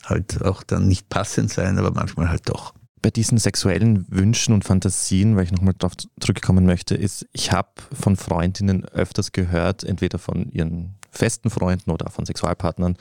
halt 0.06 0.44
auch 0.44 0.62
dann 0.62 0.88
nicht 0.88 1.10
passend 1.10 1.52
sein, 1.52 1.80
aber 1.80 1.90
manchmal 1.90 2.30
halt 2.30 2.48
doch. 2.48 2.76
Bei 3.02 3.10
diesen 3.10 3.38
sexuellen 3.38 4.06
Wünschen 4.10 4.54
und 4.54 4.66
Fantasien, 4.66 5.36
weil 5.36 5.46
ich 5.46 5.52
nochmal 5.52 5.74
darauf 5.78 5.94
zurückkommen 6.20 6.66
möchte, 6.66 6.96
ist, 6.96 7.26
ich 7.32 7.52
habe 7.52 7.70
von 7.94 8.16
Freundinnen 8.16 8.86
öfters 8.86 9.32
gehört, 9.32 9.84
entweder 9.84 10.20
von 10.20 10.52
ihren 10.52 10.96
festen 11.12 11.50
Freunden 11.50 11.92
oder 11.92 12.10
von 12.10 12.26
Sexualpartnern, 12.26 12.98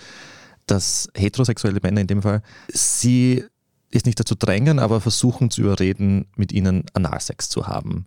dass 0.66 1.08
heterosexuelle 1.14 1.80
Männer 1.82 2.00
in 2.00 2.06
dem 2.06 2.22
Fall 2.22 2.42
sie 2.72 3.44
ist 3.90 4.06
nicht 4.06 4.20
dazu 4.20 4.34
drängen, 4.34 4.78
aber 4.78 5.00
versuchen 5.00 5.50
zu 5.50 5.62
überreden, 5.62 6.26
mit 6.36 6.52
ihnen 6.52 6.84
Analsex 6.92 7.48
zu 7.48 7.66
haben. 7.66 8.06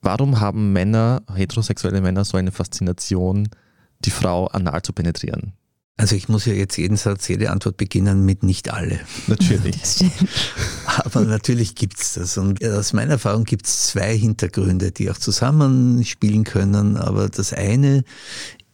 Warum 0.00 0.40
haben 0.40 0.72
Männer, 0.72 1.22
heterosexuelle 1.34 2.00
Männer, 2.00 2.24
so 2.24 2.36
eine 2.36 2.50
Faszination, 2.50 3.48
die 4.04 4.10
Frau 4.10 4.46
anal 4.46 4.82
zu 4.82 4.92
penetrieren? 4.92 5.52
Also 5.98 6.16
ich 6.16 6.28
muss 6.28 6.46
ja 6.46 6.54
jetzt 6.54 6.76
jeden 6.78 6.96
Satz, 6.96 7.28
jede 7.28 7.50
Antwort 7.50 7.76
beginnen 7.76 8.24
mit 8.24 8.42
nicht 8.42 8.72
alle. 8.72 8.98
Natürlich. 9.26 10.04
Aber 10.98 11.22
natürlich 11.22 11.74
gibt 11.74 12.00
es 12.00 12.14
das. 12.14 12.36
Und 12.38 12.64
aus 12.64 12.92
meiner 12.92 13.12
Erfahrung 13.12 13.44
gibt 13.44 13.66
es 13.66 13.88
zwei 13.88 14.16
Hintergründe, 14.16 14.92
die 14.92 15.10
auch 15.10 15.18
zusammenspielen 15.18 16.44
können. 16.44 16.96
Aber 16.96 17.28
das 17.28 17.52
eine 17.52 18.04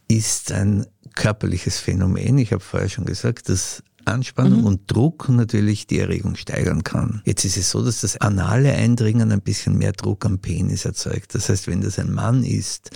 ist 0.07 0.51
ein 0.51 0.85
körperliches 1.15 1.79
Phänomen. 1.79 2.37
Ich 2.37 2.51
habe 2.51 2.63
vorher 2.63 2.89
schon 2.89 3.05
gesagt, 3.05 3.49
dass 3.49 3.83
Anspannung 4.05 4.61
mhm. 4.61 4.65
und 4.65 4.91
Druck 4.91 5.29
natürlich 5.29 5.87
die 5.87 5.99
Erregung 5.99 6.35
steigern 6.35 6.83
kann. 6.83 7.21
Jetzt 7.25 7.45
ist 7.45 7.57
es 7.57 7.69
so, 7.69 7.83
dass 7.83 8.01
das 8.01 8.17
anale 8.17 8.73
Eindringen 8.73 9.31
ein 9.31 9.41
bisschen 9.41 9.77
mehr 9.77 9.91
Druck 9.91 10.25
am 10.25 10.39
Penis 10.39 10.85
erzeugt. 10.85 11.35
Das 11.35 11.49
heißt, 11.49 11.67
wenn 11.67 11.81
das 11.81 11.99
ein 11.99 12.11
Mann 12.11 12.43
ist, 12.43 12.91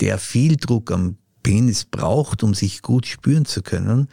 der 0.00 0.18
viel 0.18 0.56
Druck 0.56 0.90
am 0.90 1.16
Penis 1.42 1.84
braucht, 1.84 2.42
um 2.42 2.54
sich 2.54 2.82
gut 2.82 3.06
spüren 3.06 3.44
zu 3.44 3.62
können, 3.62 4.08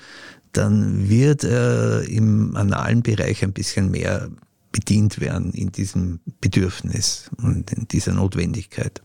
dann 0.53 1.09
wird 1.09 1.43
er 1.43 2.03
im 2.07 2.55
analen 2.55 3.03
Bereich 3.03 3.43
ein 3.43 3.51
bisschen 3.51 3.91
mehr 3.91 4.29
bedient 4.75 5.21
werden 5.21 5.53
in 5.53 5.71
diesem 5.71 6.19
Bedürfnis 6.41 7.29
und 7.41 7.71
in 7.71 7.87
dieser 7.87 8.11
Notwendigkeit. 8.11 9.01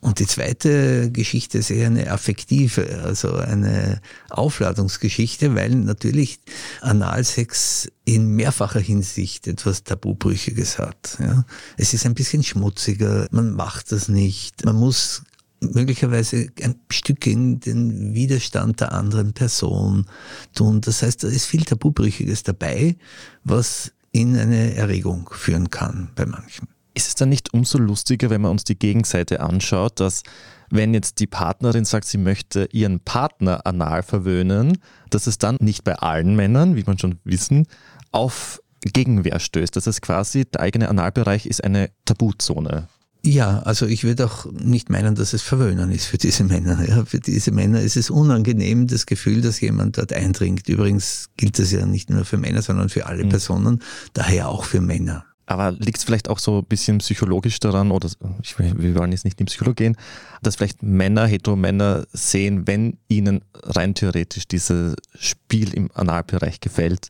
Und 0.00 0.20
die 0.20 0.26
zweite 0.26 1.10
Geschichte 1.10 1.58
ist 1.58 1.70
eher 1.70 1.88
eine 1.88 2.10
affektive, 2.10 3.02
also 3.04 3.34
eine 3.34 4.00
Aufladungsgeschichte, 4.30 5.54
weil 5.54 5.74
natürlich 5.74 6.40
Analsex 6.80 7.92
in 8.06 8.28
mehrfacher 8.28 8.80
Hinsicht 8.80 9.46
etwas 9.46 9.84
Tabubrüchiges 9.84 10.78
hat. 10.78 11.18
Ja. 11.20 11.44
Es 11.76 11.92
ist 11.92 12.06
ein 12.06 12.14
bisschen 12.14 12.42
schmutziger, 12.42 13.28
man 13.30 13.52
macht 13.52 13.92
das 13.92 14.08
nicht, 14.08 14.64
man 14.64 14.76
muss 14.76 15.22
möglicherweise 15.60 16.48
ein 16.62 16.76
Stück 16.90 17.26
in 17.26 17.60
den 17.60 18.14
Widerstand 18.14 18.80
der 18.80 18.92
anderen 18.92 19.34
Person 19.34 20.06
tun. 20.54 20.80
Das 20.80 21.02
heißt, 21.02 21.22
da 21.22 21.28
ist 21.28 21.44
viel 21.44 21.64
Tabubrüchiges 21.64 22.42
dabei, 22.44 22.96
was 23.44 23.92
in 24.12 24.36
eine 24.36 24.74
Erregung 24.74 25.30
führen 25.32 25.70
kann 25.70 26.10
bei 26.14 26.26
manchen. 26.26 26.68
Ist 26.94 27.08
es 27.08 27.14
dann 27.14 27.28
nicht 27.28 27.54
umso 27.54 27.78
lustiger, 27.78 28.30
wenn 28.30 28.40
man 28.40 28.50
uns 28.50 28.64
die 28.64 28.78
Gegenseite 28.78 29.40
anschaut, 29.40 30.00
dass 30.00 30.22
wenn 30.70 30.94
jetzt 30.94 31.18
die 31.20 31.26
Partnerin 31.26 31.84
sagt, 31.84 32.06
sie 32.06 32.18
möchte 32.18 32.68
ihren 32.72 33.00
Partner 33.00 33.66
anal 33.66 34.02
verwöhnen, 34.02 34.78
dass 35.10 35.26
es 35.26 35.38
dann 35.38 35.56
nicht 35.60 35.84
bei 35.84 35.96
allen 35.96 36.36
Männern, 36.36 36.76
wie 36.76 36.84
man 36.84 36.98
schon 36.98 37.18
wissen, 37.24 37.66
auf 38.12 38.60
Gegenwehr 38.82 39.38
stößt. 39.40 39.74
Das 39.76 39.86
heißt 39.86 40.02
quasi, 40.02 40.44
der 40.44 40.60
eigene 40.60 40.88
Analbereich 40.88 41.46
ist 41.46 41.62
eine 41.62 41.90
Tabuzone. 42.04 42.88
Ja, 43.22 43.60
also 43.60 43.86
ich 43.86 44.04
würde 44.04 44.24
auch 44.24 44.50
nicht 44.50 44.88
meinen, 44.88 45.14
dass 45.14 45.34
es 45.34 45.42
verwöhnen 45.42 45.90
ist 45.90 46.06
für 46.06 46.16
diese 46.16 46.44
Männer. 46.44 46.82
Ja, 46.88 47.04
für 47.04 47.20
diese 47.20 47.52
Männer 47.52 47.80
ist 47.80 47.96
es 47.96 48.08
unangenehm, 48.08 48.86
das 48.86 49.04
Gefühl, 49.04 49.42
dass 49.42 49.60
jemand 49.60 49.98
dort 49.98 50.12
eindringt. 50.12 50.68
Übrigens 50.68 51.28
gilt 51.36 51.58
das 51.58 51.70
ja 51.70 51.84
nicht 51.84 52.08
nur 52.08 52.24
für 52.24 52.38
Männer, 52.38 52.62
sondern 52.62 52.88
für 52.88 53.06
alle 53.06 53.24
mhm. 53.24 53.28
Personen, 53.28 53.82
daher 54.14 54.48
auch 54.48 54.64
für 54.64 54.80
Männer. 54.80 55.26
Aber 55.44 55.72
liegt 55.72 55.98
es 55.98 56.04
vielleicht 56.04 56.28
auch 56.28 56.38
so 56.38 56.58
ein 56.58 56.64
bisschen 56.64 56.98
psychologisch 56.98 57.58
daran, 57.58 57.90
oder 57.90 58.08
ich, 58.40 58.56
wir 58.58 58.94
wollen 58.94 59.10
jetzt 59.10 59.24
nicht 59.24 59.40
in 59.40 59.46
die 59.46 59.50
Psychologie 59.50 59.84
gehen, 59.84 59.96
dass 60.42 60.56
vielleicht 60.56 60.82
Männer, 60.82 61.26
Hetero-Männer 61.26 62.06
sehen, 62.12 62.68
wenn 62.68 62.98
ihnen 63.08 63.40
rein 63.54 63.94
theoretisch 63.94 64.46
dieses 64.46 64.94
Spiel 65.18 65.74
im 65.74 65.90
Analbereich 65.92 66.60
gefällt, 66.60 67.08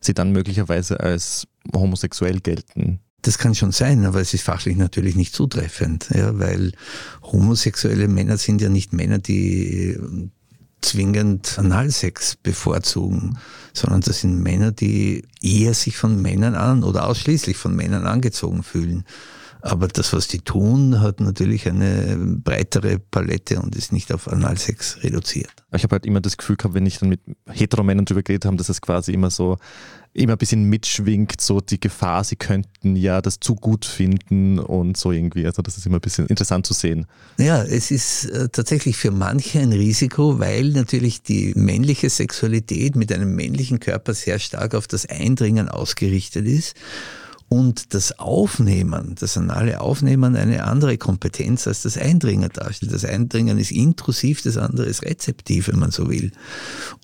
sie 0.00 0.14
dann 0.14 0.32
möglicherweise 0.32 1.00
als 1.00 1.46
homosexuell 1.72 2.40
gelten? 2.40 3.00
Das 3.22 3.38
kann 3.38 3.54
schon 3.54 3.70
sein, 3.70 4.04
aber 4.04 4.20
es 4.20 4.34
ist 4.34 4.42
fachlich 4.42 4.76
natürlich 4.76 5.14
nicht 5.14 5.34
zutreffend, 5.34 6.08
ja, 6.12 6.38
weil 6.38 6.72
homosexuelle 7.22 8.08
Männer 8.08 8.36
sind 8.36 8.60
ja 8.60 8.68
nicht 8.68 8.92
Männer, 8.92 9.18
die 9.18 9.96
zwingend 10.80 11.58
Analsex 11.58 12.36
bevorzugen, 12.36 13.38
sondern 13.72 14.00
das 14.00 14.20
sind 14.20 14.42
Männer, 14.42 14.72
die 14.72 15.24
eher 15.40 15.74
sich 15.74 15.96
von 15.96 16.20
Männern 16.20 16.56
an 16.56 16.82
oder 16.82 17.06
ausschließlich 17.06 17.56
von 17.56 17.74
Männern 17.74 18.06
angezogen 18.06 18.64
fühlen. 18.64 19.04
Aber 19.62 19.86
das, 19.86 20.12
was 20.12 20.26
die 20.26 20.40
tun, 20.40 21.00
hat 21.00 21.20
natürlich 21.20 21.68
eine 21.68 22.16
breitere 22.18 22.98
Palette 22.98 23.60
und 23.60 23.76
ist 23.76 23.92
nicht 23.92 24.12
auf 24.12 24.26
Analsex 24.26 25.02
reduziert. 25.04 25.52
Ich 25.72 25.84
habe 25.84 25.94
halt 25.94 26.04
immer 26.04 26.20
das 26.20 26.36
Gefühl 26.36 26.56
gehabt, 26.56 26.74
wenn 26.74 26.84
ich 26.84 26.98
dann 26.98 27.08
mit 27.08 27.20
Heteromännern 27.48 28.04
drüber 28.04 28.22
geredet 28.22 28.44
habe, 28.44 28.56
dass 28.56 28.68
es 28.68 28.80
quasi 28.80 29.12
immer 29.12 29.30
so 29.30 29.56
immer 30.14 30.32
ein 30.32 30.38
bisschen 30.38 30.64
mitschwingt, 30.64 31.40
so 31.40 31.60
die 31.60 31.80
Gefahr, 31.80 32.22
sie 32.24 32.36
könnten 32.36 32.96
ja 32.96 33.22
das 33.22 33.40
zu 33.40 33.54
gut 33.54 33.84
finden 33.84 34.58
und 34.58 34.96
so 34.96 35.10
irgendwie. 35.10 35.46
Also 35.46 35.62
das 35.62 35.78
ist 35.78 35.86
immer 35.86 35.98
ein 35.98 36.02
bisschen 36.02 36.26
interessant 36.26 36.66
zu 36.66 36.74
sehen. 36.74 37.06
Ja, 37.38 37.62
es 37.62 37.90
ist 37.90 38.26
äh, 38.26 38.48
tatsächlich 38.50 38.96
für 38.96 39.10
manche 39.10 39.60
ein 39.60 39.72
Risiko, 39.72 40.38
weil 40.38 40.70
natürlich 40.70 41.22
die 41.22 41.54
männliche 41.56 42.10
Sexualität 42.10 42.94
mit 42.94 43.12
einem 43.12 43.34
männlichen 43.34 43.80
Körper 43.80 44.12
sehr 44.12 44.38
stark 44.38 44.74
auf 44.74 44.86
das 44.86 45.06
Eindringen 45.06 45.68
ausgerichtet 45.68 46.46
ist. 46.46 46.74
Und 47.52 47.92
das 47.92 48.18
Aufnehmen, 48.18 49.14
das 49.20 49.36
anale 49.36 49.82
Aufnehmen 49.82 50.36
eine 50.36 50.64
andere 50.64 50.96
Kompetenz 50.96 51.66
als 51.66 51.82
das 51.82 51.98
Eindringen 51.98 52.48
darstellt. 52.50 52.94
Das 52.94 53.04
Eindringen 53.04 53.58
ist 53.58 53.72
intrusiv, 53.72 54.40
das 54.40 54.56
andere 54.56 54.86
ist 54.86 55.02
rezeptiv, 55.02 55.68
wenn 55.68 55.78
man 55.78 55.90
so 55.90 56.08
will. 56.08 56.32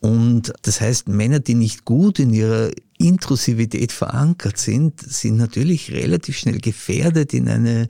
Und 0.00 0.54
das 0.62 0.80
heißt, 0.80 1.06
Männer, 1.06 1.40
die 1.40 1.54
nicht 1.54 1.84
gut 1.84 2.18
in 2.18 2.32
ihrer 2.32 2.70
Intrusivität 2.96 3.92
verankert 3.92 4.56
sind, 4.56 5.02
sind 5.02 5.36
natürlich 5.36 5.92
relativ 5.92 6.38
schnell 6.38 6.60
gefährdet, 6.60 7.34
in 7.34 7.46
eine 7.50 7.86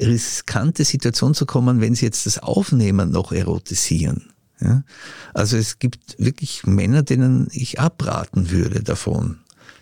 riskante 0.00 0.84
Situation 0.84 1.34
zu 1.34 1.44
kommen, 1.44 1.80
wenn 1.80 1.96
sie 1.96 2.06
jetzt 2.06 2.24
das 2.24 2.38
Aufnehmen 2.38 3.10
noch 3.10 3.32
erotisieren. 3.32 4.30
Ja? 4.60 4.84
Also 5.34 5.56
es 5.56 5.80
gibt 5.80 6.14
wirklich 6.18 6.68
Männer, 6.68 7.02
denen 7.02 7.48
ich 7.50 7.80
abraten 7.80 8.50
würde 8.50 8.84
davon 8.84 9.40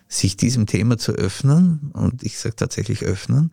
sich 0.09 0.37
diesem 0.37 0.67
Thema 0.67 0.99
zu 0.99 1.13
öffnen, 1.13 1.91
und 1.93 2.23
ich 2.23 2.39
sage 2.39 2.57
tatsächlich 2.57 3.03
öffnen, 3.03 3.53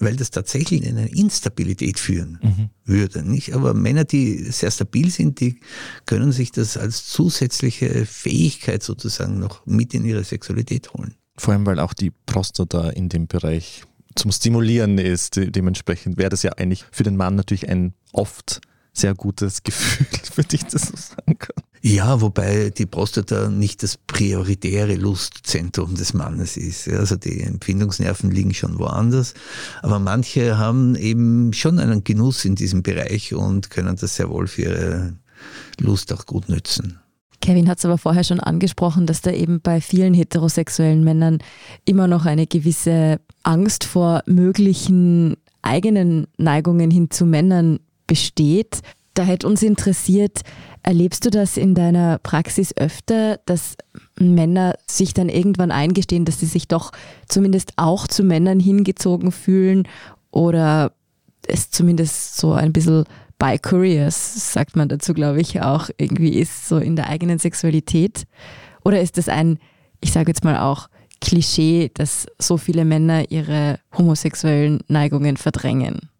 weil 0.00 0.16
das 0.16 0.30
tatsächlich 0.30 0.84
in 0.84 0.96
eine 0.96 1.08
Instabilität 1.08 1.98
führen 1.98 2.38
mhm. 2.42 2.70
würde. 2.84 3.22
Nicht? 3.22 3.54
Aber 3.54 3.74
Männer, 3.74 4.04
die 4.04 4.44
sehr 4.44 4.70
stabil 4.70 5.10
sind, 5.10 5.40
die 5.40 5.58
können 6.06 6.32
sich 6.32 6.52
das 6.52 6.76
als 6.76 7.06
zusätzliche 7.06 8.06
Fähigkeit 8.06 8.82
sozusagen 8.82 9.38
noch 9.38 9.66
mit 9.66 9.94
in 9.94 10.04
ihre 10.04 10.24
Sexualität 10.24 10.92
holen. 10.92 11.14
Vor 11.36 11.52
allem, 11.54 11.66
weil 11.66 11.80
auch 11.80 11.94
die 11.94 12.12
Prostata 12.26 12.90
in 12.90 13.08
dem 13.08 13.26
Bereich 13.26 13.84
zum 14.14 14.32
Stimulieren 14.32 14.98
ist. 14.98 15.36
Dementsprechend 15.36 16.16
wäre 16.16 16.30
das 16.30 16.42
ja 16.42 16.52
eigentlich 16.52 16.84
für 16.90 17.04
den 17.04 17.16
Mann 17.16 17.36
natürlich 17.36 17.68
ein 17.68 17.94
oft 18.12 18.60
sehr 18.92 19.14
gutes 19.14 19.62
Gefühl, 19.62 20.06
würde 20.36 20.56
ich 20.56 20.64
das 20.64 20.82
so 20.82 20.96
sagen 20.96 21.38
können. 21.38 21.67
Ja, 21.80 22.20
wobei 22.20 22.70
die 22.70 22.86
Prostata 22.86 23.48
nicht 23.48 23.82
das 23.82 23.96
prioritäre 23.96 24.96
Lustzentrum 24.96 25.94
des 25.94 26.12
Mannes 26.14 26.56
ist. 26.56 26.88
Also 26.88 27.16
die 27.16 27.40
Empfindungsnerven 27.42 28.30
liegen 28.30 28.54
schon 28.54 28.78
woanders. 28.78 29.34
Aber 29.82 29.98
manche 29.98 30.58
haben 30.58 30.96
eben 30.96 31.52
schon 31.52 31.78
einen 31.78 32.04
Genuss 32.04 32.44
in 32.44 32.56
diesem 32.56 32.82
Bereich 32.82 33.34
und 33.34 33.70
können 33.70 33.96
das 33.96 34.16
sehr 34.16 34.28
wohl 34.28 34.48
für 34.48 34.62
ihre 34.62 35.12
Lust 35.78 36.12
auch 36.12 36.26
gut 36.26 36.48
nützen. 36.48 36.98
Kevin 37.40 37.68
hat 37.68 37.78
es 37.78 37.84
aber 37.84 37.98
vorher 37.98 38.24
schon 38.24 38.40
angesprochen, 38.40 39.06
dass 39.06 39.20
da 39.20 39.30
eben 39.30 39.60
bei 39.60 39.80
vielen 39.80 40.12
heterosexuellen 40.12 41.04
Männern 41.04 41.38
immer 41.84 42.08
noch 42.08 42.26
eine 42.26 42.46
gewisse 42.46 43.20
Angst 43.44 43.84
vor 43.84 44.22
möglichen 44.26 45.36
eigenen 45.62 46.26
Neigungen 46.36 46.90
hin 46.90 47.10
zu 47.10 47.24
Männern 47.24 47.78
besteht. 48.06 48.80
Da 49.14 49.22
hätte 49.22 49.46
uns 49.46 49.62
interessiert, 49.62 50.40
erlebst 50.82 51.24
du 51.24 51.30
das 51.30 51.56
in 51.56 51.74
deiner 51.74 52.18
Praxis 52.18 52.76
öfter, 52.76 53.40
dass 53.46 53.76
Männer 54.18 54.74
sich 54.86 55.14
dann 55.14 55.28
irgendwann 55.28 55.70
eingestehen, 55.70 56.24
dass 56.24 56.40
sie 56.40 56.46
sich 56.46 56.68
doch 56.68 56.92
zumindest 57.28 57.72
auch 57.76 58.06
zu 58.06 58.22
Männern 58.22 58.60
hingezogen 58.60 59.32
fühlen 59.32 59.86
oder 60.30 60.92
es 61.46 61.70
zumindest 61.70 62.36
so 62.36 62.52
ein 62.52 62.72
bisschen 62.72 63.04
bi-curious, 63.38 64.52
sagt 64.52 64.76
man 64.76 64.88
dazu, 64.88 65.14
glaube 65.14 65.40
ich, 65.40 65.62
auch 65.62 65.88
irgendwie 65.96 66.38
ist, 66.38 66.68
so 66.68 66.78
in 66.78 66.96
der 66.96 67.08
eigenen 67.08 67.38
Sexualität? 67.38 68.26
Oder 68.84 69.00
ist 69.00 69.16
das 69.16 69.28
ein, 69.28 69.58
ich 70.00 70.12
sage 70.12 70.30
jetzt 70.30 70.44
mal 70.44 70.58
auch, 70.58 70.88
Klischee, 71.20 71.90
dass 71.94 72.26
so 72.38 72.56
viele 72.56 72.84
Männer 72.84 73.30
ihre 73.30 73.80
homosexuellen 73.96 74.80
Neigungen 74.88 75.36
verdrängen? 75.36 76.10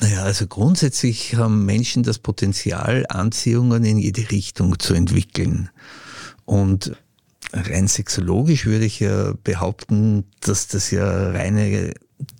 Naja, 0.00 0.22
also 0.24 0.46
grundsätzlich 0.46 1.36
haben 1.36 1.64
Menschen 1.64 2.02
das 2.02 2.18
Potenzial, 2.18 3.06
Anziehungen 3.08 3.84
in 3.84 3.98
jede 3.98 4.30
Richtung 4.30 4.78
zu 4.78 4.94
entwickeln. 4.94 5.70
Und 6.44 6.96
rein 7.52 7.88
sexologisch 7.88 8.66
würde 8.66 8.84
ich 8.84 9.00
ja 9.00 9.32
behaupten, 9.42 10.24
dass 10.40 10.68
das 10.68 10.90
ja 10.90 11.30
reine 11.30 11.94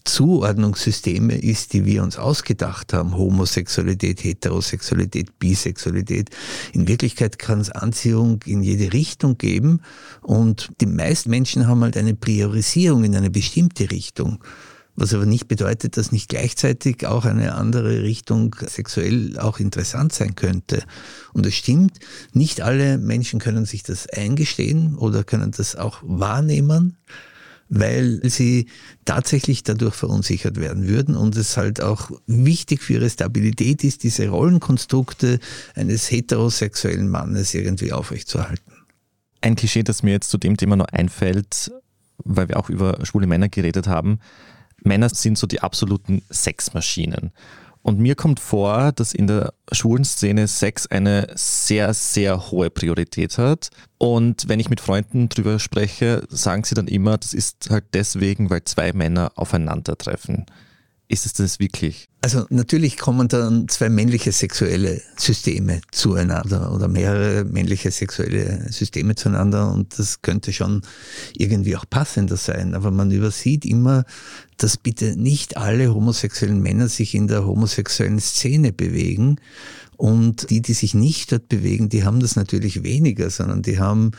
Zuordnungssysteme 0.05 1.37
ist, 1.37 1.73
die 1.73 1.85
wir 1.85 2.03
uns 2.03 2.17
ausgedacht 2.17 2.93
haben. 2.93 3.17
Homosexualität, 3.17 4.25
Heterosexualität, 4.25 5.39
Bisexualität. 5.39 6.31
In 6.73 6.89
Wirklichkeit 6.89 7.39
kann 7.39 7.61
es 7.61 7.71
Anziehung 7.71 8.41
in 8.47 8.63
jede 8.63 8.93
Richtung 8.93 9.37
geben 9.37 9.83
und 10.23 10.71
die 10.81 10.87
meisten 10.87 11.31
Menschen 11.31 11.67
haben 11.67 11.83
halt 11.83 11.97
eine 11.97 12.15
Priorisierung 12.15 13.05
in 13.05 13.17
eine 13.17 13.31
bestimmte 13.31 13.91
Richtung 13.91 14.43
was 14.97 15.13
aber 15.13 15.27
nicht 15.27 15.47
bedeutet, 15.47 15.97
dass 15.97 16.11
nicht 16.11 16.29
gleichzeitig 16.29 17.07
auch 17.07 17.25
eine 17.25 17.55
andere 17.55 18.03
Richtung 18.03 18.57
sexuell 18.67 19.39
auch 19.39 19.61
interessant 19.61 20.13
sein 20.13 20.35
könnte. 20.35 20.83
Und 21.33 21.47
es 21.47 21.55
stimmt, 21.55 21.99
nicht 22.33 22.63
alle 22.63 22.99
Menschen 22.99 23.39
können 23.39 23.67
sich 23.67 23.83
das 23.83 24.09
eingestehen 24.09 24.97
oder 24.97 25.23
können 25.23 25.53
das 25.53 25.77
auch 25.77 26.01
wahrnehmen, 26.03 26.97
weil 27.69 28.21
sie 28.25 28.67
tatsächlich 29.05 29.63
dadurch 29.65 29.95
verunsichert 29.95 30.59
werden 30.59 30.89
würden 30.89 31.17
und 31.17 31.37
es 31.37 31.57
halt 31.57 31.83
auch 31.83 32.11
wichtig 32.27 32.83
für 32.83 32.95
ihre 32.95 33.11
Stabilität 33.11 33.85
ist, 33.85 34.03
diese 34.03 34.29
Rollenkonstrukte 34.29 35.41
eines 35.75 36.11
heterosexuellen 36.11 37.09
Mannes 37.09 37.55
irgendwie 37.55 37.93
aufrechtzuerhalten. 37.93 38.73
Ein 39.43 39.57
Klischee, 39.57 39.83
das 39.83 40.03
mir 40.03 40.13
jetzt 40.13 40.31
zu 40.31 40.39
dem 40.39 40.57
Thema 40.57 40.77
noch 40.77 40.87
einfällt, 40.87 41.71
weil 42.25 42.49
wir 42.49 42.57
auch 42.57 42.71
über 42.71 43.05
schwule 43.05 43.27
Männer 43.27 43.49
geredet 43.49 43.87
haben, 43.87 44.21
Männer 44.87 45.09
sind 45.11 45.37
so 45.37 45.47
die 45.47 45.61
absoluten 45.61 46.23
Sexmaschinen. 46.31 47.33
Und 47.83 48.01
mir 48.01 48.17
kommt 48.17 48.41
vor, 48.41 48.91
dass 48.91 49.15
in 49.15 49.29
der 49.29 49.53
schwulen 49.71 50.05
Szene 50.05 50.49
Sex 50.49 50.89
eine 50.89 51.29
sehr, 51.37 51.95
sehr 51.95 52.51
hohe 52.51 52.69
Priorität 52.69 53.39
hat. 53.39 53.71
Und 53.99 54.49
wenn 54.49 54.59
ich 54.59 54.71
mit 54.71 54.81
Freunden 54.81 55.29
drüber 55.29 55.61
spreche, 55.61 56.25
sagen 56.29 56.65
sie 56.65 56.75
dann 56.75 56.89
immer, 56.89 57.17
das 57.17 57.33
ist 57.33 57.69
halt 57.71 57.85
deswegen, 57.95 58.51
weil 58.51 58.65
zwei 58.65 58.93
Männer 58.93 59.31
aufeinandertreffen. 59.37 60.47
Ist 61.09 61.25
es 61.25 61.35
das 61.35 61.61
wirklich? 61.61 62.09
Also 62.21 62.47
natürlich 62.49 62.99
kommen 62.99 63.29
dann 63.29 63.69
zwei 63.69 63.89
männliche 63.89 64.33
sexuelle 64.33 65.01
Systeme 65.17 65.81
zueinander 65.93 66.73
oder 66.73 66.89
mehrere 66.89 67.45
männliche 67.45 67.93
sexuelle 67.93 68.67
Systeme 68.73 69.15
zueinander 69.15 69.73
und 69.73 69.97
das 69.99 70.23
könnte 70.23 70.53
schon 70.53 70.83
irgendwie 71.35 71.77
auch 71.77 71.85
passender 71.89 72.37
sein. 72.37 72.75
Aber 72.75 72.91
man 72.91 73.13
übersieht 73.13 73.65
immer, 73.65 74.05
dass 74.57 74.77
bitte 74.77 75.17
nicht 75.17 75.57
alle 75.57 75.95
homosexuellen 75.95 76.61
Männer 76.61 76.89
sich 76.89 77.15
in 77.15 77.29
der 77.29 77.47
homosexuellen 77.47 78.19
Szene 78.19 78.73
bewegen. 78.73 79.37
Und 79.97 80.51
die, 80.51 80.61
die 80.61 80.75
sich 80.75 80.93
nicht 80.93 81.33
dort 81.33 81.49
bewegen, 81.49 81.89
die 81.89 82.05
haben 82.05 82.21
das 82.21 82.37
natürlich 82.37 82.83
weniger, 82.83 83.31
sondern 83.31 83.63
die 83.63 83.79
haben 83.79 84.11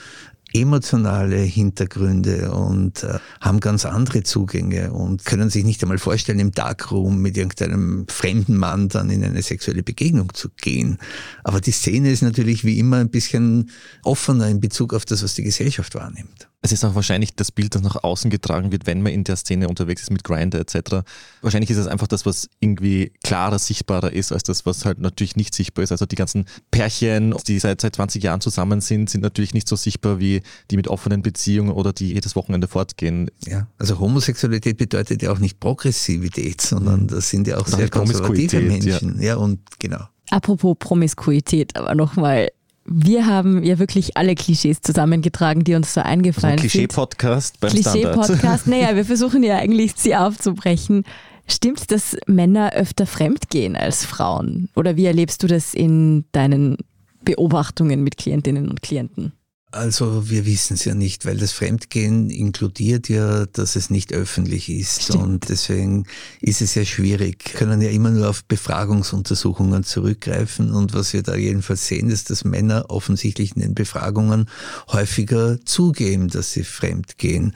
emotionale 0.53 1.37
Hintergründe 1.37 2.51
und 2.51 3.03
äh, 3.03 3.19
haben 3.41 3.59
ganz 3.59 3.85
andere 3.85 4.23
Zugänge 4.23 4.91
und 4.91 5.25
können 5.25 5.49
sich 5.49 5.63
nicht 5.63 5.81
einmal 5.83 5.97
vorstellen, 5.97 6.39
im 6.39 6.51
Darkroom 6.51 7.21
mit 7.21 7.37
irgendeinem 7.37 8.05
fremden 8.07 8.57
Mann 8.57 8.89
dann 8.89 9.09
in 9.09 9.23
eine 9.23 9.41
sexuelle 9.41 9.83
Begegnung 9.83 10.33
zu 10.33 10.49
gehen. 10.49 10.97
Aber 11.43 11.61
die 11.61 11.71
Szene 11.71 12.11
ist 12.11 12.21
natürlich 12.21 12.63
wie 12.63 12.79
immer 12.79 12.97
ein 12.97 13.09
bisschen 13.09 13.69
offener 14.03 14.47
in 14.47 14.59
Bezug 14.59 14.93
auf 14.93 15.05
das, 15.05 15.23
was 15.23 15.35
die 15.35 15.43
Gesellschaft 15.43 15.95
wahrnimmt. 15.95 16.47
Es 16.61 16.71
ist 16.71 16.83
auch 16.83 16.95
wahrscheinlich 16.95 17.35
das 17.35 17.51
Bild, 17.51 17.75
das 17.75 17.83
nach 17.83 18.03
außen 18.03 18.31
getragen 18.31 18.71
wird, 18.71 18.87
wenn 18.87 19.01
man 19.01 19.13
in 19.13 19.23
der 19.23 19.35
Szene 19.35 19.69
unterwegs 19.69 20.01
ist 20.01 20.11
mit 20.11 20.23
Grinder 20.23 20.59
etc. 20.59 21.07
Wahrscheinlich 21.41 21.69
ist 21.69 21.77
es 21.77 21.87
einfach 21.87 22.07
das, 22.07 22.25
was 22.25 22.49
irgendwie 22.59 23.13
klarer 23.23 23.59
sichtbarer 23.59 24.11
ist, 24.11 24.31
als 24.31 24.43
das, 24.43 24.65
was 24.65 24.83
halt 24.83 24.99
natürlich 24.99 25.35
nicht 25.35 25.53
sichtbar 25.53 25.83
ist. 25.83 25.91
Also 25.91 26.07
die 26.07 26.15
ganzen 26.15 26.45
Pärchen, 26.71 27.35
die 27.47 27.59
seit, 27.59 27.81
seit 27.81 27.95
20 27.95 28.23
Jahren 28.23 28.41
zusammen 28.41 28.81
sind, 28.81 29.09
sind 29.09 29.21
natürlich 29.21 29.53
nicht 29.53 29.67
so 29.67 29.75
sichtbar 29.75 30.19
wie 30.19 30.41
die 30.71 30.77
mit 30.77 30.87
offenen 30.87 31.21
Beziehungen 31.21 31.71
oder 31.71 31.93
die 31.93 32.13
jedes 32.13 32.35
Wochenende 32.35 32.67
fortgehen. 32.67 33.29
Ja, 33.45 33.67
also 33.77 33.99
Homosexualität 33.99 34.77
bedeutet 34.77 35.21
ja 35.21 35.31
auch 35.31 35.39
nicht 35.39 35.59
Progressivität, 35.59 36.61
sondern 36.61 37.03
mhm. 37.03 37.07
das 37.07 37.29
sind 37.29 37.47
ja 37.47 37.59
auch 37.59 37.67
sehr 37.67 37.89
konservative 37.89 38.61
Menschen. 38.61 39.17
Ja. 39.21 39.27
ja, 39.27 39.35
und 39.35 39.59
genau. 39.79 40.07
Apropos 40.29 40.75
Promiskuität, 40.77 41.75
aber 41.75 41.95
nochmal 41.95 42.49
wir 42.87 43.25
haben 43.25 43.63
ja 43.63 43.79
wirklich 43.79 44.17
alle 44.17 44.33
Klischees 44.33 44.81
zusammengetragen, 44.81 45.63
die 45.63 45.75
uns 45.75 45.93
so 45.93 46.01
eingefallen 46.01 46.53
also 46.57 46.61
Klischee-Podcast 46.61 47.59
beim 47.59 47.71
Klischee-Podcast, 47.71 48.67
naja, 48.67 48.95
wir 48.95 49.05
versuchen 49.05 49.43
ja 49.43 49.57
eigentlich, 49.57 49.93
sie 49.95 50.15
aufzubrechen. 50.15 51.03
Stimmt, 51.47 51.91
dass 51.91 52.17
Männer 52.27 52.73
öfter 52.73 53.05
fremdgehen 53.05 53.75
als 53.75 54.05
Frauen? 54.05 54.69
Oder 54.75 54.95
wie 54.95 55.05
erlebst 55.05 55.43
du 55.43 55.47
das 55.47 55.73
in 55.73 56.25
deinen 56.31 56.77
Beobachtungen 57.21 58.03
mit 58.03 58.17
Klientinnen 58.17 58.69
und 58.69 58.81
Klienten? 58.81 59.33
Also 59.69 60.29
wir 60.29 60.45
wissen 60.45 60.75
es 60.75 60.85
ja 60.85 60.95
nicht, 60.95 61.25
weil 61.25 61.37
das 61.37 61.51
Fremdgehen 61.51 62.29
inkludiert 62.29 63.09
ja, 63.09 63.45
dass 63.47 63.75
es 63.75 63.89
nicht 63.89 64.13
öffentlich 64.13 64.69
ist. 64.69 65.03
Stimmt. 65.03 65.23
Und 65.23 65.49
deswegen 65.49 66.05
ist 66.39 66.61
es 66.61 66.73
ja 66.75 66.85
schwierig. 66.85 67.43
Wir 67.51 67.59
können 67.59 67.81
ja 67.81 67.89
immer 67.89 68.09
nur 68.09 68.29
auf 68.29 68.45
Befragungsuntersuchungen 68.45 69.83
zurückgreifen. 69.83 70.71
Und 70.71 70.93
was 70.93 71.11
wir 71.11 71.21
da 71.21 71.35
jedenfalls 71.35 71.85
sehen, 71.85 72.09
ist, 72.09 72.29
dass 72.29 72.45
Männer 72.45 72.85
offensichtlich 72.87 73.55
in 73.55 73.61
den 73.61 73.75
Befragungen 73.75 74.49
häufiger 74.89 75.59
zugeben, 75.65 76.29
dass 76.29 76.53
sie 76.53 76.63
fremdgehen. 76.63 77.53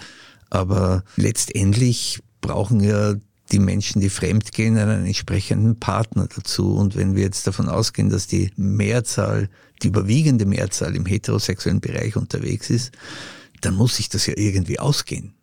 Aber 0.49 1.05
letztendlich 1.15 2.19
brauchen 2.41 2.81
ja 2.81 3.15
die 3.51 3.59
Menschen, 3.59 4.01
die 4.01 4.09
fremdgehen, 4.09 4.77
einen 4.77 5.05
entsprechenden 5.05 5.79
Partner 5.79 6.27
dazu. 6.33 6.75
Und 6.75 6.95
wenn 6.95 7.15
wir 7.15 7.23
jetzt 7.23 7.45
davon 7.47 7.67
ausgehen, 7.69 8.09
dass 8.09 8.27
die 8.27 8.51
Mehrzahl, 8.55 9.49
die 9.83 9.87
überwiegende 9.87 10.45
Mehrzahl 10.45 10.95
im 10.95 11.05
heterosexuellen 11.05 11.81
Bereich 11.81 12.15
unterwegs 12.15 12.69
ist, 12.69 12.91
dann 13.61 13.75
muss 13.75 13.97
sich 13.97 14.09
das 14.09 14.25
ja 14.25 14.33
irgendwie 14.37 14.79
ausgehen. 14.79 15.33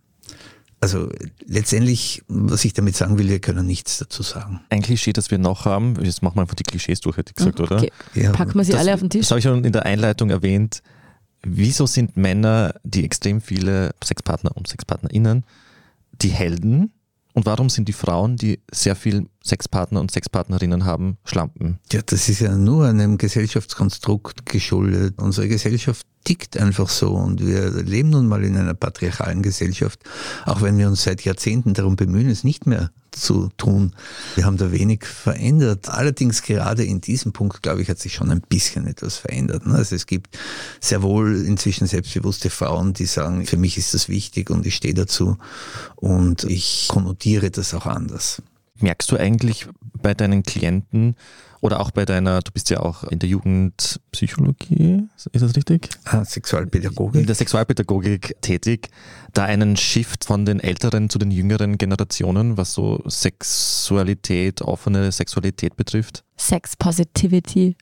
Also 0.80 1.08
letztendlich, 1.44 2.22
was 2.28 2.64
ich 2.64 2.72
damit 2.72 2.94
sagen 2.94 3.18
will, 3.18 3.28
wir 3.28 3.40
können 3.40 3.66
nichts 3.66 3.98
dazu 3.98 4.22
sagen. 4.22 4.60
Ein 4.70 4.82
Klischee, 4.82 5.12
das 5.12 5.30
wir 5.30 5.38
noch 5.38 5.64
haben, 5.64 5.96
jetzt 6.04 6.22
machen 6.22 6.36
wir 6.36 6.42
einfach 6.42 6.54
die 6.54 6.62
Klischees 6.62 7.00
durch, 7.00 7.16
hätte 7.16 7.30
ich 7.32 7.36
gesagt, 7.36 7.58
oder? 7.60 7.76
Okay. 7.78 7.90
Ja, 8.14 8.30
Packen 8.30 8.54
wir 8.54 8.64
sie 8.64 8.72
Das- 8.72 8.80
alle 8.82 8.94
auf 8.94 9.00
den 9.00 9.10
Tisch. 9.10 9.22
Das 9.22 9.30
habe 9.32 9.40
ich 9.40 9.44
schon 9.44 9.64
in 9.64 9.72
der 9.72 9.86
Einleitung 9.86 10.30
erwähnt. 10.30 10.82
Wieso 11.42 11.86
sind 11.86 12.16
Männer, 12.16 12.74
die 12.84 13.04
extrem 13.04 13.40
viele 13.40 13.92
Sexpartner 14.04 14.56
und 14.56 14.68
Sexpartnerinnen, 14.68 15.44
die 16.22 16.28
Helden? 16.30 16.92
Und 17.38 17.46
warum 17.46 17.70
sind 17.70 17.86
die 17.86 17.92
Frauen, 17.92 18.34
die 18.34 18.58
sehr 18.68 18.96
viel 18.96 19.28
Sexpartner 19.44 20.00
und 20.00 20.10
Sexpartnerinnen 20.10 20.84
haben, 20.84 21.18
Schlampen? 21.22 21.78
Ja, 21.92 22.00
das 22.04 22.28
ist 22.28 22.40
ja 22.40 22.56
nur 22.56 22.86
einem 22.86 23.16
Gesellschaftskonstrukt 23.16 24.44
geschuldet. 24.44 25.22
Unsere 25.22 25.46
Gesellschaft 25.46 26.04
tickt 26.24 26.56
einfach 26.56 26.88
so 26.88 27.12
und 27.12 27.46
wir 27.46 27.70
leben 27.70 28.10
nun 28.10 28.26
mal 28.26 28.42
in 28.42 28.56
einer 28.56 28.74
patriarchalen 28.74 29.42
Gesellschaft, 29.42 30.00
auch 30.46 30.62
wenn 30.62 30.78
wir 30.78 30.88
uns 30.88 31.04
seit 31.04 31.20
Jahrzehnten 31.20 31.74
darum 31.74 31.94
bemühen, 31.94 32.28
es 32.28 32.42
nicht 32.42 32.66
mehr 32.66 32.90
zu 33.20 33.50
tun. 33.56 33.94
Wir 34.34 34.44
haben 34.44 34.56
da 34.56 34.72
wenig 34.72 35.04
verändert. 35.04 35.88
Allerdings 35.88 36.42
gerade 36.42 36.84
in 36.84 37.00
diesem 37.00 37.32
Punkt, 37.32 37.62
glaube 37.62 37.82
ich, 37.82 37.88
hat 37.88 37.98
sich 37.98 38.14
schon 38.14 38.30
ein 38.30 38.40
bisschen 38.40 38.86
etwas 38.86 39.16
verändert. 39.16 39.66
ne? 39.66 39.74
Also 39.74 39.96
es 39.96 40.06
gibt 40.06 40.38
sehr 40.80 41.02
wohl 41.02 41.44
inzwischen 41.44 41.86
selbstbewusste 41.86 42.50
Frauen, 42.50 42.94
die 42.94 43.06
sagen, 43.06 43.46
für 43.46 43.56
mich 43.56 43.78
ist 43.78 43.94
das 43.94 44.08
wichtig 44.08 44.50
und 44.50 44.66
ich 44.66 44.76
stehe 44.76 44.94
dazu 44.94 45.38
und 45.96 46.44
ich 46.44 46.86
konnotiere 46.88 47.50
das 47.50 47.74
auch 47.74 47.86
anders. 47.86 48.42
Merkst 48.80 49.10
du 49.10 49.16
eigentlich 49.16 49.66
bei 50.00 50.14
deinen 50.14 50.42
Klienten 50.42 51.16
oder 51.60 51.80
auch 51.80 51.90
bei 51.90 52.04
deiner, 52.04 52.40
du 52.40 52.50
bist 52.52 52.70
ja 52.70 52.80
auch 52.80 53.04
in 53.04 53.18
der 53.18 53.28
Jugendpsychologie, 53.28 55.04
ist 55.32 55.42
das 55.42 55.56
richtig? 55.56 55.88
Ah, 56.04 56.18
In 56.18 56.24
Sexualpädagogik. 56.24 57.26
der 57.26 57.34
Sexualpädagogik 57.34 58.36
tätig, 58.40 58.88
da 59.34 59.44
einen 59.44 59.76
Shift 59.76 60.24
von 60.24 60.44
den 60.44 60.60
älteren 60.60 61.10
zu 61.10 61.18
den 61.18 61.30
jüngeren 61.30 61.78
Generationen, 61.78 62.56
was 62.56 62.72
so 62.74 63.02
Sexualität, 63.06 64.62
offene 64.62 65.10
Sexualität 65.12 65.76
betrifft? 65.76 66.24
Sex 66.36 66.76
Positivity. 66.76 67.76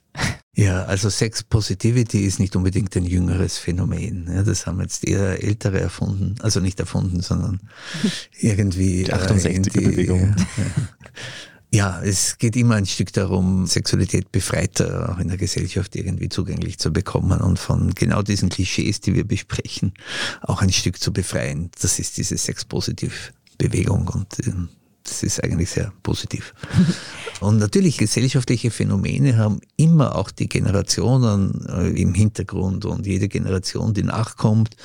Ja, 0.54 0.84
also 0.84 1.10
Sex 1.10 1.42
Positivity 1.42 2.20
ist 2.24 2.40
nicht 2.40 2.56
unbedingt 2.56 2.96
ein 2.96 3.04
jüngeres 3.04 3.58
Phänomen. 3.58 4.30
Ja, 4.32 4.42
das 4.42 4.66
haben 4.66 4.80
jetzt 4.80 5.06
eher 5.06 5.42
Ältere 5.42 5.78
erfunden. 5.80 6.36
Also 6.40 6.60
nicht 6.60 6.80
erfunden, 6.80 7.20
sondern 7.20 7.60
irgendwie. 8.40 9.04
Die 9.04 9.10
äh, 9.10 9.14
68er 9.14 9.48
in 9.48 9.62
die- 9.64 9.70
Bewegung. 9.80 10.34
Ja, 11.76 12.00
es 12.02 12.38
geht 12.38 12.56
immer 12.56 12.76
ein 12.76 12.86
Stück 12.86 13.12
darum, 13.12 13.66
Sexualität 13.66 14.32
befreiter 14.32 15.12
auch 15.12 15.18
in 15.18 15.28
der 15.28 15.36
Gesellschaft 15.36 15.94
irgendwie 15.94 16.30
zugänglich 16.30 16.78
zu 16.78 16.90
bekommen 16.90 17.42
und 17.42 17.58
von 17.58 17.94
genau 17.94 18.22
diesen 18.22 18.48
Klischees, 18.48 19.02
die 19.02 19.14
wir 19.14 19.24
besprechen, 19.24 19.92
auch 20.40 20.62
ein 20.62 20.72
Stück 20.72 20.98
zu 20.98 21.12
befreien. 21.12 21.70
Das 21.78 21.98
ist 21.98 22.16
diese 22.16 22.38
Sex-Positiv-Bewegung 22.38 24.08
und 24.08 24.46
ähm, 24.46 24.70
das 25.06 25.22
ist 25.22 25.42
eigentlich 25.42 25.70
sehr 25.70 25.92
positiv. 26.02 26.54
Und 27.40 27.58
natürlich 27.58 27.98
gesellschaftliche 27.98 28.70
Phänomene 28.70 29.36
haben 29.36 29.60
immer 29.76 30.16
auch 30.16 30.30
die 30.30 30.48
Generationen 30.48 31.66
äh, 31.68 31.88
im 32.00 32.14
Hintergrund 32.14 32.84
und 32.84 33.06
jede 33.06 33.28
Generation, 33.28 33.94
die 33.94 34.02
nachkommt, 34.02 34.76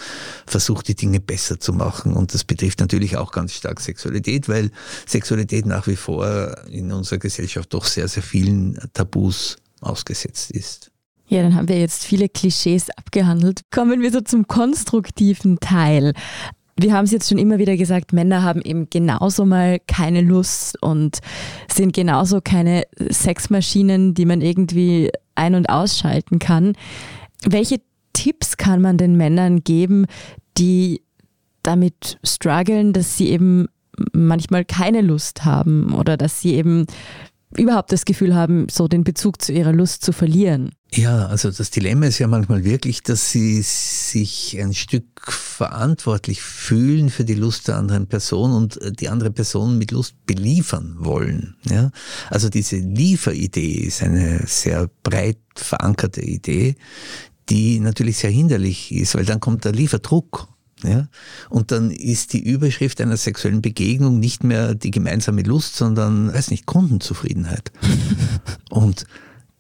versucht 0.46 0.88
die 0.88 0.96
Dinge 0.96 1.20
besser 1.20 1.60
zu 1.60 1.74
machen. 1.74 2.14
Und 2.14 2.34
das 2.34 2.44
betrifft 2.44 2.80
natürlich 2.80 3.18
auch 3.18 3.32
ganz 3.32 3.54
stark 3.54 3.80
Sexualität, 3.80 4.50
weil 4.50 4.72
Sexualität 5.08 5.66
nach 5.66 5.88
wie 5.88 5.96
vor 5.96 6.56
in 6.68 6.92
unserer 6.92 7.20
Gesellschaft 7.20 7.74
doch 7.74 7.86
sehr, 7.86 8.08
sehr 8.08 8.24
vielen 8.24 8.80
Tabus 8.94 9.58
ausgesetzt 9.80 10.52
ist. 10.52 10.92
Ja, 11.32 11.42
dann 11.44 11.56
haben 11.56 11.70
wir 11.70 11.80
jetzt 11.80 12.04
viele 12.04 12.28
Klischees 12.28 12.90
abgehandelt. 12.98 13.62
Kommen 13.72 14.02
wir 14.02 14.12
so 14.12 14.20
zum 14.20 14.48
konstruktiven 14.48 15.62
Teil. 15.62 16.14
Wir 16.82 16.94
haben 16.94 17.06
es 17.06 17.12
jetzt 17.12 17.30
schon 17.30 17.38
immer 17.38 17.60
wieder 17.60 17.78
gesagt, 17.78 18.12
Männer 18.12 18.42
haben 18.42 18.62
eben 18.62 18.90
genauso 18.90 19.46
mal 19.46 19.80
keine 19.88 20.22
Lust 20.22 20.82
und 20.82 21.20
sind 21.72 21.94
genauso 21.94 22.42
keine 22.42 22.86
Sexmaschinen, 22.98 24.16
die 24.16 24.26
man 24.26 24.42
irgendwie 24.42 25.12
ein- 25.36 25.54
und 25.54 25.70
ausschalten 25.70 26.40
kann. 26.40 26.74
Welche 27.46 27.82
Tipps 28.14 28.58
kann 28.58 28.82
man 28.82 28.98
den 28.98 29.16
Männern 29.16 29.64
geben, 29.64 30.06
die 30.58 31.04
damit 31.62 32.18
strugglen, 32.24 32.94
dass 32.94 33.16
sie 33.16 33.30
eben 33.30 33.68
manchmal 34.12 34.66
keine 34.66 35.02
Lust 35.02 35.46
haben 35.46 35.94
oder 35.94 36.18
dass 36.18 36.42
sie 36.42 36.56
eben 36.56 36.88
überhaupt 37.56 37.92
das 37.92 38.06
Gefühl 38.06 38.34
haben, 38.34 38.68
so 38.72 38.88
den 38.88 39.04
Bezug 39.04 39.40
zu 39.42 39.54
ihrer 39.54 39.74
Lust 39.74 40.04
zu 40.04 40.14
verlieren? 40.14 40.72
Ja, 40.94 41.28
also 41.28 41.50
das 41.52 41.70
Dilemma 41.70 42.08
ist 42.08 42.20
ja 42.20 42.28
manchmal 42.28 42.66
wirklich, 42.66 43.02
dass 43.02 43.32
sie 43.32 43.62
sich 43.62 44.60
ein 44.60 44.74
Stück 44.74 45.06
verantwortlich 45.22 46.42
fühlen 46.42 47.10
für 47.10 47.24
die 47.24 47.36
Lust 47.36 47.70
der 47.70 47.78
anderen 47.78 48.08
Person 48.08 48.52
und 48.52 48.78
die 49.00 49.08
andere 49.08 49.32
Person 49.32 49.78
mit 49.78 49.92
Lust 49.92 50.16
beliefern 50.26 50.98
wollen. 51.00 51.56
Ja? 51.64 51.92
Also 52.30 52.50
diese 52.50 52.76
Lieferidee 52.76 53.86
ist 53.86 54.04
eine 54.04 54.46
sehr 54.48 54.90
breit 55.04 55.38
verankerte 55.56 56.22
Idee, 56.22 56.76
die 57.48 57.80
natürlich 57.80 58.18
sehr 58.18 58.32
hinderlich 58.32 58.92
ist, 58.92 59.16
weil 59.16 59.26
dann 59.26 59.40
kommt 59.40 59.64
der 59.64 59.72
Lieferdruck. 59.72 60.50
Ja? 60.84 61.08
Und 61.50 61.72
dann 61.72 61.92
ist 61.92 62.34
die 62.34 62.44
Überschrift 62.44 63.00
einer 63.00 63.16
sexuellen 63.16 63.62
Begegnung 63.62 64.20
nicht 64.20 64.44
mehr 64.44 64.76
die 64.76 64.92
gemeinsame 64.92 65.44
Lust, 65.44 65.78
sondern, 65.78 66.34
weiß 66.34 66.52
nicht, 66.52 66.66
Kundenzufriedenheit. 66.66 67.72
Und 68.70 69.06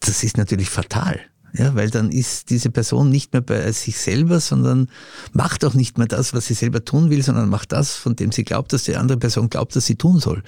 das 0.01 0.23
ist 0.23 0.37
natürlich 0.37 0.69
fatal. 0.69 1.19
Ja, 1.53 1.75
weil 1.75 1.89
dann 1.89 2.11
ist 2.11 2.49
diese 2.49 2.69
Person 2.69 3.09
nicht 3.09 3.33
mehr 3.33 3.41
bei 3.41 3.71
sich 3.73 3.97
selber, 3.97 4.39
sondern 4.39 4.89
macht 5.33 5.65
auch 5.65 5.73
nicht 5.73 5.97
mehr 5.97 6.07
das, 6.07 6.33
was 6.33 6.45
sie 6.45 6.53
selber 6.53 6.85
tun 6.85 7.09
will, 7.09 7.23
sondern 7.23 7.49
macht 7.49 7.73
das, 7.73 7.95
von 7.95 8.15
dem 8.15 8.31
sie 8.31 8.45
glaubt, 8.45 8.71
dass 8.71 8.83
die 8.83 8.95
andere 8.95 9.17
Person 9.17 9.49
glaubt, 9.49 9.75
dass 9.75 9.85
sie 9.85 9.95
tun 9.95 10.19
soll. 10.19 10.43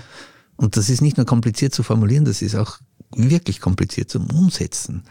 Und 0.55 0.77
das 0.77 0.89
ist 0.89 1.01
nicht 1.01 1.17
nur 1.17 1.25
kompliziert 1.25 1.73
zu 1.73 1.83
formulieren, 1.83 2.23
das 2.23 2.41
ist 2.41 2.55
auch 2.55 2.79
wirklich 3.15 3.59
kompliziert 3.59 4.09
zum 4.09 4.29
Umsetzen. 4.29 5.03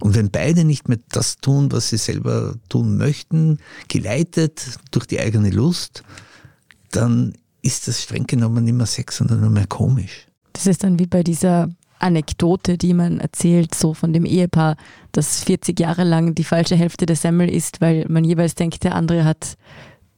Und 0.00 0.14
wenn 0.14 0.30
beide 0.30 0.64
nicht 0.64 0.88
mehr 0.88 0.98
das 1.10 1.38
tun, 1.38 1.72
was 1.72 1.88
sie 1.88 1.96
selber 1.96 2.54
tun 2.68 2.96
möchten, 2.96 3.58
geleitet 3.88 4.62
durch 4.90 5.06
die 5.06 5.20
eigene 5.20 5.50
Lust, 5.50 6.02
dann 6.90 7.34
ist 7.62 7.88
das 7.88 8.02
streng 8.02 8.26
genommen 8.26 8.64
nicht 8.64 8.74
mehr 8.74 8.86
Sex, 8.86 9.16
sondern 9.16 9.40
nur 9.40 9.50
mehr 9.50 9.66
komisch. 9.66 10.26
Das 10.52 10.66
ist 10.66 10.84
dann 10.84 10.98
wie 10.98 11.06
bei 11.06 11.22
dieser 11.22 11.68
Anekdote, 12.02 12.78
die 12.78 12.94
man 12.94 13.20
erzählt, 13.20 13.74
so 13.74 13.94
von 13.94 14.12
dem 14.12 14.24
Ehepaar, 14.24 14.76
das 15.12 15.44
40 15.44 15.78
Jahre 15.78 16.04
lang 16.04 16.34
die 16.34 16.44
falsche 16.44 16.76
Hälfte 16.76 17.06
der 17.06 17.16
Semmel 17.16 17.48
isst, 17.48 17.80
weil 17.80 18.06
man 18.08 18.24
jeweils 18.24 18.54
denkt, 18.54 18.84
der 18.84 18.94
andere 18.94 19.24
hat 19.24 19.56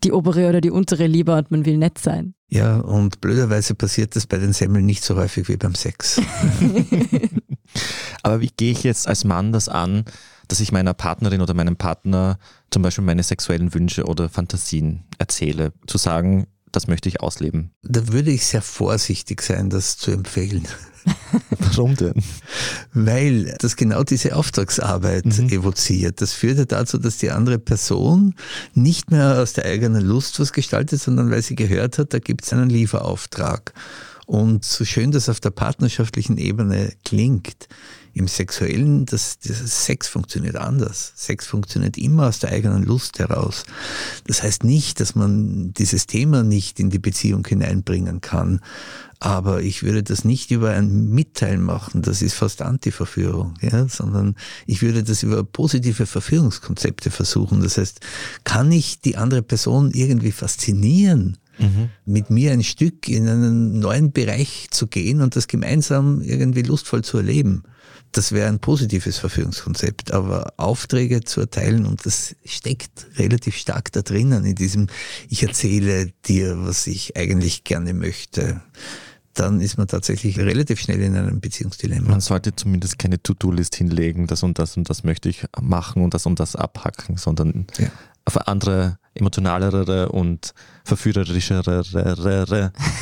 die 0.03 0.13
obere 0.13 0.49
oder 0.49 0.61
die 0.61 0.71
untere 0.71 1.07
lieber 1.07 1.37
und 1.37 1.51
man 1.51 1.65
will 1.65 1.79
nett 1.79 1.99
sein. 1.99 2.35
Ja, 2.49 2.77
und 2.77 3.21
blöderweise 3.21 3.75
passiert 3.75 4.15
das 4.17 4.27
bei 4.27 4.39
den 4.39 4.53
Semmeln 4.53 4.87
nicht 4.87 5.03
so 5.03 5.17
häufig 5.17 5.49
wie 5.49 5.57
beim 5.57 5.75
Sex. 5.75 6.21
Aber 8.23 8.41
wie 8.41 8.51
gehe 8.57 8.73
ich 8.73 8.85
jetzt 8.85 9.09
als 9.09 9.25
Mann 9.25 9.53
das 9.53 9.69
an, 9.69 10.05
dass 10.49 10.61
ich 10.61 10.73
meiner 10.73 10.95
Partnerin 10.95 11.41
oder 11.41 11.55
meinem 11.55 11.77
Partner 11.77 12.39
zum 12.71 12.83
Beispiel 12.83 13.05
meine 13.05 13.23
sexuellen 13.23 13.75
Wünsche 13.75 14.05
oder 14.05 14.29
Fantasien 14.29 15.05
erzähle? 15.19 15.73
Zu 15.87 15.99
sagen, 15.99 16.47
das 16.75 16.89
möchte 16.89 17.09
ich 17.09 17.21
ausleben. 17.21 17.71
Da 17.83 18.09
würde 18.13 18.31
ich 18.31 18.47
sehr 18.47 18.63
vorsichtig 18.63 19.43
sein, 19.43 19.71
das 19.71 19.97
zu 19.97 20.11
empfehlen. 20.11 20.67
Warum 21.59 21.97
denn? 21.97 22.15
Weil 22.93 23.55
das 23.59 23.77
genau 23.77 24.05
diese 24.05 24.35
Auftragsarbeit 24.37 25.27
mhm. 25.27 25.49
evoziert. 25.51 26.21
Das 26.21 26.33
führt 26.33 26.59
ja 26.59 26.65
dazu, 26.65 26.99
dass 26.99 27.19
die 27.19 27.31
andere 27.31 27.59
Person 27.59 28.35
nicht 28.75 29.11
mehr 29.11 29.39
aus 29.39 29.53
der 29.53 29.67
eigenen 29.67 30.03
Lust 30.03 30.41
was 30.41 30.53
gestaltet, 30.53 31.01
sondern 31.01 31.31
weil 31.31 31.43
sie 31.43 31.57
gehört 31.57 31.99
hat, 31.99 32.15
da 32.15 32.19
gibt 32.19 32.45
es 32.45 32.53
einen 32.53 32.71
Lieferauftrag. 32.71 33.73
Und 34.27 34.65
so 34.65 34.85
schön 34.85 35.13
das 35.13 35.29
auf 35.29 35.41
der 35.41 35.51
partnerschaftlichen 35.51 36.39
Ebene 36.39 36.93
klingt, 37.05 37.69
im 38.15 38.29
Sexuellen, 38.29 39.07
das, 39.07 39.39
das 39.41 39.85
Sex 39.85 40.07
funktioniert 40.09 40.57
anders. 40.57 41.13
Sex 41.17 41.47
funktioniert 41.47 41.99
immer 41.99 42.29
aus 42.29 42.39
der 42.39 42.51
eigenen 42.51 42.85
Lust 42.85 43.19
heraus. 43.19 43.65
Das 44.27 44.43
heißt 44.43 44.63
nicht, 44.63 45.01
dass 45.01 45.15
man 45.15 45.75
dieses 45.75 46.07
Thema 46.07 46.45
nicht 46.45 46.79
in 46.79 46.91
die 46.91 47.01
Beziehung 47.01 47.45
hineinbringen 47.47 48.21
kann. 48.21 48.61
Aber 49.19 49.63
ich 49.63 49.83
würde 49.83 50.03
das 50.03 50.25
nicht 50.25 50.51
über 50.51 50.71
ein 50.71 51.09
Mitteilen 51.09 51.63
machen, 51.63 52.03
das 52.03 52.21
ist 52.23 52.35
fast 52.35 52.63
Anti-Verführung, 52.63 53.55
ja, 53.63 53.89
sondern 53.89 54.37
ich 54.67 54.83
würde 54.83 55.03
das 55.03 55.23
über 55.23 55.43
positive 55.43 56.07
Verführungskonzepte 56.07 57.11
versuchen. 57.11 57.63
Das 57.63 57.79
heißt, 57.79 58.01
kann 58.45 58.71
ich 58.71 59.01
die 59.01 59.17
andere 59.17 59.43
Person 59.43 59.91
irgendwie 59.93 60.33
faszinieren? 60.33 61.39
Mhm. 61.57 61.91
mit 62.05 62.31
mir 62.31 62.51
ein 62.51 62.65
Stück 62.65 63.09
in 63.09 63.29
einen 63.29 63.79
neuen 63.79 64.11
Bereich 64.11 64.67
zu 64.73 64.89
gehen 64.89 65.21
und 65.21 65.37
das 65.37 65.47
gemeinsam 65.47 66.21
irgendwie 66.21 66.63
lustvoll 66.63 67.05
zu 67.05 67.19
erleben. 67.19 67.63
Das 68.15 68.31
wäre 68.33 68.49
ein 68.49 68.61
positives 68.61 69.19
Verführungskonzept, 69.19 70.13
aber 70.13 70.55
Aufträge 70.57 71.23
zu 71.25 71.41
erteilen 71.41 71.85
und 71.85 72.07
das 72.07 72.37
steckt 72.45 73.07
relativ 73.17 73.57
stark 73.57 73.91
da 73.93 74.03
drinnen 74.03 74.45
in 74.45 74.55
diesem, 74.55 74.87
ich 75.29 75.43
erzähle 75.43 76.13
dir, 76.25 76.65
was 76.65 76.87
ich 76.87 77.17
eigentlich 77.17 77.65
gerne 77.65 77.93
möchte 77.93 78.61
dann 79.35 79.61
ist 79.61 79.77
man 79.77 79.89
tatsächlich 79.89 80.39
relativ 80.39 80.81
schnell 80.81 81.03
in 81.03 81.17
einem 81.17 81.41
Beziehungsdilemma. 81.41 82.09
Man 82.09 82.21
sollte 82.21 82.55
zumindest 82.55 82.99
keine 82.99 83.21
To-Do-List 83.21 83.75
hinlegen, 83.75 84.27
das 84.27 84.43
und 84.43 84.59
das 84.59 84.77
und 84.77 84.89
das 84.89 85.03
möchte 85.03 85.29
ich 85.29 85.45
machen 85.61 86.03
und 86.03 86.15
das 86.15 86.25
und 86.27 86.41
das 86.41 86.57
abhacken, 86.57 87.17
sondern 87.17 87.67
ja. 87.79 87.89
auf 88.25 88.37
eine 88.37 88.47
andere 88.47 88.99
emotionalere 89.15 90.11
und 90.11 90.55
verführerischere 90.85 91.83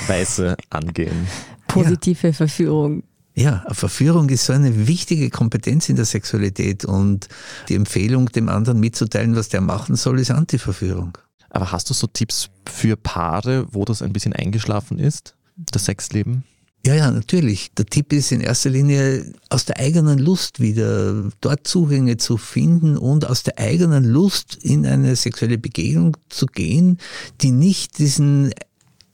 Weise 0.06 0.56
angehen. 0.70 1.28
Positive 1.68 2.28
ja. 2.28 2.32
Verführung. 2.32 3.04
Ja, 3.34 3.64
Verführung 3.70 4.28
ist 4.28 4.44
so 4.44 4.52
eine 4.52 4.86
wichtige 4.86 5.30
Kompetenz 5.30 5.88
in 5.88 5.96
der 5.96 6.04
Sexualität 6.04 6.84
und 6.84 7.28
die 7.68 7.74
Empfehlung, 7.74 8.26
dem 8.26 8.48
anderen 8.48 8.78
mitzuteilen, 8.78 9.36
was 9.36 9.48
der 9.48 9.62
machen 9.62 9.96
soll, 9.96 10.20
ist 10.20 10.30
Antiverführung. 10.30 11.16
Aber 11.48 11.72
hast 11.72 11.88
du 11.88 11.94
so 11.94 12.06
Tipps 12.06 12.50
für 12.66 12.96
Paare, 12.96 13.66
wo 13.70 13.84
das 13.84 14.02
ein 14.02 14.12
bisschen 14.12 14.32
eingeschlafen 14.32 14.98
ist, 14.98 15.34
das 15.56 15.86
Sexleben? 15.86 16.44
Ja, 16.84 16.94
ja, 16.94 17.10
natürlich. 17.12 17.70
Der 17.74 17.86
Tipp 17.86 18.12
ist 18.12 18.32
in 18.32 18.40
erster 18.40 18.70
Linie 18.70 19.32
aus 19.50 19.64
der 19.64 19.78
eigenen 19.78 20.18
Lust 20.18 20.58
wieder 20.58 21.30
dort 21.40 21.66
Zugänge 21.66 22.16
zu 22.16 22.36
finden 22.36 22.96
und 22.96 23.24
aus 23.24 23.44
der 23.44 23.58
eigenen 23.58 24.04
Lust 24.04 24.56
in 24.56 24.84
eine 24.84 25.14
sexuelle 25.14 25.58
Begegnung 25.58 26.16
zu 26.28 26.46
gehen, 26.46 26.98
die 27.40 27.52
nicht 27.52 27.98
diesen 27.98 28.52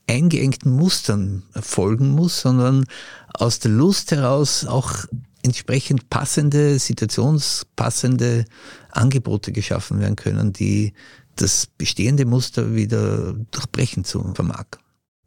eingeengten 0.09 0.71
Mustern 0.71 1.43
folgen 1.53 2.09
muss, 2.09 2.41
sondern 2.41 2.85
aus 3.33 3.59
der 3.59 3.71
Lust 3.71 4.11
heraus 4.11 4.65
auch 4.65 5.05
entsprechend 5.43 6.09
passende, 6.09 6.79
situationspassende 6.79 8.45
Angebote 8.91 9.51
geschaffen 9.51 9.99
werden 9.99 10.15
können, 10.15 10.51
die 10.51 10.93
das 11.35 11.67
bestehende 11.77 12.25
Muster 12.25 12.75
wieder 12.75 13.33
durchbrechen 13.51 14.03
zu 14.03 14.33
vermag. 14.33 14.65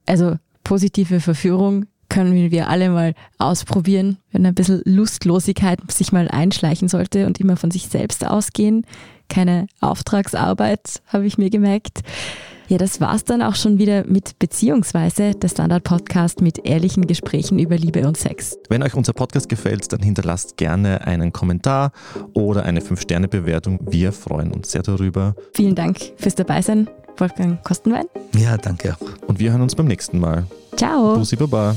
Also 0.07 0.37
positive 0.65 1.21
Verführung 1.21 1.87
können 2.09 2.51
wir 2.51 2.69
alle 2.69 2.91
mal 2.91 3.15
ausprobieren, 3.39 4.19
wenn 4.33 4.45
ein 4.45 4.55
bisschen 4.55 4.83
Lustlosigkeit 4.85 5.81
sich 5.91 6.13
mal 6.13 6.29
einschleichen 6.29 6.89
sollte 6.89 7.27
und 7.27 7.41
immer 7.41 7.57
von 7.57 7.71
sich 7.71 7.89
selbst 7.89 8.27
ausgehen. 8.27 8.85
Keine 9.29 9.67
Auftragsarbeit, 9.81 11.01
habe 11.07 11.25
ich 11.25 11.39
mir 11.39 11.49
gemerkt. 11.49 12.01
Ja, 12.73 12.79
das 12.79 13.03
war's 13.03 13.25
dann 13.25 13.43
auch 13.43 13.55
schon 13.55 13.77
wieder 13.77 14.07
mit 14.07 14.39
Beziehungsweise, 14.39 15.33
der 15.35 15.49
Standard-Podcast 15.49 16.41
mit 16.41 16.65
ehrlichen 16.65 17.07
Gesprächen 17.07 17.59
über 17.59 17.77
Liebe 17.77 18.09
und 18.09 18.17
Sex. 18.17 18.57
Wenn 18.71 18.83
euch 18.83 18.95
unser 18.95 19.13
Podcast 19.13 19.51
gefällt, 19.51 19.93
dann 19.93 20.01
hinterlasst 20.01 20.57
gerne 20.57 21.07
einen 21.07 21.35
Kommentar 21.35 21.93
oder 22.33 22.63
eine 22.63 22.81
5-Sterne-Bewertung. 22.81 23.79
Wir 23.91 24.11
freuen 24.11 24.53
uns 24.53 24.73
sehr 24.73 24.83
darüber. 24.83 25.35
Vielen 25.53 25.75
Dank 25.75 25.99
fürs 26.17 26.35
Dabeisein, 26.35 26.89
Wolfgang 27.19 27.63
Kostenwein. 27.63 28.07
Ja, 28.35 28.57
danke 28.57 28.95
auch. 28.95 29.29
Und 29.29 29.39
wir 29.39 29.53
hören 29.53 29.61
uns 29.61 29.75
beim 29.75 29.87
nächsten 29.87 30.19
Mal. 30.19 30.47
Ciao. 30.75 31.19
Bussi 31.19 31.37
Baba. 31.37 31.77